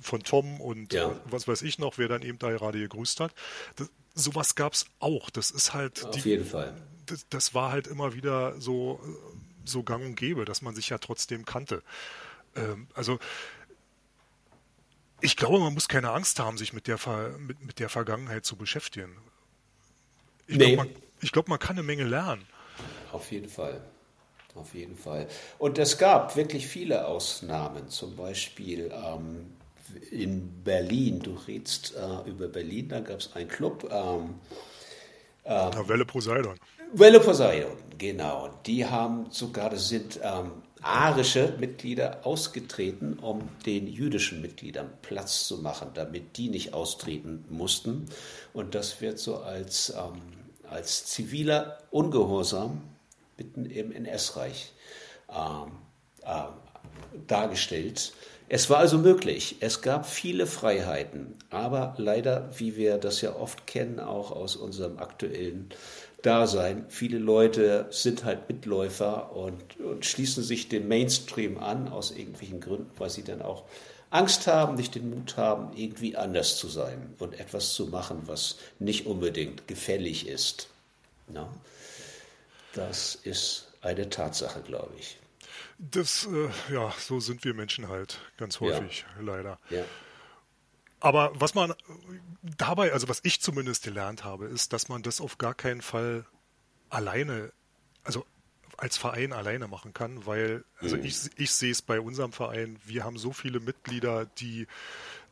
von 0.00 0.22
Tom 0.22 0.60
und 0.60 0.92
ja. 0.92 1.10
äh, 1.10 1.14
was 1.26 1.48
weiß 1.48 1.62
ich 1.62 1.78
noch, 1.78 1.98
wer 1.98 2.08
dann 2.08 2.22
eben 2.22 2.38
da 2.38 2.50
gerade 2.50 2.78
gegrüßt 2.78 3.20
hat. 3.20 3.34
Das, 3.76 3.90
sowas 4.14 4.54
gab 4.54 4.72
es 4.72 4.86
auch. 5.00 5.30
Das 5.30 5.50
ist 5.50 5.74
halt. 5.74 6.04
Auf 6.04 6.10
die, 6.12 6.20
jeden 6.28 6.44
Fall. 6.44 6.74
Das, 7.06 7.26
das, 7.28 7.54
war 7.54 7.70
halt 7.70 7.86
immer 7.86 8.14
wieder 8.14 8.60
so, 8.60 9.00
so 9.64 9.82
gang 9.82 10.04
und 10.04 10.14
gäbe, 10.16 10.44
dass 10.44 10.62
man 10.62 10.74
sich 10.74 10.88
ja 10.88 10.98
trotzdem 10.98 11.44
kannte. 11.44 11.82
Ähm, 12.56 12.88
also. 12.94 13.18
Ich 15.20 15.36
glaube, 15.36 15.58
man 15.58 15.72
muss 15.72 15.88
keine 15.88 16.10
Angst 16.10 16.38
haben, 16.38 16.58
sich 16.58 16.74
mit 16.74 16.86
der, 16.86 16.98
mit, 17.38 17.64
mit 17.64 17.78
der 17.78 17.88
Vergangenheit 17.88 18.44
zu 18.44 18.56
beschäftigen. 18.56 19.16
Ich 20.46 20.56
nee. 20.58 20.74
glaube, 20.74 20.90
man, 20.90 21.02
glaub, 21.32 21.48
man 21.48 21.58
kann 21.58 21.76
eine 21.76 21.82
Menge 21.82 22.04
lernen. 22.04 22.44
Auf 23.10 23.32
jeden 23.32 23.48
Fall. 23.48 23.80
Auf 24.54 24.74
jeden 24.74 24.96
Fall. 24.96 25.26
Und 25.58 25.78
es 25.78 25.98
gab 25.98 26.36
wirklich 26.36 26.66
viele 26.66 27.06
Ausnahmen. 27.06 27.88
Zum 27.88 28.14
Beispiel 28.16 28.92
ähm, 28.92 29.52
in 30.10 30.62
Berlin, 30.62 31.20
du 31.20 31.34
redest 31.46 31.94
äh, 31.96 32.28
über 32.28 32.48
Berlin, 32.48 32.88
da 32.88 33.00
gab 33.00 33.20
es 33.20 33.32
einen 33.34 33.48
Club. 33.48 33.88
Ähm, 33.90 34.34
äh, 35.44 35.88
Welle 35.88 36.04
Poseidon. 36.04 36.58
Welle 36.92 37.20
Poseidon, 37.20 37.76
genau. 37.98 38.48
Die 38.66 38.86
haben 38.86 39.26
sogar, 39.30 39.76
sind 39.76 40.20
ähm, 40.22 40.62
arische 40.84 41.54
Mitglieder 41.58 42.26
ausgetreten, 42.26 43.18
um 43.18 43.48
den 43.64 43.86
jüdischen 43.86 44.42
Mitgliedern 44.42 44.90
Platz 45.02 45.48
zu 45.48 45.58
machen, 45.58 45.90
damit 45.94 46.36
die 46.36 46.48
nicht 46.48 46.74
austreten 46.74 47.44
mussten. 47.48 48.06
Und 48.52 48.74
das 48.74 49.00
wird 49.00 49.18
so 49.18 49.38
als, 49.38 49.90
ähm, 49.90 50.20
als 50.68 51.06
ziviler 51.06 51.78
Ungehorsam 51.90 52.82
mitten 53.38 53.66
im 53.66 53.92
NS-Reich 53.92 54.72
ähm, 55.30 55.72
äh, 56.22 56.44
dargestellt. 57.26 58.12
Es 58.48 58.68
war 58.68 58.78
also 58.78 58.98
möglich. 58.98 59.56
Es 59.60 59.80
gab 59.80 60.06
viele 60.06 60.46
Freiheiten, 60.46 61.34
aber 61.50 61.94
leider, 61.96 62.50
wie 62.58 62.76
wir 62.76 62.98
das 62.98 63.20
ja 63.22 63.34
oft 63.34 63.66
kennen, 63.66 64.00
auch 64.00 64.30
aus 64.30 64.56
unserem 64.56 64.98
aktuellen 64.98 65.70
Dasein, 66.22 66.84
viele 66.88 67.18
Leute 67.18 67.86
sind 67.90 68.24
halt 68.24 68.48
Mitläufer 68.48 69.34
und, 69.34 69.80
und 69.80 70.04
schließen 70.04 70.42
sich 70.42 70.68
dem 70.68 70.88
Mainstream 70.88 71.58
an 71.58 71.88
aus 71.88 72.10
irgendwelchen 72.10 72.60
Gründen, 72.60 72.90
weil 72.98 73.10
sie 73.10 73.24
dann 73.24 73.42
auch 73.42 73.64
Angst 74.10 74.46
haben, 74.46 74.76
nicht 74.76 74.94
den 74.94 75.10
Mut 75.10 75.36
haben, 75.36 75.76
irgendwie 75.76 76.16
anders 76.16 76.56
zu 76.56 76.68
sein 76.68 77.14
und 77.18 77.38
etwas 77.40 77.74
zu 77.74 77.86
machen, 77.86 78.22
was 78.26 78.56
nicht 78.78 79.06
unbedingt 79.06 79.66
gefällig 79.66 80.28
ist. 80.28 80.68
Ja? 81.34 81.48
Das 82.74 83.16
ist 83.16 83.72
eine 83.80 84.08
Tatsache, 84.08 84.60
glaube 84.60 84.92
ich. 84.98 85.18
Das, 85.78 86.26
äh, 86.26 86.72
ja, 86.72 86.92
so 86.98 87.20
sind 87.20 87.44
wir 87.44 87.54
Menschen 87.54 87.88
halt 87.88 88.20
ganz 88.36 88.60
häufig, 88.60 89.04
ja. 89.16 89.22
leider. 89.22 89.58
Ja. 89.70 89.84
Aber 91.00 91.32
was 91.34 91.54
man 91.54 91.74
dabei, 92.42 92.92
also 92.92 93.08
was 93.08 93.20
ich 93.24 93.40
zumindest 93.40 93.84
gelernt 93.84 94.24
habe, 94.24 94.46
ist, 94.46 94.72
dass 94.72 94.88
man 94.88 95.02
das 95.02 95.20
auf 95.20 95.36
gar 95.36 95.54
keinen 95.54 95.82
Fall 95.82 96.24
alleine, 96.88 97.52
also 98.04 98.24
als 98.76 98.96
Verein 98.96 99.32
alleine 99.32 99.68
machen 99.68 99.92
kann, 99.92 100.26
weil, 100.26 100.64
also 100.80 100.96
mhm. 100.96 101.04
ich, 101.04 101.30
ich 101.36 101.52
sehe 101.52 101.72
es 101.72 101.82
bei 101.82 102.00
unserem 102.00 102.32
Verein, 102.32 102.78
wir 102.84 103.04
haben 103.04 103.18
so 103.18 103.32
viele 103.32 103.60
Mitglieder, 103.60 104.26
die 104.26 104.66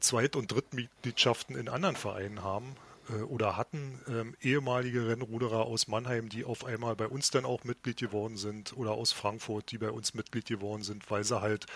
Zweit- 0.00 0.36
und 0.36 0.52
Drittmitgliedschaften 0.52 1.56
in 1.56 1.68
anderen 1.68 1.96
Vereinen 1.96 2.42
haben 2.42 2.76
oder 3.14 3.56
hatten, 3.56 4.00
ähm, 4.08 4.36
ehemalige 4.40 5.08
Rennruderer 5.08 5.66
aus 5.66 5.88
Mannheim, 5.88 6.28
die 6.28 6.44
auf 6.44 6.64
einmal 6.64 6.96
bei 6.96 7.06
uns 7.06 7.30
dann 7.30 7.44
auch 7.44 7.64
Mitglied 7.64 7.98
geworden 7.98 8.36
sind 8.36 8.76
oder 8.76 8.92
aus 8.92 9.12
Frankfurt, 9.12 9.70
die 9.70 9.78
bei 9.78 9.90
uns 9.90 10.14
Mitglied 10.14 10.46
geworden 10.46 10.82
sind, 10.82 11.10
weil 11.10 11.24
sie 11.24 11.40
halt 11.40 11.66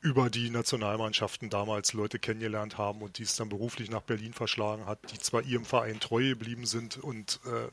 über 0.00 0.30
die 0.30 0.50
Nationalmannschaften 0.50 1.48
damals 1.48 1.92
Leute 1.92 2.18
kennengelernt 2.18 2.76
haben 2.76 3.02
und 3.02 3.18
die 3.18 3.22
es 3.22 3.36
dann 3.36 3.48
beruflich 3.48 3.90
nach 3.90 4.02
Berlin 4.02 4.32
verschlagen 4.32 4.86
hat, 4.86 4.98
die 5.12 5.18
zwar 5.18 5.42
ihrem 5.42 5.64
Verein 5.64 6.00
treu 6.00 6.30
geblieben 6.30 6.66
sind 6.66 6.96
und 6.98 7.38
äh, 7.46 7.68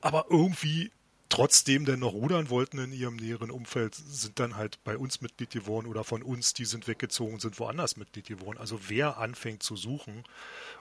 aber 0.00 0.26
irgendwie 0.30 0.90
trotzdem 1.28 1.84
denn 1.84 2.00
noch 2.00 2.12
rudern 2.12 2.48
wollten 2.48 2.78
in 2.78 2.92
ihrem 2.92 3.16
näheren 3.16 3.50
Umfeld, 3.50 3.94
sind 3.94 4.38
dann 4.38 4.56
halt 4.56 4.82
bei 4.84 4.96
uns 4.96 5.20
Mitglied 5.20 5.50
geworden 5.50 5.86
oder 5.86 6.04
von 6.04 6.22
uns, 6.22 6.54
die 6.54 6.64
sind 6.64 6.88
weggezogen, 6.88 7.38
sind 7.38 7.58
woanders 7.58 7.96
Mitglied 7.96 8.26
geworden. 8.26 8.58
Also 8.58 8.80
wer 8.88 9.18
anfängt 9.18 9.62
zu 9.62 9.76
suchen 9.76 10.24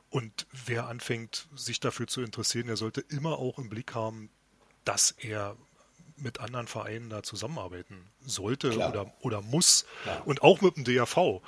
und 0.10 0.48
wer 0.66 0.88
anfängt, 0.88 1.48
sich 1.56 1.80
dafür 1.80 2.08
zu 2.08 2.22
interessieren, 2.22 2.68
der 2.68 2.78
sollte 2.78 3.02
immer 3.10 3.38
auch 3.40 3.60
im 3.60 3.70
Blick 3.70 3.94
haben, 3.94 4.30
dass 4.86 5.12
er 5.12 5.58
mit 6.16 6.40
anderen 6.40 6.68
Vereinen 6.68 7.10
da 7.10 7.24
zusammenarbeiten 7.24 8.10
sollte 8.26 8.76
oder, 8.76 9.14
oder 9.22 9.42
muss. 9.42 9.86
Klar. 10.04 10.26
Und 10.26 10.42
auch 10.42 10.62
mit 10.62 10.76
dem 10.78 10.84
DAV. 10.84 11.42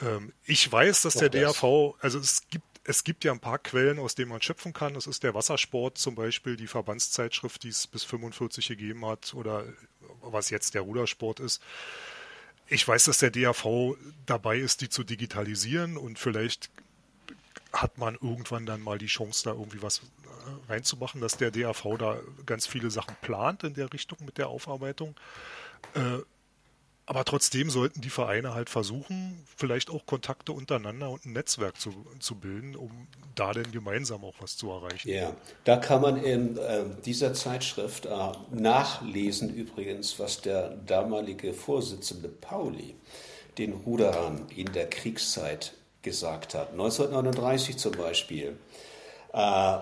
Ähm, 0.00 0.32
ich 0.44 0.70
weiß, 0.70 1.02
dass 1.02 1.14
Doch 1.14 1.20
der 1.20 1.30
DAV, 1.30 1.94
also 2.00 2.18
es 2.18 2.48
gibt 2.48 2.64
es 2.88 3.02
gibt 3.02 3.24
ja 3.24 3.32
ein 3.32 3.40
paar 3.40 3.58
Quellen, 3.58 3.98
aus 3.98 4.14
denen 4.14 4.28
man 4.28 4.40
schöpfen 4.40 4.72
kann. 4.72 4.94
Das 4.94 5.08
ist 5.08 5.24
der 5.24 5.34
Wassersport 5.34 5.98
zum 5.98 6.14
Beispiel, 6.14 6.56
die 6.56 6.68
Verbandszeitschrift, 6.68 7.64
die 7.64 7.68
es 7.68 7.88
bis 7.88 8.04
45 8.04 8.68
gegeben 8.68 9.04
hat 9.04 9.34
oder 9.34 9.64
was 10.22 10.50
jetzt 10.50 10.74
der 10.74 10.82
Rudersport 10.82 11.40
ist. 11.40 11.60
Ich 12.68 12.86
weiß, 12.86 13.04
dass 13.04 13.18
der 13.18 13.30
DAV 13.30 13.96
dabei 14.24 14.58
ist, 14.58 14.82
die 14.82 14.88
zu 14.88 15.02
digitalisieren 15.02 15.96
und 15.96 16.18
vielleicht 16.18 16.70
hat 17.82 17.98
man 17.98 18.14
irgendwann 18.14 18.66
dann 18.66 18.82
mal 18.82 18.98
die 18.98 19.06
Chance, 19.06 19.44
da 19.44 19.50
irgendwie 19.52 19.82
was 19.82 19.98
äh, 19.98 20.72
reinzumachen, 20.72 21.20
dass 21.20 21.36
der 21.36 21.50
DAV 21.50 21.96
da 21.98 22.16
ganz 22.44 22.66
viele 22.66 22.90
Sachen 22.90 23.16
plant 23.20 23.64
in 23.64 23.74
der 23.74 23.92
Richtung 23.92 24.18
mit 24.24 24.38
der 24.38 24.48
Aufarbeitung. 24.48 25.14
Äh, 25.94 26.22
aber 27.08 27.24
trotzdem 27.24 27.70
sollten 27.70 28.00
die 28.00 28.10
Vereine 28.10 28.52
halt 28.52 28.68
versuchen, 28.68 29.40
vielleicht 29.56 29.90
auch 29.90 30.06
Kontakte 30.06 30.52
untereinander 30.52 31.08
und 31.08 31.24
ein 31.24 31.34
Netzwerk 31.34 31.80
zu, 31.80 31.92
zu 32.18 32.34
bilden, 32.34 32.74
um 32.74 32.90
da 33.36 33.52
denn 33.52 33.70
gemeinsam 33.70 34.24
auch 34.24 34.34
was 34.40 34.56
zu 34.56 34.70
erreichen. 34.70 35.08
Ja, 35.08 35.32
da 35.62 35.76
kann 35.76 36.02
man 36.02 36.16
in 36.16 36.58
äh, 36.58 36.82
dieser 37.04 37.32
Zeitschrift 37.32 38.06
äh, 38.06 38.32
nachlesen 38.50 39.54
übrigens, 39.54 40.18
was 40.18 40.40
der 40.40 40.70
damalige 40.70 41.54
Vorsitzende 41.54 42.28
Pauli 42.28 42.96
den 43.56 43.72
Ruderern 43.72 44.48
in 44.54 44.72
der 44.72 44.90
Kriegszeit 44.90 45.74
gesagt 46.06 46.54
hat. 46.54 46.70
1939 46.70 47.76
zum 47.76 47.92
Beispiel. 47.92 48.56
Äh, 49.32 49.76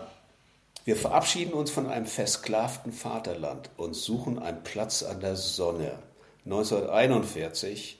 wir 0.87 0.97
verabschieden 0.97 1.53
uns 1.53 1.71
von 1.71 1.87
einem 1.87 2.07
versklavten 2.07 2.93
Vaterland 2.93 3.69
und 3.77 3.95
suchen 3.95 4.39
einen 4.39 4.65
Platz 4.65 5.03
an 5.03 5.21
der 5.21 5.37
Sonne. 5.37 5.99
1941 6.47 7.99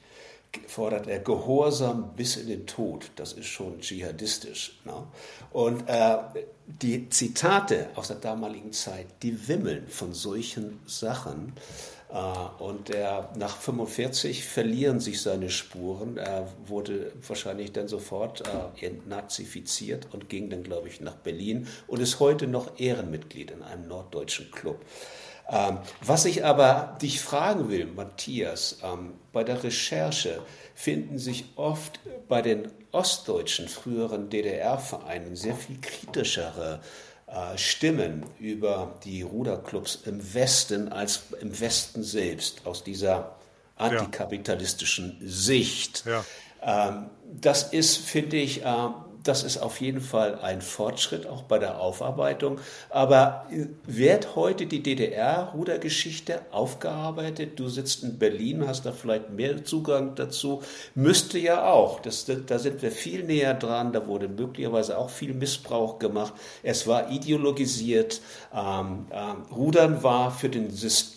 fordert 0.67 1.07
er 1.07 1.19
Gehorsam 1.19 2.15
bis 2.17 2.37
in 2.37 2.49
den 2.49 2.67
Tod. 2.67 3.11
Das 3.17 3.35
ist 3.35 3.47
schon 3.47 3.81
dschihadistisch. 3.81 4.79
Ne? 4.85 5.07
Und 5.53 5.87
äh, 5.87 6.17
die 6.67 7.11
Zitate 7.11 7.91
aus 7.95 8.09
der 8.09 8.17
damaligen 8.17 8.73
Zeit, 8.73 9.07
die 9.23 9.49
wimmeln 9.49 9.87
von 9.89 10.15
solchen 10.15 10.81
Sachen. 10.87 11.53
Äh, 12.15 12.63
und 12.63 12.91
er, 12.91 13.29
nach 13.37 13.57
45 13.57 14.45
verlieren 14.45 15.01
sich 15.01 15.21
seine 15.21 15.51
Spuren. 15.51 16.17
Er 16.17 16.49
wurde 16.67 17.13
wahrscheinlich 17.27 17.73
dann 17.73 17.89
sofort 17.89 18.43
äh, 18.47 18.87
entnazifiziert 18.87 20.07
und 20.13 20.29
ging 20.29 20.49
dann, 20.49 20.63
glaube 20.63 20.89
ich, 20.89 21.01
nach 21.01 21.17
Berlin 21.17 21.67
und 21.89 22.01
ist 22.01 22.21
heute 22.21 22.47
noch 22.47 22.79
Ehrenmitglied 22.79 23.51
in 23.51 23.63
einem 23.63 23.89
norddeutschen 23.89 24.51
Club. 24.53 24.81
Ähm, 25.51 25.79
was 26.01 26.25
ich 26.25 26.45
aber 26.45 26.97
dich 27.03 27.21
fragen 27.21 27.69
will, 27.69 27.87
Matthias, 27.87 28.79
ähm, 28.83 29.15
bei 29.33 29.45
der 29.45 29.63
Recherche 29.63 30.41
finden 30.75 31.19
sich 31.19 31.45
oft 31.57 32.01
bei 32.29 32.41
den 32.41 32.69
ostdeutschen 32.93 33.69
früheren 33.69 34.31
DDR-Vereinen 34.31 35.37
sehr 35.37 35.55
viel 35.55 35.79
kritischere 35.83 36.81
äh, 36.81 37.14
Stimmen 37.57 38.25
über 38.39 38.95
die 39.05 39.23
Ruderclubs 39.23 40.01
im 40.07 40.35
Westen 40.35 40.89
als 40.89 41.25
im 41.41 41.59
Westen 41.59 42.03
selbst, 42.03 42.67
aus 42.67 42.85
dieser 42.85 43.37
antikapitalistischen 43.77 45.19
Sicht. 45.23 46.05
Ja. 46.07 46.25
Ähm, 46.63 47.11
das 47.41 47.73
ist, 47.73 47.97
finde 47.97 48.37
ich, 48.37 48.65
äh, 48.65 48.89
das 49.25 49.43
ist 49.43 49.57
auf 49.57 49.81
jeden 49.81 50.01
Fall 50.01 50.39
ein 50.41 50.61
Fortschritt 50.61 51.27
auch 51.27 51.43
bei 51.43 51.59
der 51.59 51.81
Aufarbeitung. 51.81 52.59
Aber 52.91 53.47
wird 53.87 54.37
heute 54.37 54.67
die 54.67 54.83
DDR-Rudergeschichte 54.83 56.43
aufgearbeitet? 56.51 57.59
Du 57.59 57.69
sitzt 57.69 58.03
in 58.03 58.19
Berlin, 58.19 58.67
hast 58.67 58.85
da 58.85 58.93
vielleicht 58.93 59.31
mehr 59.31 59.65
Zugang 59.65 60.15
dazu. 60.15 60.63
Müsste 60.95 61.39
ja 61.39 61.65
auch. 61.71 62.01
Das, 62.01 62.27
da 62.47 62.59
sind 62.59 62.83
wir 62.83 62.93
viel 62.93 63.25
näher 63.25 63.55
dran. 63.55 63.93
Da 63.93 64.07
wurde 64.07 64.29
möglicherweise 64.29 64.99
auch 64.99 65.11
viel 65.11 65.33
Missbrauch 65.33 65.99
gemacht. 65.99 66.35
Es 66.63 66.87
war 66.87 67.11
ideologisiert. 67.11 68.21
Ähm, 68.55 69.07
ähm, 69.11 69.43
Rudern 69.51 70.03
war 70.03 70.31
für, 70.31 70.51
den, 70.51 70.71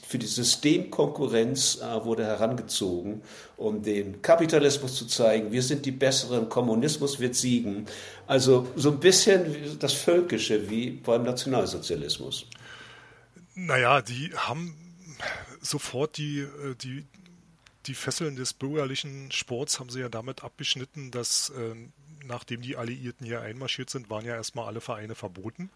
für 0.07 0.17
die 0.17 0.27
Systemkonkurrenz 0.27 1.81
äh, 1.81 2.05
wurde 2.05 2.25
herangezogen 2.25 3.21
um 3.57 3.81
den 3.81 4.21
Kapitalismus 4.21 4.95
zu 4.95 5.07
zeigen, 5.07 5.51
wir 5.51 5.63
sind 5.63 5.85
die 5.85 5.91
Besseren, 5.91 6.47
Kommunismus 6.47 7.19
wird 7.19 7.35
siegen. 7.35 7.87
Also 8.27 8.71
so 8.75 8.91
ein 8.91 8.99
bisschen 8.99 9.79
das 9.79 9.93
Völkische 9.93 10.69
wie 10.69 10.91
beim 10.91 11.23
Nationalsozialismus. 11.23 12.45
Naja, 13.55 14.03
die 14.03 14.31
haben 14.35 14.75
sofort 15.59 16.17
die, 16.17 16.41
äh, 16.41 16.75
die, 16.75 17.05
die 17.87 17.95
Fesseln 17.95 18.35
des 18.35 18.53
bürgerlichen 18.53 19.31
Sports 19.31 19.79
haben 19.79 19.89
sie 19.89 20.01
ja 20.01 20.09
damit 20.09 20.43
abgeschnitten, 20.43 21.09
dass 21.09 21.49
äh, 21.49 21.73
nachdem 22.27 22.61
die 22.61 22.77
Alliierten 22.77 23.25
hier 23.25 23.41
einmarschiert 23.41 23.89
sind, 23.89 24.09
waren 24.09 24.25
ja 24.25 24.35
erstmal 24.35 24.67
alle 24.67 24.81
Vereine 24.81 25.15
verboten. 25.15 25.71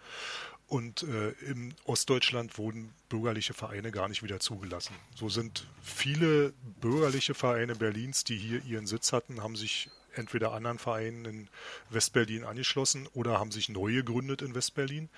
Und 0.72 1.04
äh, 1.04 1.32
in 1.50 1.74
Ostdeutschland 1.84 2.58
wurden 2.58 2.94
bürgerliche 3.10 3.54
Vereine 3.54 3.92
gar 3.92 4.08
nicht 4.08 4.24
wieder 4.24 4.40
zugelassen. 4.40 4.96
So 5.14 5.28
sind 5.28 5.68
viele 5.84 6.54
bürgerliche 6.80 7.34
Vereine 7.34 7.76
Berlins, 7.76 8.24
die 8.24 8.38
hier 8.38 8.64
ihren 8.64 8.88
Sitz 8.88 9.12
hatten, 9.12 9.44
haben 9.44 9.58
sich 9.58 9.90
entweder 10.16 10.54
anderen 10.54 10.80
Vereinen 10.80 11.26
in 11.26 11.50
Westberlin 11.90 12.46
angeschlossen 12.46 13.10
oder 13.14 13.38
haben 13.38 13.52
sich 13.52 13.68
neu 13.68 13.92
gegründet 13.92 14.42
in 14.42 14.56
Westberlin. 14.56 15.10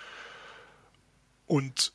Und 1.46 1.94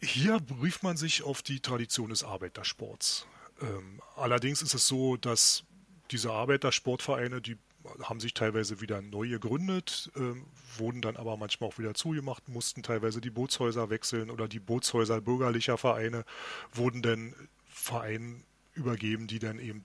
hier 0.00 0.40
berief 0.40 0.82
man 0.82 0.96
sich 0.96 1.22
auf 1.22 1.42
die 1.42 1.60
Tradition 1.60 2.10
des 2.10 2.24
Arbeitersports. 2.24 3.24
Ähm, 3.62 4.02
allerdings 4.16 4.62
ist 4.62 4.74
es 4.74 4.88
so, 4.88 5.16
dass 5.16 5.62
diese 6.10 6.32
Arbeitersportvereine, 6.32 7.40
die 7.40 7.56
haben 8.02 8.20
sich 8.20 8.34
teilweise 8.34 8.80
wieder 8.80 9.02
neu 9.02 9.28
gegründet, 9.28 10.10
äh, 10.16 10.78
wurden 10.78 11.02
dann 11.02 11.16
aber 11.16 11.36
manchmal 11.36 11.70
auch 11.70 11.78
wieder 11.78 11.94
zugemacht, 11.94 12.48
mussten 12.48 12.82
teilweise 12.82 13.20
die 13.20 13.30
Bootshäuser 13.30 13.90
wechseln 13.90 14.30
oder 14.30 14.48
die 14.48 14.60
Bootshäuser 14.60 15.20
bürgerlicher 15.20 15.78
Vereine 15.78 16.24
wurden 16.72 17.02
dann 17.02 17.34
Vereinen 17.68 18.44
übergeben, 18.74 19.26
die 19.26 19.38
dann 19.38 19.58
eben 19.58 19.84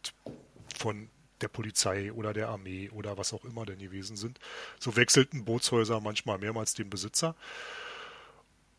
von 0.77 1.09
der 1.41 1.47
Polizei 1.47 2.11
oder 2.11 2.33
der 2.33 2.49
Armee 2.49 2.89
oder 2.89 3.17
was 3.17 3.33
auch 3.33 3.45
immer 3.45 3.65
denn 3.65 3.79
gewesen 3.79 4.15
sind. 4.15 4.39
So 4.79 4.95
wechselten 4.95 5.45
Bootshäuser 5.45 5.99
manchmal 5.99 6.37
mehrmals 6.37 6.73
den 6.73 6.89
Besitzer. 6.89 7.35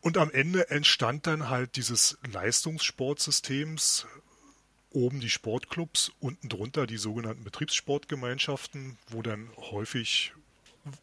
Und 0.01 0.17
am 0.17 0.31
Ende 0.31 0.69
entstand 0.69 1.27
dann 1.27 1.49
halt 1.49 1.75
dieses 1.75 2.17
Leistungssportsystems, 2.31 4.07
oben 4.91 5.19
die 5.19 5.29
Sportclubs, 5.29 6.11
unten 6.19 6.49
drunter 6.49 6.87
die 6.87 6.97
sogenannten 6.97 7.43
Betriebssportgemeinschaften, 7.43 8.97
wo 9.09 9.21
dann 9.21 9.49
häufig 9.57 10.33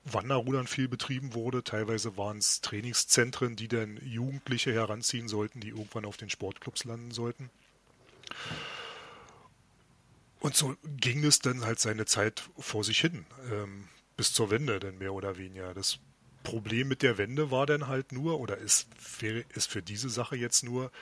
Wanderrudern 0.05 0.67
viel 0.67 0.89
betrieben 0.89 1.35
wurde. 1.35 1.63
Teilweise 1.63 2.17
waren 2.17 2.39
es 2.39 2.61
Trainingszentren, 2.61 3.57
die 3.57 3.69
dann 3.69 3.99
Jugendliche 4.05 4.73
heranziehen 4.73 5.29
sollten, 5.29 5.61
die 5.61 5.69
irgendwann 5.69 6.05
auf 6.05 6.17
den 6.17 6.31
Sportclubs 6.31 6.85
landen 6.85 7.11
sollten. 7.11 7.51
Und 10.41 10.57
so 10.57 10.77
ging 10.85 11.25
es 11.25 11.39
dann 11.39 11.65
halt 11.65 11.81
seine 11.81 12.05
Zeit 12.07 12.43
vor 12.59 12.85
sich 12.85 13.01
hin, 13.01 13.25
ähm, 13.51 13.89
bis 14.17 14.33
zur 14.33 14.51
Wende 14.51 14.79
dann 14.79 14.99
mehr 14.99 15.15
oder 15.15 15.39
weniger. 15.39 15.73
Das 15.75 15.99
Problem 16.45 16.87
mit 16.87 17.03
der 17.03 17.19
Wende 17.19 17.51
war 17.51 17.67
dann 17.67 17.89
halt 17.89 18.13
nur, 18.13 18.39
oder 18.39 18.59
ist, 18.59 18.87
ist 19.55 19.71
für 19.71 19.83
diese 19.83 20.09
Sache 20.09 20.37
jetzt 20.37 20.63
nur, 20.63 20.93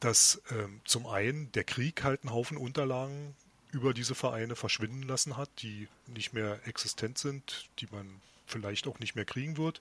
dass 0.00 0.42
ähm, 0.50 0.80
zum 0.84 1.06
einen 1.06 1.52
der 1.52 1.62
Krieg 1.62 2.02
halt 2.02 2.22
einen 2.22 2.32
Haufen 2.32 2.56
Unterlagen 2.56 3.36
über 3.70 3.94
diese 3.94 4.14
Vereine 4.14 4.56
verschwinden 4.56 5.02
lassen 5.02 5.36
hat, 5.36 5.50
die 5.62 5.86
nicht 6.06 6.32
mehr 6.32 6.66
existent 6.66 7.18
sind, 7.18 7.68
die 7.78 7.86
man 7.92 8.20
vielleicht 8.46 8.88
auch 8.88 8.98
nicht 8.98 9.14
mehr 9.14 9.24
kriegen 9.24 9.56
wird. 9.56 9.80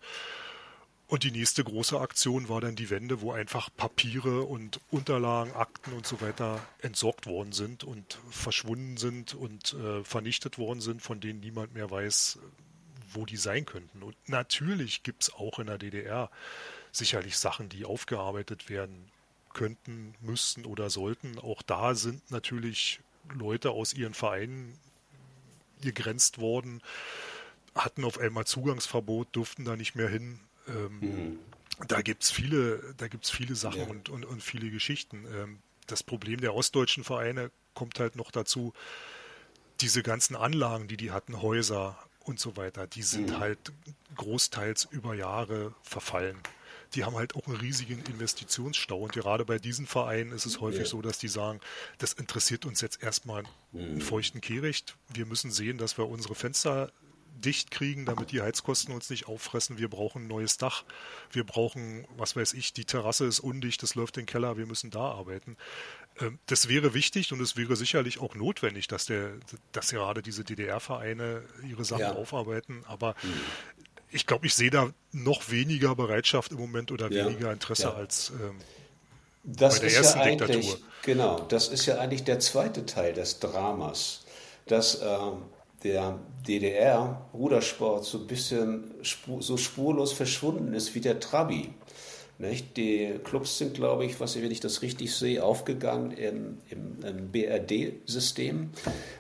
Und 1.08 1.24
die 1.24 1.32
nächste 1.32 1.64
große 1.64 2.00
Aktion 2.00 2.50
war 2.50 2.62
dann 2.62 2.76
die 2.76 2.90
Wende, 2.90 3.22
wo 3.22 3.32
einfach 3.32 3.70
Papiere 3.78 4.42
und 4.42 4.80
Unterlagen, 4.90 5.54
Akten 5.54 5.94
und 5.94 6.08
so 6.08 6.20
weiter 6.20 6.60
entsorgt 6.82 7.28
worden 7.28 7.52
sind 7.52 7.84
und 7.84 8.18
verschwunden 8.32 8.98
sind 8.98 9.36
und 9.36 9.74
äh, 9.74 10.04
vernichtet 10.04 10.58
worden 10.58 10.82
sind, 10.82 11.04
von 11.04 11.20
denen 11.20 11.42
niemand 11.42 11.76
mehr 11.76 11.92
weiß, 11.92 12.40
wo 13.16 13.26
die 13.26 13.38
sein 13.38 13.66
könnten. 13.66 14.04
Und 14.04 14.16
natürlich 14.28 15.04
gibt 15.04 15.24
es 15.24 15.34
auch 15.34 15.60
in 15.60 15.68
der 15.68 15.78
DDR 15.78 16.30
sicherlich 16.92 17.38
Sachen, 17.38 17.70
die 17.70 17.86
aufgearbeitet 17.86 18.70
werden 18.70 19.12
könnten, 19.54 20.14
müssten 20.22 20.66
oder 20.66 20.90
sollten. 20.90 21.40
Auch 21.40 21.62
da 21.62 21.96
sind 21.96 22.30
natürlich 22.32 23.00
Leute 23.34 23.72
aus 23.72 23.94
ihren 23.94 24.14
Vereinen 24.14 24.78
gegrenzt 25.82 26.40
worden, 26.40 26.82
hatten 27.74 28.04
auf 28.04 28.20
einmal 28.20 28.46
Zugangsverbot, 28.46 29.30
durften 29.32 29.66
da 29.66 29.76
nicht 29.76 29.96
mehr 29.96 30.10
hin. 30.10 30.40
Ähm, 30.68 31.00
mhm. 31.00 31.40
Da 31.88 32.02
gibt 32.02 32.24
es 32.24 32.32
viele, 32.32 32.94
da 32.98 33.08
gibt's 33.08 33.30
viele 33.30 33.56
Sachen 33.56 33.82
ja. 33.82 33.88
und, 33.88 34.10
und, 34.10 34.26
und, 34.26 34.42
viele 34.42 34.70
Geschichten. 34.70 35.26
Ähm, 35.34 35.60
das 35.88 36.04
Problem 36.04 36.40
der 36.40 36.54
ostdeutschen 36.54 37.04
Vereine 37.04 37.52
kommt 37.74 38.00
halt 38.00 38.16
noch 38.16 38.32
dazu, 38.32 38.74
diese 39.82 40.04
ganzen 40.04 40.38
Anlagen, 40.38 40.88
die 40.88 40.96
die 40.98 41.12
hatten, 41.12 41.42
Häuser 41.42 41.98
und 42.28 42.40
so 42.40 42.58
weiter, 42.58 42.88
die 42.88 43.04
sind 43.04 43.32
mhm. 43.32 43.40
halt 43.40 43.60
großteils 44.16 44.88
über 44.92 45.14
Jahre 45.16 45.74
verfallen. 45.84 46.38
Die 46.94 47.04
haben 47.04 47.16
halt 47.16 47.36
auch 47.36 47.48
einen 47.48 47.58
riesigen 47.58 48.02
Investitionsstau. 48.06 49.00
Und 49.00 49.14
gerade 49.14 49.44
bei 49.44 49.60
diesen 49.60 49.86
Vereinen 49.86 50.32
ist 50.32 50.46
es 50.46 50.62
häufig 50.62 50.82
ja. 50.82 50.86
so, 50.86 51.02
dass 51.02 51.18
die 51.18 51.28
sagen, 51.28 51.60
das 51.98 52.14
interessiert 52.14 52.66
uns 52.66 52.82
jetzt 52.82 53.04
erstmal 53.04 53.44
einen 53.74 53.96
mhm. 53.96 54.02
feuchten 54.02 54.40
Kehricht. 54.40 54.96
Wir 55.14 55.26
müssen 55.26 55.52
sehen, 55.52 55.78
dass 55.78 55.98
wir 55.98 56.08
unsere 56.08 56.36
Fenster 56.36 56.92
dicht 57.44 57.72
kriegen, 57.72 58.06
damit 58.06 58.32
die 58.32 58.42
Heizkosten 58.42 58.94
uns 58.94 59.10
nicht 59.10 59.28
auffressen. 59.28 59.78
Wir 59.78 59.90
brauchen 59.90 60.24
ein 60.24 60.28
neues 60.28 60.58
Dach. 60.58 60.86
Wir 61.32 61.44
brauchen, 61.44 62.08
was 62.18 62.36
weiß 62.36 62.54
ich, 62.54 62.74
die 62.74 62.86
Terrasse 62.86 63.26
ist 63.26 63.40
undicht, 63.40 63.84
das 63.84 63.96
läuft 63.96 64.18
in 64.18 64.22
den 64.22 64.28
Keller, 64.28 64.58
wir 64.58 64.66
müssen 64.66 64.90
da 64.90 65.12
arbeiten. 65.12 65.58
Ähm, 66.22 66.40
das 66.46 66.70
wäre 66.70 66.94
wichtig 66.94 67.32
und 67.34 67.42
es 67.42 67.58
wäre 67.58 67.76
sicherlich 67.76 68.20
auch 68.20 68.36
notwendig, 68.36 68.88
dass, 68.88 69.06
der, 69.06 69.32
dass 69.72 69.90
gerade 69.90 70.22
diese 70.22 70.44
DDR-Vereine 70.44 71.44
ihre 71.68 71.86
Sachen 71.86 72.02
ja. 72.02 72.16
aufarbeiten. 72.16 72.84
Aber 72.88 73.16
mhm. 73.24 73.34
ich 74.12 74.26
glaube, 74.26 74.46
ich 74.46 74.54
sehe 74.54 74.70
da 74.70 74.92
noch 75.12 75.50
weniger 75.50 75.96
Bereitschaft 75.96 76.52
im 76.52 76.58
Moment 76.58 76.92
oder 76.92 77.12
ja. 77.12 77.26
weniger 77.26 77.52
Interesse 77.52 77.84
ja. 77.84 77.94
als 77.94 78.32
ähm, 78.42 78.56
das 79.44 79.80
bei 79.80 79.88
der 79.88 79.98
ersten 79.98 80.20
ja 80.20 80.26
Diktatur. 80.26 80.78
Genau, 81.04 81.40
das 81.42 81.68
ist 81.68 81.86
ja 81.86 82.00
eigentlich 82.00 82.24
der 82.24 82.40
zweite 82.40 82.86
Teil 82.86 83.14
des 83.14 83.40
Dramas, 83.40 84.26
dass 84.66 85.02
ähm, 85.02 85.44
der 85.84 86.20
DDR-Rudersport 86.48 88.06
so 88.06 88.20
ein 88.20 88.28
bisschen 88.28 88.96
spur, 89.04 89.42
so 89.44 89.56
spurlos 89.58 90.14
verschwunden 90.14 90.74
ist 90.74 90.96
wie 90.96 91.02
der 91.02 91.20
Trabi. 91.20 91.74
Nicht? 92.38 92.76
Die 92.76 93.14
Clubs 93.24 93.58
sind, 93.58 93.76
glaube 93.76 94.06
ich, 94.06 94.20
was, 94.20 94.36
wenn 94.36 94.52
ich 94.52 94.60
das 94.60 94.82
richtig 94.82 95.16
sehe, 95.16 95.42
aufgegangen 95.42 96.12
im, 96.12 96.58
im, 96.70 96.98
im 97.06 97.32
BRD-System. 97.32 98.72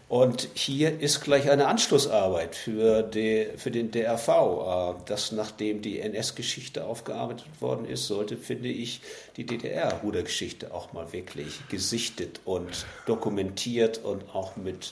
Und 0.09 0.49
hier 0.53 0.99
ist 0.99 1.21
gleich 1.21 1.49
eine 1.49 1.67
Anschlussarbeit 1.67 2.55
für, 2.55 3.03
die, 3.03 3.47
für 3.55 3.71
den 3.71 3.91
DRV. 3.91 4.27
Äh, 4.27 4.93
dass 5.05 5.31
nachdem 5.31 5.81
die 5.81 5.99
NS-Geschichte 5.99 6.85
aufgearbeitet 6.85 7.47
worden 7.61 7.85
ist, 7.85 8.07
sollte, 8.07 8.35
finde 8.35 8.67
ich, 8.67 8.99
die 9.37 9.45
DDR-Rudergeschichte 9.45 10.73
auch 10.73 10.91
mal 10.91 11.13
wirklich 11.13 11.67
gesichtet 11.69 12.41
und 12.43 12.85
dokumentiert 13.05 13.99
und 13.99 14.35
auch 14.35 14.57
mit 14.57 14.91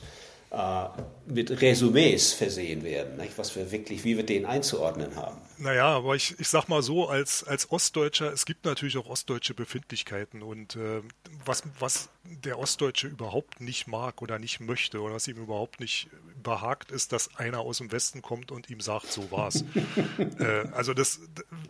äh, 0.53 0.86
mit 1.26 1.61
Resümees 1.61 2.34
versehen 2.34 2.84
werden, 2.84 3.17
nicht? 3.17 3.38
was 3.38 3.55
wir 3.55 3.71
wirklich, 3.71 4.03
wie 4.03 4.17
wir 4.17 4.26
den 4.26 4.45
einzuordnen 4.45 5.15
haben. 5.15 5.38
Naja, 5.58 5.88
aber 5.88 6.16
ich, 6.16 6.39
ich 6.39 6.47
sag 6.49 6.68
mal 6.68 6.82
so, 6.82 7.08
als, 7.08 7.43
als 7.43 7.72
Ostdeutscher, 7.72 8.32
es 8.32 8.45
gibt 8.45 8.66
natürlich 8.66 8.97
auch 8.97 9.08
ostdeutsche 9.08 9.54
Befindlichkeiten 9.54 10.41
und 10.41 10.76
äh, 10.76 11.01
was, 11.45 11.64
was 11.80 12.10
der 12.24 12.58
Ostdeutsche 12.58 13.08
überhaupt 13.08 13.60
nicht 13.62 13.88
mag 13.88 14.22
oder 14.22 14.39
nicht 14.39 14.60
möchte 14.60 15.01
oder 15.01 15.16
was 15.16 15.28
ihm 15.28 15.38
überhaupt 15.38 15.80
nicht 15.80 16.10
behagt, 16.41 16.91
ist, 16.91 17.12
dass 17.12 17.36
einer 17.36 17.60
aus 17.60 17.78
dem 17.78 17.91
Westen 17.91 18.22
kommt 18.22 18.51
und 18.51 18.70
ihm 18.70 18.80
sagt, 18.80 19.12
so 19.12 19.32
war's. 19.32 19.64
äh, 20.39 20.68
also 20.74 20.93
das, 20.93 21.20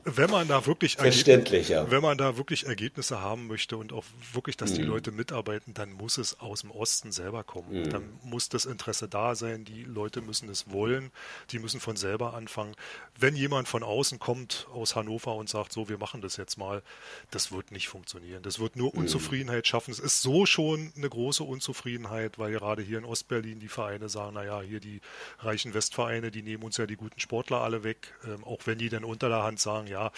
wenn 0.04 0.30
man 0.30 0.48
da 0.48 0.66
wirklich 0.66 0.96
Verständlich, 0.96 1.70
ja. 1.70 1.90
wenn 1.90 2.02
man 2.02 2.18
da 2.18 2.38
wirklich 2.38 2.66
Ergebnisse 2.66 3.22
haben 3.22 3.48
möchte 3.48 3.78
und 3.78 3.94
auch 3.94 4.04
wirklich, 4.34 4.58
dass 4.58 4.72
mhm. 4.72 4.76
die 4.76 4.82
Leute 4.84 5.12
mitarbeiten, 5.12 5.74
dann 5.74 5.94
muss 5.94 6.18
es 6.18 6.40
aus 6.40 6.62
dem 6.62 6.72
Osten 6.72 7.12
selber 7.12 7.44
kommen. 7.44 7.82
Mhm. 7.82 7.90
Dann 7.90 8.20
muss 8.24 8.50
das 8.50 8.66
Interesse 8.66 9.08
da 9.08 9.36
sein, 9.36 9.66
die 9.66 9.84
Leute 9.84 10.22
müssen 10.22 10.50
es 10.50 10.70
wollen, 10.72 11.12
die 11.52 11.60
müssen 11.60 11.80
von 11.80 11.96
selber 11.96 12.34
anfangen. 12.34 12.76
Wenn 13.18 13.36
jemand 13.36 13.68
von 13.74 13.82
außen 13.82 14.20
kommt 14.20 14.68
aus 14.72 14.96
Hannover 14.96 15.34
und 15.34 15.50
sagt, 15.50 15.74
so, 15.74 15.90
wir 15.90 15.98
machen 15.98 16.22
das 16.22 16.38
jetzt 16.38 16.60
mal, 16.60 16.84
das 17.32 17.52
wird 17.52 17.72
nicht 17.72 17.88
funktionieren. 17.88 18.44
Das 18.44 18.60
wird 18.60 18.76
nur 18.76 18.94
mhm. 18.94 19.00
Unzufriedenheit 19.00 19.66
schaffen. 19.66 19.90
Es 19.90 19.98
ist 19.98 20.22
so 20.22 20.46
schon 20.46 20.94
eine 20.96 21.10
große 21.10 21.44
Unzufriedenheit, 21.44 22.38
weil 22.38 22.52
gerade 22.52 22.84
hier 22.84 23.00
in 23.00 23.04
Ostberlin 23.04 23.60
die 23.60 23.70
Vereine 23.70 24.10
sagen, 24.10 24.36
naja, 24.36 24.62
hier 24.62 24.80
die 24.80 25.02
reichen 25.40 25.74
Westvereine, 25.74 26.30
die 26.30 26.44
nehmen 26.44 26.62
uns 26.62 26.78
ja 26.78 26.86
die 26.86 26.98
guten 26.98 27.20
Sportler 27.20 27.62
alle 27.62 27.84
weg, 27.84 28.14
ähm, 28.26 28.44
auch 28.44 28.60
wenn 28.66 28.78
die 28.78 28.90
dann 28.90 29.04
unter 29.04 29.28
der 29.28 29.42
Hand 29.42 29.60
sagen, 29.60 29.88
ja, 29.88 30.12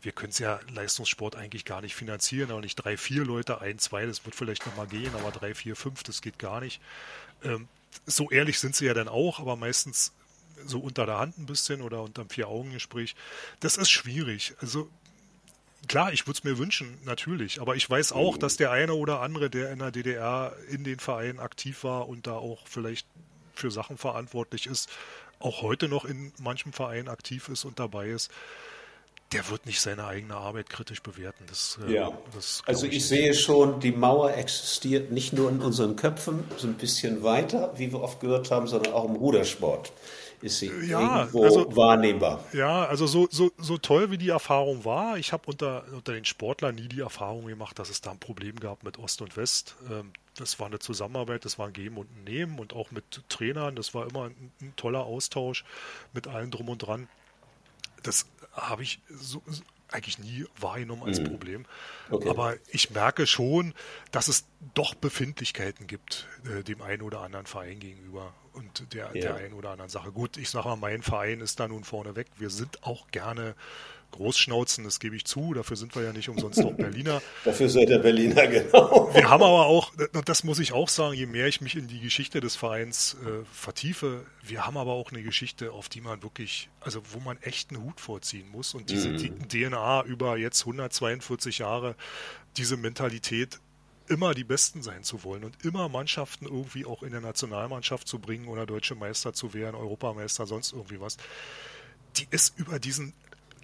wir 0.00 0.12
können 0.12 0.30
es 0.30 0.38
ja 0.38 0.58
Leistungssport 0.72 1.36
eigentlich 1.36 1.66
gar 1.66 1.82
nicht 1.82 1.94
finanzieren, 1.94 2.50
aber 2.50 2.62
nicht 2.62 2.76
drei, 2.76 2.96
vier 2.96 3.26
Leute, 3.26 3.60
ein, 3.60 3.78
zwei, 3.78 4.06
das 4.06 4.24
wird 4.24 4.34
vielleicht 4.34 4.64
nochmal 4.64 4.86
gehen, 4.86 5.14
aber 5.16 5.32
drei, 5.32 5.54
vier, 5.54 5.76
fünf, 5.76 6.02
das 6.02 6.22
geht 6.22 6.38
gar 6.38 6.62
nicht. 6.62 6.80
Ähm, 7.44 7.68
so 8.06 8.30
ehrlich 8.30 8.58
sind 8.58 8.74
sie 8.74 8.86
ja 8.86 8.94
dann 8.94 9.08
auch, 9.08 9.38
aber 9.38 9.56
meistens 9.56 10.14
so 10.64 10.80
unter 10.80 11.06
der 11.06 11.18
Hand 11.18 11.38
ein 11.38 11.46
bisschen 11.46 11.82
oder 11.82 12.02
unterm 12.02 12.28
Vier-Augen-Gespräch. 12.28 13.14
Das 13.60 13.76
ist 13.76 13.90
schwierig. 13.90 14.54
Also 14.60 14.90
klar, 15.88 16.12
ich 16.12 16.26
würde 16.26 16.38
es 16.38 16.44
mir 16.44 16.58
wünschen, 16.58 16.98
natürlich, 17.04 17.60
aber 17.60 17.76
ich 17.76 17.88
weiß 17.88 18.12
auch, 18.12 18.36
dass 18.36 18.56
der 18.56 18.70
eine 18.70 18.94
oder 18.94 19.20
andere, 19.20 19.50
der 19.50 19.72
in 19.72 19.80
der 19.80 19.90
DDR 19.90 20.54
in 20.68 20.84
den 20.84 20.98
Vereinen 20.98 21.40
aktiv 21.40 21.84
war 21.84 22.08
und 22.08 22.26
da 22.26 22.34
auch 22.34 22.66
vielleicht 22.66 23.06
für 23.54 23.70
Sachen 23.70 23.98
verantwortlich 23.98 24.66
ist, 24.66 24.90
auch 25.38 25.62
heute 25.62 25.88
noch 25.88 26.04
in 26.04 26.32
manchem 26.38 26.72
Verein 26.72 27.08
aktiv 27.08 27.48
ist 27.48 27.64
und 27.64 27.78
dabei 27.78 28.08
ist, 28.08 28.30
der 29.32 29.48
wird 29.50 29.66
nicht 29.66 29.80
seine 29.80 30.06
eigene 30.06 30.36
Arbeit 30.36 30.70
kritisch 30.70 31.02
bewerten. 31.02 31.44
Das, 31.48 31.78
äh, 31.86 31.92
ja. 31.92 32.12
Das 32.34 32.62
also 32.66 32.86
ich, 32.86 32.96
ich 32.96 33.08
sehe 33.08 33.34
schon, 33.34 33.80
die 33.80 33.92
Mauer 33.92 34.34
existiert 34.34 35.10
nicht 35.10 35.32
nur 35.32 35.50
in 35.50 35.60
unseren 35.60 35.96
Köpfen, 35.96 36.44
so 36.56 36.66
ein 36.66 36.74
bisschen 36.74 37.22
weiter, 37.22 37.72
wie 37.76 37.92
wir 37.92 38.00
oft 38.00 38.20
gehört 38.20 38.50
haben, 38.50 38.66
sondern 38.66 38.92
auch 38.92 39.04
im 39.04 39.16
Rudersport 39.16 39.92
ist 40.42 40.58
sie 40.58 40.70
ja, 40.88 41.20
irgendwo 41.20 41.44
also, 41.44 41.76
wahrnehmbar. 41.76 42.44
Ja, 42.52 42.84
also 42.84 43.06
so, 43.06 43.28
so, 43.30 43.52
so 43.58 43.78
toll 43.78 44.10
wie 44.10 44.18
die 44.18 44.28
Erfahrung 44.28 44.84
war, 44.84 45.16
ich 45.16 45.32
habe 45.32 45.44
unter, 45.46 45.84
unter 45.92 46.12
den 46.12 46.24
Sportlern 46.24 46.74
nie 46.74 46.88
die 46.88 47.00
Erfahrung 47.00 47.46
gemacht, 47.46 47.78
dass 47.78 47.90
es 47.90 48.00
da 48.00 48.10
ein 48.10 48.18
Problem 48.18 48.58
gab 48.58 48.82
mit 48.82 48.98
Ost 48.98 49.22
und 49.22 49.36
West. 49.36 49.76
Ähm, 49.90 50.12
das 50.36 50.58
war 50.58 50.66
eine 50.66 50.80
Zusammenarbeit, 50.80 51.44
das 51.44 51.58
war 51.58 51.68
ein 51.68 51.72
Geben 51.72 51.96
und 51.96 52.08
ein 52.10 52.24
Nehmen 52.24 52.58
und 52.58 52.72
auch 52.72 52.90
mit 52.90 53.22
Trainern, 53.28 53.76
das 53.76 53.94
war 53.94 54.08
immer 54.08 54.24
ein, 54.24 54.50
ein 54.60 54.74
toller 54.76 55.04
Austausch 55.04 55.64
mit 56.12 56.26
allen 56.26 56.50
drum 56.50 56.68
und 56.68 56.78
dran. 56.78 57.08
Das 58.02 58.26
habe 58.52 58.82
ich 58.82 59.00
so, 59.08 59.42
eigentlich 59.92 60.18
nie 60.18 60.46
wahrgenommen 60.58 61.02
als 61.02 61.20
mhm. 61.20 61.24
Problem. 61.24 61.66
Okay. 62.10 62.28
Aber 62.28 62.54
ich 62.68 62.90
merke 62.90 63.26
schon, 63.26 63.74
dass 64.10 64.28
es 64.28 64.46
doch 64.74 64.94
Befindlichkeiten 64.94 65.86
gibt 65.86 66.26
äh, 66.44 66.62
dem 66.62 66.82
einen 66.82 67.02
oder 67.02 67.20
anderen 67.20 67.46
Verein 67.46 67.78
gegenüber 67.78 68.32
und 68.52 68.92
der, 68.94 69.06
ja. 69.14 69.20
der 69.20 69.34
einen 69.36 69.54
oder 69.54 69.70
anderen 69.70 69.90
Sache. 69.90 70.12
Gut, 70.12 70.36
ich 70.36 70.50
sage 70.50 70.68
mal, 70.68 70.76
mein 70.76 71.02
Verein 71.02 71.40
ist 71.40 71.60
da 71.60 71.68
nun 71.68 71.84
vorne 71.84 72.16
weg. 72.16 72.28
Wir 72.36 72.50
sind 72.50 72.84
auch 72.84 73.08
gerne 73.10 73.54
Großschnauzen, 74.12 74.84
das 74.84 75.00
gebe 75.00 75.16
ich 75.16 75.24
zu, 75.24 75.54
dafür 75.54 75.76
sind 75.76 75.94
wir 75.94 76.02
ja 76.02 76.12
nicht 76.12 76.28
umsonst 76.28 76.64
auch 76.64 76.72
Berliner. 76.72 77.20
dafür 77.44 77.68
seid 77.68 77.90
ihr 77.90 77.98
Berliner, 77.98 78.46
genau. 78.46 79.10
Wir 79.12 79.28
haben 79.28 79.42
aber 79.42 79.66
auch, 79.66 79.92
das 80.24 80.44
muss 80.44 80.58
ich 80.58 80.72
auch 80.72 80.88
sagen, 80.88 81.14
je 81.14 81.26
mehr 81.26 81.48
ich 81.48 81.60
mich 81.60 81.76
in 81.76 81.88
die 81.88 82.00
Geschichte 82.00 82.40
des 82.40 82.56
Vereins 82.56 83.16
äh, 83.24 83.44
vertiefe, 83.52 84.24
wir 84.42 84.66
haben 84.66 84.76
aber 84.76 84.92
auch 84.92 85.12
eine 85.12 85.22
Geschichte, 85.22 85.72
auf 85.72 85.88
die 85.88 86.00
man 86.00 86.22
wirklich, 86.22 86.68
also 86.80 87.02
wo 87.12 87.20
man 87.20 87.38
echt 87.42 87.70
einen 87.70 87.82
Hut 87.82 88.00
vorziehen 88.00 88.48
muss 88.50 88.74
und 88.74 88.90
diese 88.90 89.10
mhm. 89.10 89.48
DNA 89.48 90.04
über 90.04 90.36
jetzt 90.36 90.62
142 90.62 91.58
Jahre, 91.58 91.96
diese 92.56 92.76
Mentalität 92.76 93.60
immer 94.08 94.34
die 94.34 94.44
Besten 94.44 94.82
sein 94.82 95.04
zu 95.04 95.24
wollen 95.24 95.44
und 95.44 95.64
immer 95.64 95.88
Mannschaften 95.88 96.46
irgendwie 96.46 96.84
auch 96.84 97.02
in 97.02 97.12
der 97.12 97.20
Nationalmannschaft 97.20 98.06
zu 98.06 98.18
bringen 98.18 98.48
oder 98.48 98.66
deutsche 98.66 98.94
Meister 98.94 99.32
zu 99.32 99.54
werden, 99.54 99.74
Europameister, 99.74 100.46
sonst 100.46 100.72
irgendwie 100.72 101.00
was. 101.00 101.16
Die 102.16 102.26
ist 102.30 102.58
über 102.58 102.78
diesen 102.78 103.14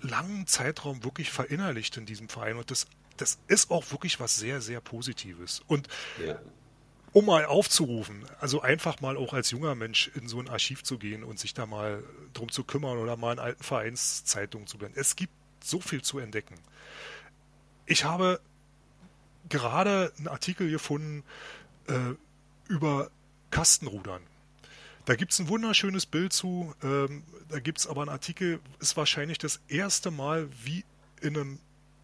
langen 0.01 0.47
Zeitraum 0.47 1.05
wirklich 1.05 1.31
verinnerlicht 1.31 1.97
in 1.97 2.07
diesem 2.07 2.29
Verein 2.29 2.57
und 2.57 2.71
das, 2.71 2.87
das 3.17 3.39
ist 3.49 3.71
auch 3.71 3.91
wirklich 3.91 4.21
was 4.21 4.37
sehr, 4.37 4.61
sehr 4.61 4.81
Positives. 4.81 5.63
Und 5.67 5.89
ja. 6.25 6.39
um 7.13 7.27
mal 7.27 7.45
aufzurufen, 7.45 8.25
also 8.41 8.63
einfach 8.63 9.01
mal 9.01 9.17
auch 9.17 9.33
als 9.33 9.51
junger 9.51 9.75
Mensch 9.75 10.09
in 10.15 10.29
so 10.29 10.41
ein 10.41 10.49
Archiv 10.49 10.85
zu 10.85 10.99
gehen 10.99 11.25
und 11.25 11.39
sich 11.39 11.55
da 11.55 11.67
mal 11.67 12.03
drum 12.33 12.51
zu 12.51 12.65
kümmern 12.65 12.99
oder 12.99 13.17
mal 13.17 13.33
in 13.33 13.39
alten 13.39 13.63
Vereinszeitungen 13.63 14.67
zu 14.67 14.79
bleiben. 14.79 14.95
Es 14.97 15.17
gibt 15.17 15.33
so 15.63 15.81
viel 15.81 16.03
zu 16.03 16.19
entdecken. 16.19 16.55
Ich 17.87 18.05
habe 18.05 18.41
gerade 19.49 20.13
einen 20.19 20.29
Artikel 20.29 20.71
gefunden 20.71 21.25
äh, 21.89 22.15
über 22.69 23.11
Kastenrudern. 23.51 24.23
Da 25.09 25.17
gibt 25.17 25.33
es 25.33 25.39
ein 25.39 25.49
wunderschönes 25.49 26.05
Bild 26.05 26.35
zu. 26.35 26.75
Ähm, 26.83 27.23
da 27.49 27.61
gibt 27.61 27.79
es 27.79 27.87
aber 27.87 28.03
einen 28.03 28.11
Artikel, 28.11 28.61
ist 28.79 28.95
wahrscheinlich 28.99 29.39
das 29.39 29.59
erste 29.67 30.11
Mal, 30.11 30.51
wie 30.63 30.85
in 31.23 31.35
einem 31.35 31.59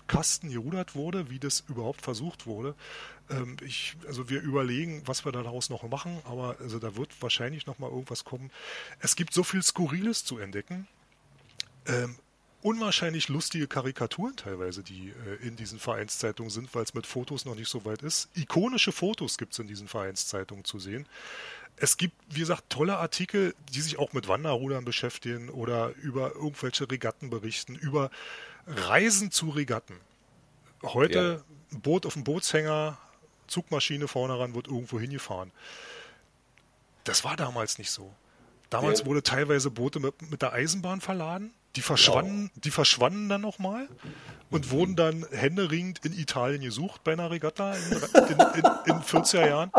Kasten 0.07 0.49
gerudert 0.49 0.95
wurde, 0.95 1.29
wie 1.29 1.39
das 1.39 1.65
überhaupt 1.69 2.01
versucht 2.01 2.47
wurde. 2.47 2.75
Ähm, 3.29 3.59
ich, 3.63 3.95
also 4.07 4.31
wir 4.31 4.41
überlegen, 4.41 5.03
was 5.05 5.27
wir 5.27 5.33
daraus 5.33 5.69
noch 5.69 5.83
machen, 5.83 6.19
aber 6.25 6.57
also 6.61 6.79
da 6.79 6.97
wird 6.97 7.11
wahrscheinlich 7.21 7.67
noch 7.67 7.79
mal 7.79 7.91
irgendwas 7.91 8.25
kommen. 8.25 8.51
Es 9.01 9.17
gibt 9.17 9.35
so 9.35 9.45
viel 9.45 9.63
Skurriles 9.63 10.25
zu 10.25 10.39
entdecken. 10.39 10.89
Ähm, 11.85 12.17
unwahrscheinlich 12.63 13.29
lustige 13.29 13.69
Karikaturen 13.69 14.35
teilweise, 14.37 14.83
die 14.83 15.11
äh, 15.11 15.47
in 15.47 15.57
diesen 15.57 15.79
Vereinszeitungen 15.79 16.49
sind, 16.49 16.75
weil 16.75 16.85
es 16.85 16.95
mit 16.95 17.07
Fotos 17.07 17.45
noch 17.45 17.55
nicht 17.55 17.69
so 17.69 17.85
weit 17.85 18.01
ist. 18.01 18.31
Ikonische 18.35 18.93
Fotos 18.93 19.37
gibt 19.37 19.53
es 19.53 19.59
in 19.59 19.67
diesen 19.67 19.89
Vereinszeitungen 19.89 20.65
zu 20.65 20.79
sehen. 20.79 21.07
Es 21.77 21.97
gibt, 21.97 22.15
wie 22.31 22.41
gesagt, 22.41 22.65
tolle 22.69 22.99
Artikel, 22.99 23.55
die 23.73 23.81
sich 23.81 23.99
auch 23.99 24.13
mit 24.13 24.29
Wanderrudern 24.29 24.85
beschäftigen 24.85 25.49
oder 25.49 25.93
über 26.03 26.35
irgendwelche 26.35 26.91
Regatten 26.91 27.31
berichten, 27.31 27.75
über 27.75 28.11
Reisen 28.67 29.31
zu 29.31 29.51
Regatten. 29.51 29.97
Heute 30.83 31.43
ja. 31.73 31.79
Boot 31.79 32.07
auf 32.07 32.15
dem 32.15 32.25
Bootshänger, 32.25 32.97
Zugmaschine 33.49 34.09
vorne 34.09 34.39
ran, 34.39 34.55
wird 34.55 34.69
irgendwo 34.69 35.01
hingefahren. 35.01 35.51
Das 37.03 37.25
war 37.25 37.37
damals 37.37 37.79
nicht 37.79 37.91
so. 37.91 38.15
Damals 38.71 39.01
ja. 39.01 39.07
wurde 39.07 39.23
teilweise 39.23 39.71
Boote 39.71 40.01
mit, 40.01 40.31
mit 40.31 40.43
der 40.43 40.53
Eisenbahn 40.53 41.01
verladen 41.01 41.53
die 41.77 41.83
verschwanden, 41.83 42.51
die 42.55 42.71
verschwanden 42.71 43.29
dann 43.29 43.41
nochmal 43.41 43.89
und 44.51 44.71
wurden 44.71 44.95
dann 44.95 45.27
händeringend 45.33 46.05
in 46.05 46.13
Italien 46.13 46.63
gesucht 46.63 47.03
bei 47.03 47.13
einer 47.13 47.31
Regatta 47.31 47.75
in, 47.75 47.93
in, 47.93 48.39
in, 48.39 48.97
in 48.97 49.03
40er 49.03 49.47
Jahren 49.47 49.73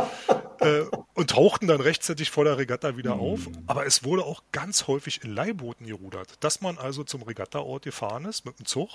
äh, 0.60 0.86
und 1.14 1.30
tauchten 1.32 1.68
dann 1.68 1.82
rechtzeitig 1.82 2.30
vor 2.32 2.44
der 2.44 2.58
Regatta 2.58 2.98
wieder 2.98 3.14
auf. 3.14 3.48
Aber 3.68 3.86
es 3.86 4.04
wurde 4.04 4.26
auch 4.26 4.44
ganz 4.52 4.88
häufig 4.88 5.24
in 5.24 5.34
Leihbooten 5.34 5.88
gerudert, 5.88 6.36
dass 6.40 6.62
man 6.62 6.78
also 6.78 7.04
zum 7.04 7.24
Regattaort 7.24 7.84
gefahren 7.84 8.26
ist 8.26 8.46
mit 8.46 8.60
dem 8.60 8.66
Zug 8.66 8.90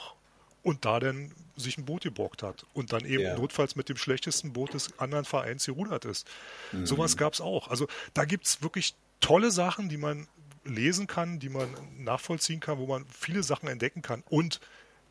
und 0.63 0.85
da 0.85 1.01
dann 1.01 1.33
sich 1.57 1.79
ein 1.79 1.85
Boot 1.85 2.03
geborgt 2.03 2.43
hat 2.43 2.67
und 2.75 2.93
dann 2.93 3.05
eben 3.05 3.23
ja. 3.23 3.37
notfalls 3.37 3.77
mit 3.77 3.89
dem 3.89 3.97
schlechtesten 3.97 4.53
Boot 4.53 4.75
des 4.75 4.99
anderen 4.99 5.25
Vereins 5.25 5.67
gerudert 5.67 6.05
ist. 6.05 6.27
Mhm. 6.73 6.87
Sowas 6.87 7.17
gab 7.17 7.33
es 7.33 7.41
auch. 7.41 7.69
Also 7.69 7.87
da 8.15 8.25
gibt 8.25 8.47
es 8.47 8.63
wirklich 8.63 8.95
tolle 9.21 9.51
Sachen, 9.51 9.89
die 9.89 9.97
man 9.97 10.29
lesen 10.65 11.07
kann, 11.07 11.39
die 11.39 11.49
man 11.49 11.69
nachvollziehen 11.99 12.61
kann, 12.61 12.79
wo 12.79 12.87
man 12.87 13.07
viele 13.07 13.43
Sachen 13.43 13.69
entdecken 13.69 14.03
kann 14.03 14.23
und 14.29 14.61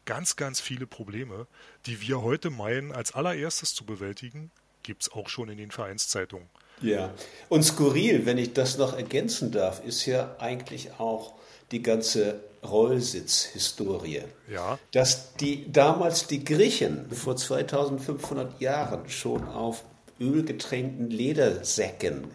ganz, 0.06 0.36
ganz 0.36 0.60
viele 0.60 0.88
Probleme, 0.88 1.48
die 1.86 2.02
wir 2.02 2.22
heute 2.22 2.50
meinen, 2.50 2.92
als 2.92 3.14
allererstes 3.14 3.74
zu 3.74 3.86
bewältigen, 3.86 4.52
gibt 4.90 5.04
es 5.04 5.12
auch 5.12 5.30
schon 5.30 5.50
in 5.50 5.60
den 5.60 5.70
Vereinszeitungen. 5.70 6.50
Ja, 6.82 7.14
und 7.48 7.62
skurril, 7.62 8.26
wenn 8.26 8.40
ich 8.40 8.54
das 8.54 8.80
noch 8.80 8.98
ergänzen 8.98 9.52
darf, 9.52 9.86
ist 9.86 10.08
ja 10.08 10.36
eigentlich 10.40 10.94
auch 10.98 11.34
die 11.72 11.84
ganze 11.84 12.40
Rollsitz-Historie. 12.64 14.24
Ja. 14.52 14.80
Dass 14.92 15.36
die 15.36 15.72
damals 15.72 16.26
die 16.26 16.44
Griechen 16.44 17.12
vor 17.12 17.36
2500 17.36 18.60
Jahren 18.60 19.08
schon 19.10 19.48
auf 19.48 19.84
ölgetränkten 20.20 21.12
Ledersäcken 21.12 22.32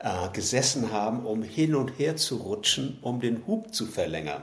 äh, 0.00 0.28
gesessen 0.34 0.92
haben, 0.92 1.24
um 1.24 1.42
hin 1.42 1.74
und 1.74 1.98
her 1.98 2.16
zu 2.16 2.36
rutschen, 2.36 2.98
um 3.00 3.22
den 3.22 3.46
Hub 3.46 3.72
zu 3.72 3.86
verlängern. 3.86 4.42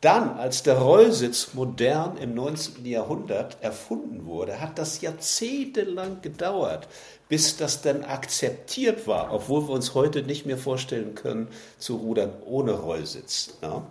Dann, 0.00 0.38
als 0.38 0.62
der 0.62 0.78
Rollsitz 0.78 1.48
modern 1.52 2.16
im 2.16 2.34
19. 2.34 2.86
Jahrhundert 2.86 3.58
erfunden 3.60 4.24
wurde, 4.24 4.60
hat 4.60 4.78
das 4.78 5.02
jahrzehntelang 5.02 6.22
gedauert, 6.22 6.88
bis 7.28 7.58
das 7.58 7.82
dann 7.82 8.04
akzeptiert 8.04 9.06
war, 9.06 9.32
obwohl 9.32 9.68
wir 9.68 9.74
uns 9.74 9.94
heute 9.94 10.22
nicht 10.22 10.46
mehr 10.46 10.56
vorstellen 10.56 11.14
können, 11.14 11.48
zu 11.78 11.96
rudern 11.96 12.32
ohne 12.46 12.72
Rollsitz. 12.72 13.58
Ja. 13.60 13.86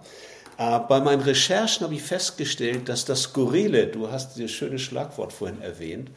Äh, 0.58 0.80
bei 0.88 1.00
meinen 1.00 1.22
Recherchen 1.22 1.86
habe 1.86 1.94
ich 1.94 2.02
festgestellt, 2.02 2.90
dass 2.90 3.06
das 3.06 3.22
Skurrile, 3.24 3.86
du 3.88 4.12
hast 4.12 4.36
dieses 4.36 4.52
schöne 4.52 4.80
Schlagwort 4.80 5.32
vorhin 5.32 5.62
erwähnt, 5.62 6.10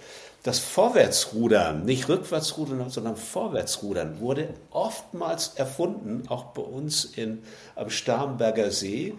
das 0.43 0.59
Vorwärtsrudern, 0.59 1.85
nicht 1.85 2.09
Rückwärtsrudern, 2.09 2.91
sondern 2.91 3.15
Vorwärtsrudern, 3.15 4.19
wurde 4.19 4.49
oftmals 4.71 5.53
erfunden, 5.55 6.25
auch 6.29 6.47
bei 6.47 6.63
uns 6.63 7.05
in, 7.05 7.45
am 7.77 7.91
Starnberger 7.91 8.73
See, 8.73 9.15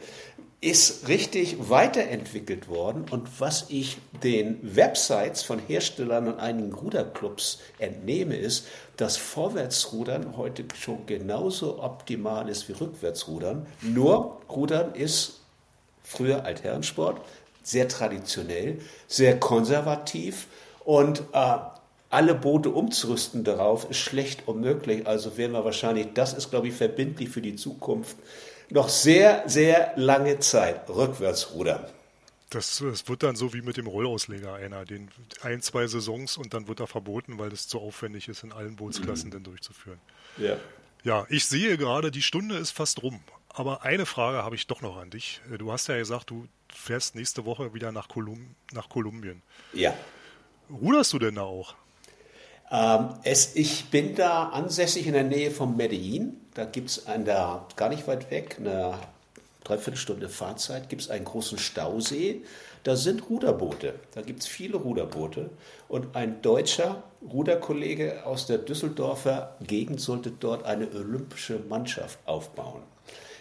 ist 0.63 1.07
richtig 1.07 1.69
weiterentwickelt 1.69 2.69
worden. 2.69 3.05
Und 3.11 3.41
was 3.41 3.65
ich 3.69 3.97
den 4.23 4.59
Websites 4.75 5.43
von 5.43 5.59
Herstellern 5.59 6.27
und 6.27 6.39
einigen 6.39 6.73
Ruderclubs 6.73 7.59
entnehme, 7.79 8.35
ist, 8.35 8.65
dass 8.95 9.17
Vorwärtsrudern 9.17 10.37
heute 10.37 10.63
schon 10.79 11.05
genauso 11.05 11.83
optimal 11.83 12.47
ist 12.47 12.69
wie 12.69 12.73
Rückwärtsrudern. 12.73 13.65
Nur 13.81 14.41
Rudern 14.49 14.95
ist 14.95 15.41
früher 16.01 16.45
Altherrensport, 16.45 17.21
sehr 17.63 17.87
traditionell, 17.87 18.79
sehr 19.07 19.39
konservativ 19.39 20.47
und 20.85 21.23
äh, 21.33 21.57
alle 22.09 22.35
Boote 22.35 22.69
umzurüsten 22.69 23.43
darauf 23.43 23.89
ist 23.89 23.97
schlecht 23.97 24.47
unmöglich. 24.47 25.07
Also 25.07 25.35
werden 25.35 25.53
wir 25.53 25.65
wahrscheinlich, 25.65 26.09
das 26.13 26.33
ist, 26.33 26.51
glaube 26.51 26.67
ich, 26.67 26.75
verbindlich 26.75 27.29
für 27.29 27.41
die 27.41 27.55
Zukunft, 27.55 28.15
noch 28.69 28.89
sehr, 28.89 29.43
sehr 29.47 29.93
lange 29.95 30.39
Zeit 30.39 30.89
rückwärts 30.89 31.53
rudern. 31.53 31.85
Das, 32.49 32.77
das, 32.77 33.07
wird 33.07 33.23
dann 33.23 33.35
so 33.35 33.53
wie 33.53 33.61
mit 33.61 33.77
dem 33.77 33.87
Rollausleger 33.87 34.53
einer, 34.53 34.85
den 34.85 35.09
ein, 35.41 35.61
zwei 35.61 35.87
Saisons 35.87 36.37
und 36.37 36.53
dann 36.53 36.67
wird 36.67 36.79
er 36.79 36.87
verboten, 36.87 37.39
weil 37.39 37.51
es 37.51 37.67
zu 37.67 37.79
aufwendig 37.79 38.27
ist, 38.27 38.43
in 38.43 38.51
allen 38.51 38.75
Bootsklassen 38.75 39.29
mhm. 39.29 39.33
dann 39.33 39.43
durchzuführen. 39.43 39.99
Ja. 40.37 40.57
Ja, 41.03 41.25
ich 41.29 41.45
sehe 41.45 41.77
gerade, 41.77 42.11
die 42.11 42.21
Stunde 42.21 42.57
ist 42.57 42.71
fast 42.71 43.03
rum. 43.03 43.19
Aber 43.49 43.83
eine 43.83 44.05
Frage 44.05 44.43
habe 44.43 44.55
ich 44.55 44.67
doch 44.67 44.81
noch 44.81 44.97
an 44.97 45.09
dich. 45.09 45.41
Du 45.57 45.71
hast 45.71 45.87
ja 45.87 45.97
gesagt, 45.97 46.29
du 46.29 46.47
fährst 46.73 47.15
nächste 47.15 47.45
Woche 47.45 47.73
wieder 47.73 47.91
nach, 47.91 48.07
Kolum 48.07 48.55
nach 48.71 48.89
Kolumbien. 48.89 49.41
Ja. 49.73 49.93
Ruderst 50.69 51.13
du 51.13 51.19
denn 51.19 51.35
da 51.35 51.43
auch? 51.43 51.75
Ähm, 52.71 53.09
es, 53.23 53.55
ich 53.55 53.85
bin 53.85 54.15
da 54.15 54.49
ansässig 54.49 55.05
in 55.05 55.13
der 55.13 55.23
Nähe 55.23 55.51
von 55.51 55.77
Medellin. 55.77 56.37
Da 56.53 56.65
gibt 56.65 56.89
es 56.89 57.05
gar 57.05 57.89
nicht 57.89 58.07
weit 58.07 58.29
weg, 58.31 58.57
eine 58.59 58.99
Dreiviertelstunde 59.63 60.29
Fahrzeit, 60.29 60.89
gibt 60.89 61.03
es 61.03 61.09
einen 61.09 61.25
großen 61.25 61.57
Stausee. 61.57 62.43
Da 62.83 62.97
sind 62.97 63.29
Ruderboote. 63.29 63.95
Da 64.13 64.21
gibt 64.21 64.41
es 64.41 64.47
viele 64.47 64.75
Ruderboote. 64.77 65.49
Und 65.87 66.15
ein 66.15 66.41
deutscher 66.41 67.03
Ruderkollege 67.21 68.25
aus 68.25 68.45
der 68.45 68.57
Düsseldorfer 68.57 69.55
Gegend 69.61 70.01
sollte 70.01 70.31
dort 70.31 70.65
eine 70.65 70.89
olympische 70.91 71.59
Mannschaft 71.69 72.19
aufbauen. 72.25 72.81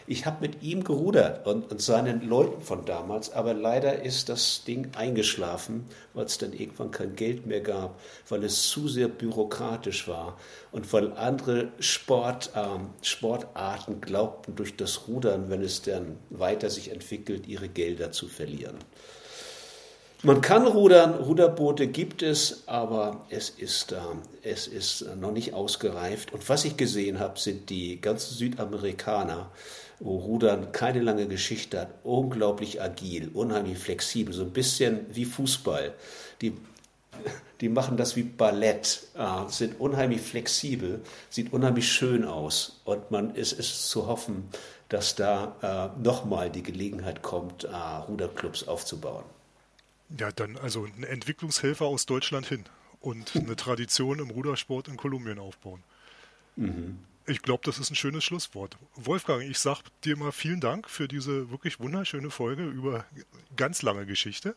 Ich 0.06 0.26
habe 0.26 0.38
mit 0.40 0.62
ihm 0.62 0.82
gerudert 0.82 1.46
und, 1.46 1.70
und, 1.70 1.80
seinen 1.80 2.28
Leuten 2.28 2.60
von 2.60 2.84
damals, 2.84 3.32
aber 3.32 3.54
leider 3.54 4.02
ist 4.02 4.28
das 4.28 4.64
Ding 4.64 4.90
eingeschlafen, 4.96 5.86
weil 6.14 6.26
es 6.26 6.38
dann 6.38 6.52
irgendwann 6.52 6.90
kein 6.90 7.14
Geld 7.14 7.46
mehr 7.46 7.60
gab, 7.60 8.00
weil 8.28 8.42
es 8.42 8.68
zu 8.68 8.88
sehr 8.88 9.08
bürokratisch 9.08 10.08
war 10.08 10.38
und 10.72 10.92
weil 10.92 11.12
andere 11.12 11.68
Sport, 11.78 12.50
ähm, 12.56 12.90
Sportarten 13.02 14.00
glaubten, 14.00 14.56
durch 14.56 14.76
das 14.76 15.06
Rudern, 15.06 15.50
wenn 15.50 15.62
es 15.62 15.82
dann 15.82 16.18
weiter 16.30 16.68
sich 16.68 16.90
entwickelt, 16.90 17.46
ihre 17.46 17.68
Gelder 17.68 18.10
zu 18.10 18.26
verlieren. 18.28 18.78
Man 20.24 20.40
kann 20.40 20.68
rudern, 20.68 21.14
Ruderboote 21.14 21.88
gibt 21.88 22.22
es, 22.22 22.62
aber 22.68 23.26
es 23.28 23.50
ist, 23.50 23.90
äh, 23.90 23.98
es 24.44 24.68
ist 24.68 25.04
noch 25.16 25.32
nicht 25.32 25.52
ausgereift. 25.52 26.32
Und 26.32 26.48
was 26.48 26.64
ich 26.64 26.76
gesehen 26.76 27.18
habe, 27.18 27.40
sind 27.40 27.70
die 27.70 28.00
ganzen 28.00 28.36
Südamerikaner, 28.36 29.50
wo 29.98 30.18
Rudern 30.18 30.70
keine 30.70 31.00
lange 31.00 31.26
Geschichte 31.26 31.80
hat, 31.80 31.88
unglaublich 32.04 32.80
agil, 32.80 33.32
unheimlich 33.34 33.78
flexibel, 33.78 34.32
so 34.32 34.44
ein 34.44 34.52
bisschen 34.52 35.06
wie 35.12 35.24
Fußball. 35.24 35.92
Die, 36.40 36.52
die 37.60 37.68
machen 37.68 37.96
das 37.96 38.14
wie 38.14 38.22
Ballett, 38.22 39.08
äh, 39.18 39.48
sind 39.48 39.80
unheimlich 39.80 40.20
flexibel, 40.20 41.00
sieht 41.30 41.52
unheimlich 41.52 41.90
schön 41.90 42.24
aus. 42.24 42.80
Und 42.84 43.10
man 43.10 43.34
ist, 43.34 43.54
ist 43.54 43.88
zu 43.88 44.06
hoffen, 44.06 44.48
dass 44.88 45.16
da 45.16 45.90
äh, 45.96 46.00
nochmal 46.00 46.48
die 46.48 46.62
Gelegenheit 46.62 47.22
kommt, 47.22 47.64
äh, 47.64 47.68
Ruderclubs 48.06 48.68
aufzubauen. 48.68 49.24
Ja, 50.18 50.30
dann 50.32 50.56
also 50.56 50.84
ein 50.84 51.04
Entwicklungshelfer 51.04 51.84
aus 51.84 52.06
Deutschland 52.06 52.46
hin 52.46 52.64
und 53.00 53.32
eine 53.36 53.56
Tradition 53.56 54.18
im 54.18 54.30
Rudersport 54.30 54.88
in 54.88 54.96
Kolumbien 54.96 55.38
aufbauen. 55.38 55.82
Mhm. 56.56 56.98
Ich 57.26 57.42
glaube, 57.42 57.62
das 57.64 57.78
ist 57.78 57.90
ein 57.90 57.94
schönes 57.94 58.24
Schlusswort. 58.24 58.76
Wolfgang, 58.96 59.42
ich 59.42 59.58
sage 59.58 59.82
dir 60.04 60.16
mal 60.16 60.32
vielen 60.32 60.60
Dank 60.60 60.90
für 60.90 61.06
diese 61.06 61.50
wirklich 61.50 61.78
wunderschöne 61.78 62.30
Folge 62.30 62.64
über 62.64 63.04
ganz 63.56 63.82
lange 63.82 64.06
Geschichte. 64.06 64.56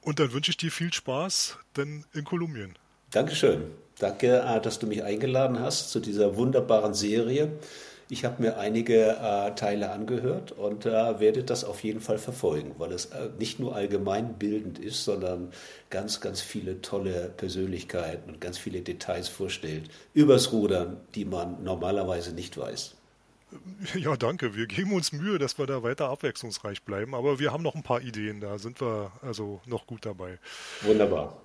Und 0.00 0.18
dann 0.18 0.32
wünsche 0.32 0.50
ich 0.50 0.56
dir 0.56 0.72
viel 0.72 0.92
Spaß 0.92 1.58
denn 1.76 2.04
in 2.12 2.24
Kolumbien. 2.24 2.76
Dankeschön. 3.12 3.70
Danke, 4.00 4.60
dass 4.64 4.80
du 4.80 4.88
mich 4.88 5.04
eingeladen 5.04 5.60
hast 5.60 5.90
zu 5.90 6.00
dieser 6.00 6.36
wunderbaren 6.36 6.92
Serie. 6.92 7.52
Ich 8.12 8.26
habe 8.26 8.42
mir 8.42 8.58
einige 8.58 9.16
äh, 9.22 9.54
Teile 9.54 9.90
angehört 9.90 10.52
und 10.52 10.84
äh, 10.84 11.18
werde 11.18 11.44
das 11.44 11.64
auf 11.64 11.82
jeden 11.82 12.02
Fall 12.02 12.18
verfolgen, 12.18 12.74
weil 12.76 12.92
es 12.92 13.06
äh, 13.06 13.30
nicht 13.38 13.58
nur 13.58 13.74
allgemeinbildend 13.74 14.78
ist, 14.78 15.04
sondern 15.04 15.50
ganz, 15.88 16.20
ganz 16.20 16.42
viele 16.42 16.82
tolle 16.82 17.32
Persönlichkeiten 17.34 18.28
und 18.28 18.38
ganz 18.38 18.58
viele 18.58 18.82
Details 18.82 19.28
vorstellt 19.28 19.88
übers 20.12 20.52
Rudern, 20.52 20.98
die 21.14 21.24
man 21.24 21.64
normalerweise 21.64 22.34
nicht 22.34 22.58
weiß. 22.58 22.96
Ja, 23.94 24.14
danke. 24.16 24.54
Wir 24.54 24.66
geben 24.66 24.92
uns 24.92 25.12
Mühe, 25.12 25.38
dass 25.38 25.58
wir 25.58 25.66
da 25.66 25.82
weiter 25.82 26.10
abwechslungsreich 26.10 26.82
bleiben, 26.82 27.14
aber 27.14 27.38
wir 27.38 27.50
haben 27.50 27.62
noch 27.62 27.74
ein 27.74 27.82
paar 27.82 28.02
Ideen, 28.02 28.42
da 28.42 28.58
sind 28.58 28.82
wir 28.82 29.10
also 29.22 29.62
noch 29.64 29.86
gut 29.86 30.04
dabei. 30.04 30.38
Wunderbar. 30.82 31.40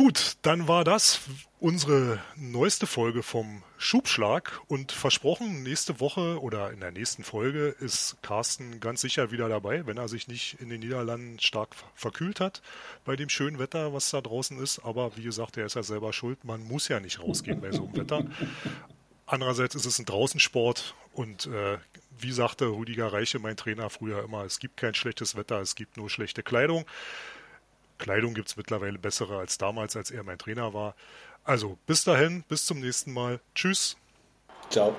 Gut, 0.00 0.38
dann 0.40 0.66
war 0.66 0.82
das 0.82 1.20
unsere 1.58 2.20
neueste 2.34 2.86
Folge 2.86 3.22
vom 3.22 3.62
Schubschlag 3.76 4.58
und 4.66 4.92
versprochen, 4.92 5.62
nächste 5.62 6.00
Woche 6.00 6.40
oder 6.40 6.70
in 6.70 6.80
der 6.80 6.90
nächsten 6.90 7.22
Folge 7.22 7.76
ist 7.80 8.16
Carsten 8.22 8.80
ganz 8.80 9.02
sicher 9.02 9.30
wieder 9.30 9.50
dabei, 9.50 9.86
wenn 9.86 9.98
er 9.98 10.08
sich 10.08 10.26
nicht 10.26 10.56
in 10.58 10.70
den 10.70 10.80
Niederlanden 10.80 11.38
stark 11.38 11.76
verkühlt 11.94 12.40
hat 12.40 12.62
bei 13.04 13.14
dem 13.14 13.28
schönen 13.28 13.58
Wetter, 13.58 13.92
was 13.92 14.08
da 14.08 14.22
draußen 14.22 14.58
ist. 14.58 14.78
Aber 14.78 15.18
wie 15.18 15.22
gesagt, 15.22 15.58
er 15.58 15.66
ist 15.66 15.76
ja 15.76 15.82
selber 15.82 16.14
schuld. 16.14 16.46
Man 16.46 16.66
muss 16.66 16.88
ja 16.88 16.98
nicht 16.98 17.20
rausgehen 17.20 17.60
bei 17.60 17.70
so 17.70 17.84
einem 17.84 17.94
Wetter. 17.94 18.24
Andererseits 19.26 19.74
ist 19.74 19.84
es 19.84 19.98
ein 19.98 20.06
Draußensport 20.06 20.94
und 21.12 21.46
äh, 21.48 21.76
wie 22.18 22.32
sagte 22.32 22.68
Rüdiger 22.68 23.12
Reiche, 23.12 23.38
mein 23.38 23.58
Trainer 23.58 23.90
früher 23.90 24.24
immer, 24.24 24.46
es 24.46 24.60
gibt 24.60 24.78
kein 24.78 24.94
schlechtes 24.94 25.36
Wetter, 25.36 25.60
es 25.60 25.74
gibt 25.74 25.98
nur 25.98 26.08
schlechte 26.08 26.42
Kleidung. 26.42 26.86
Kleidung 28.00 28.34
gibt 28.34 28.48
es 28.48 28.56
mittlerweile 28.56 28.98
bessere 28.98 29.38
als 29.38 29.58
damals, 29.58 29.94
als 29.96 30.10
er 30.10 30.24
mein 30.24 30.38
Trainer 30.38 30.74
war. 30.74 30.96
Also 31.44 31.78
bis 31.86 32.04
dahin, 32.04 32.42
bis 32.48 32.66
zum 32.66 32.80
nächsten 32.80 33.12
Mal. 33.12 33.40
Tschüss. 33.54 33.96
Ciao. 34.70 34.96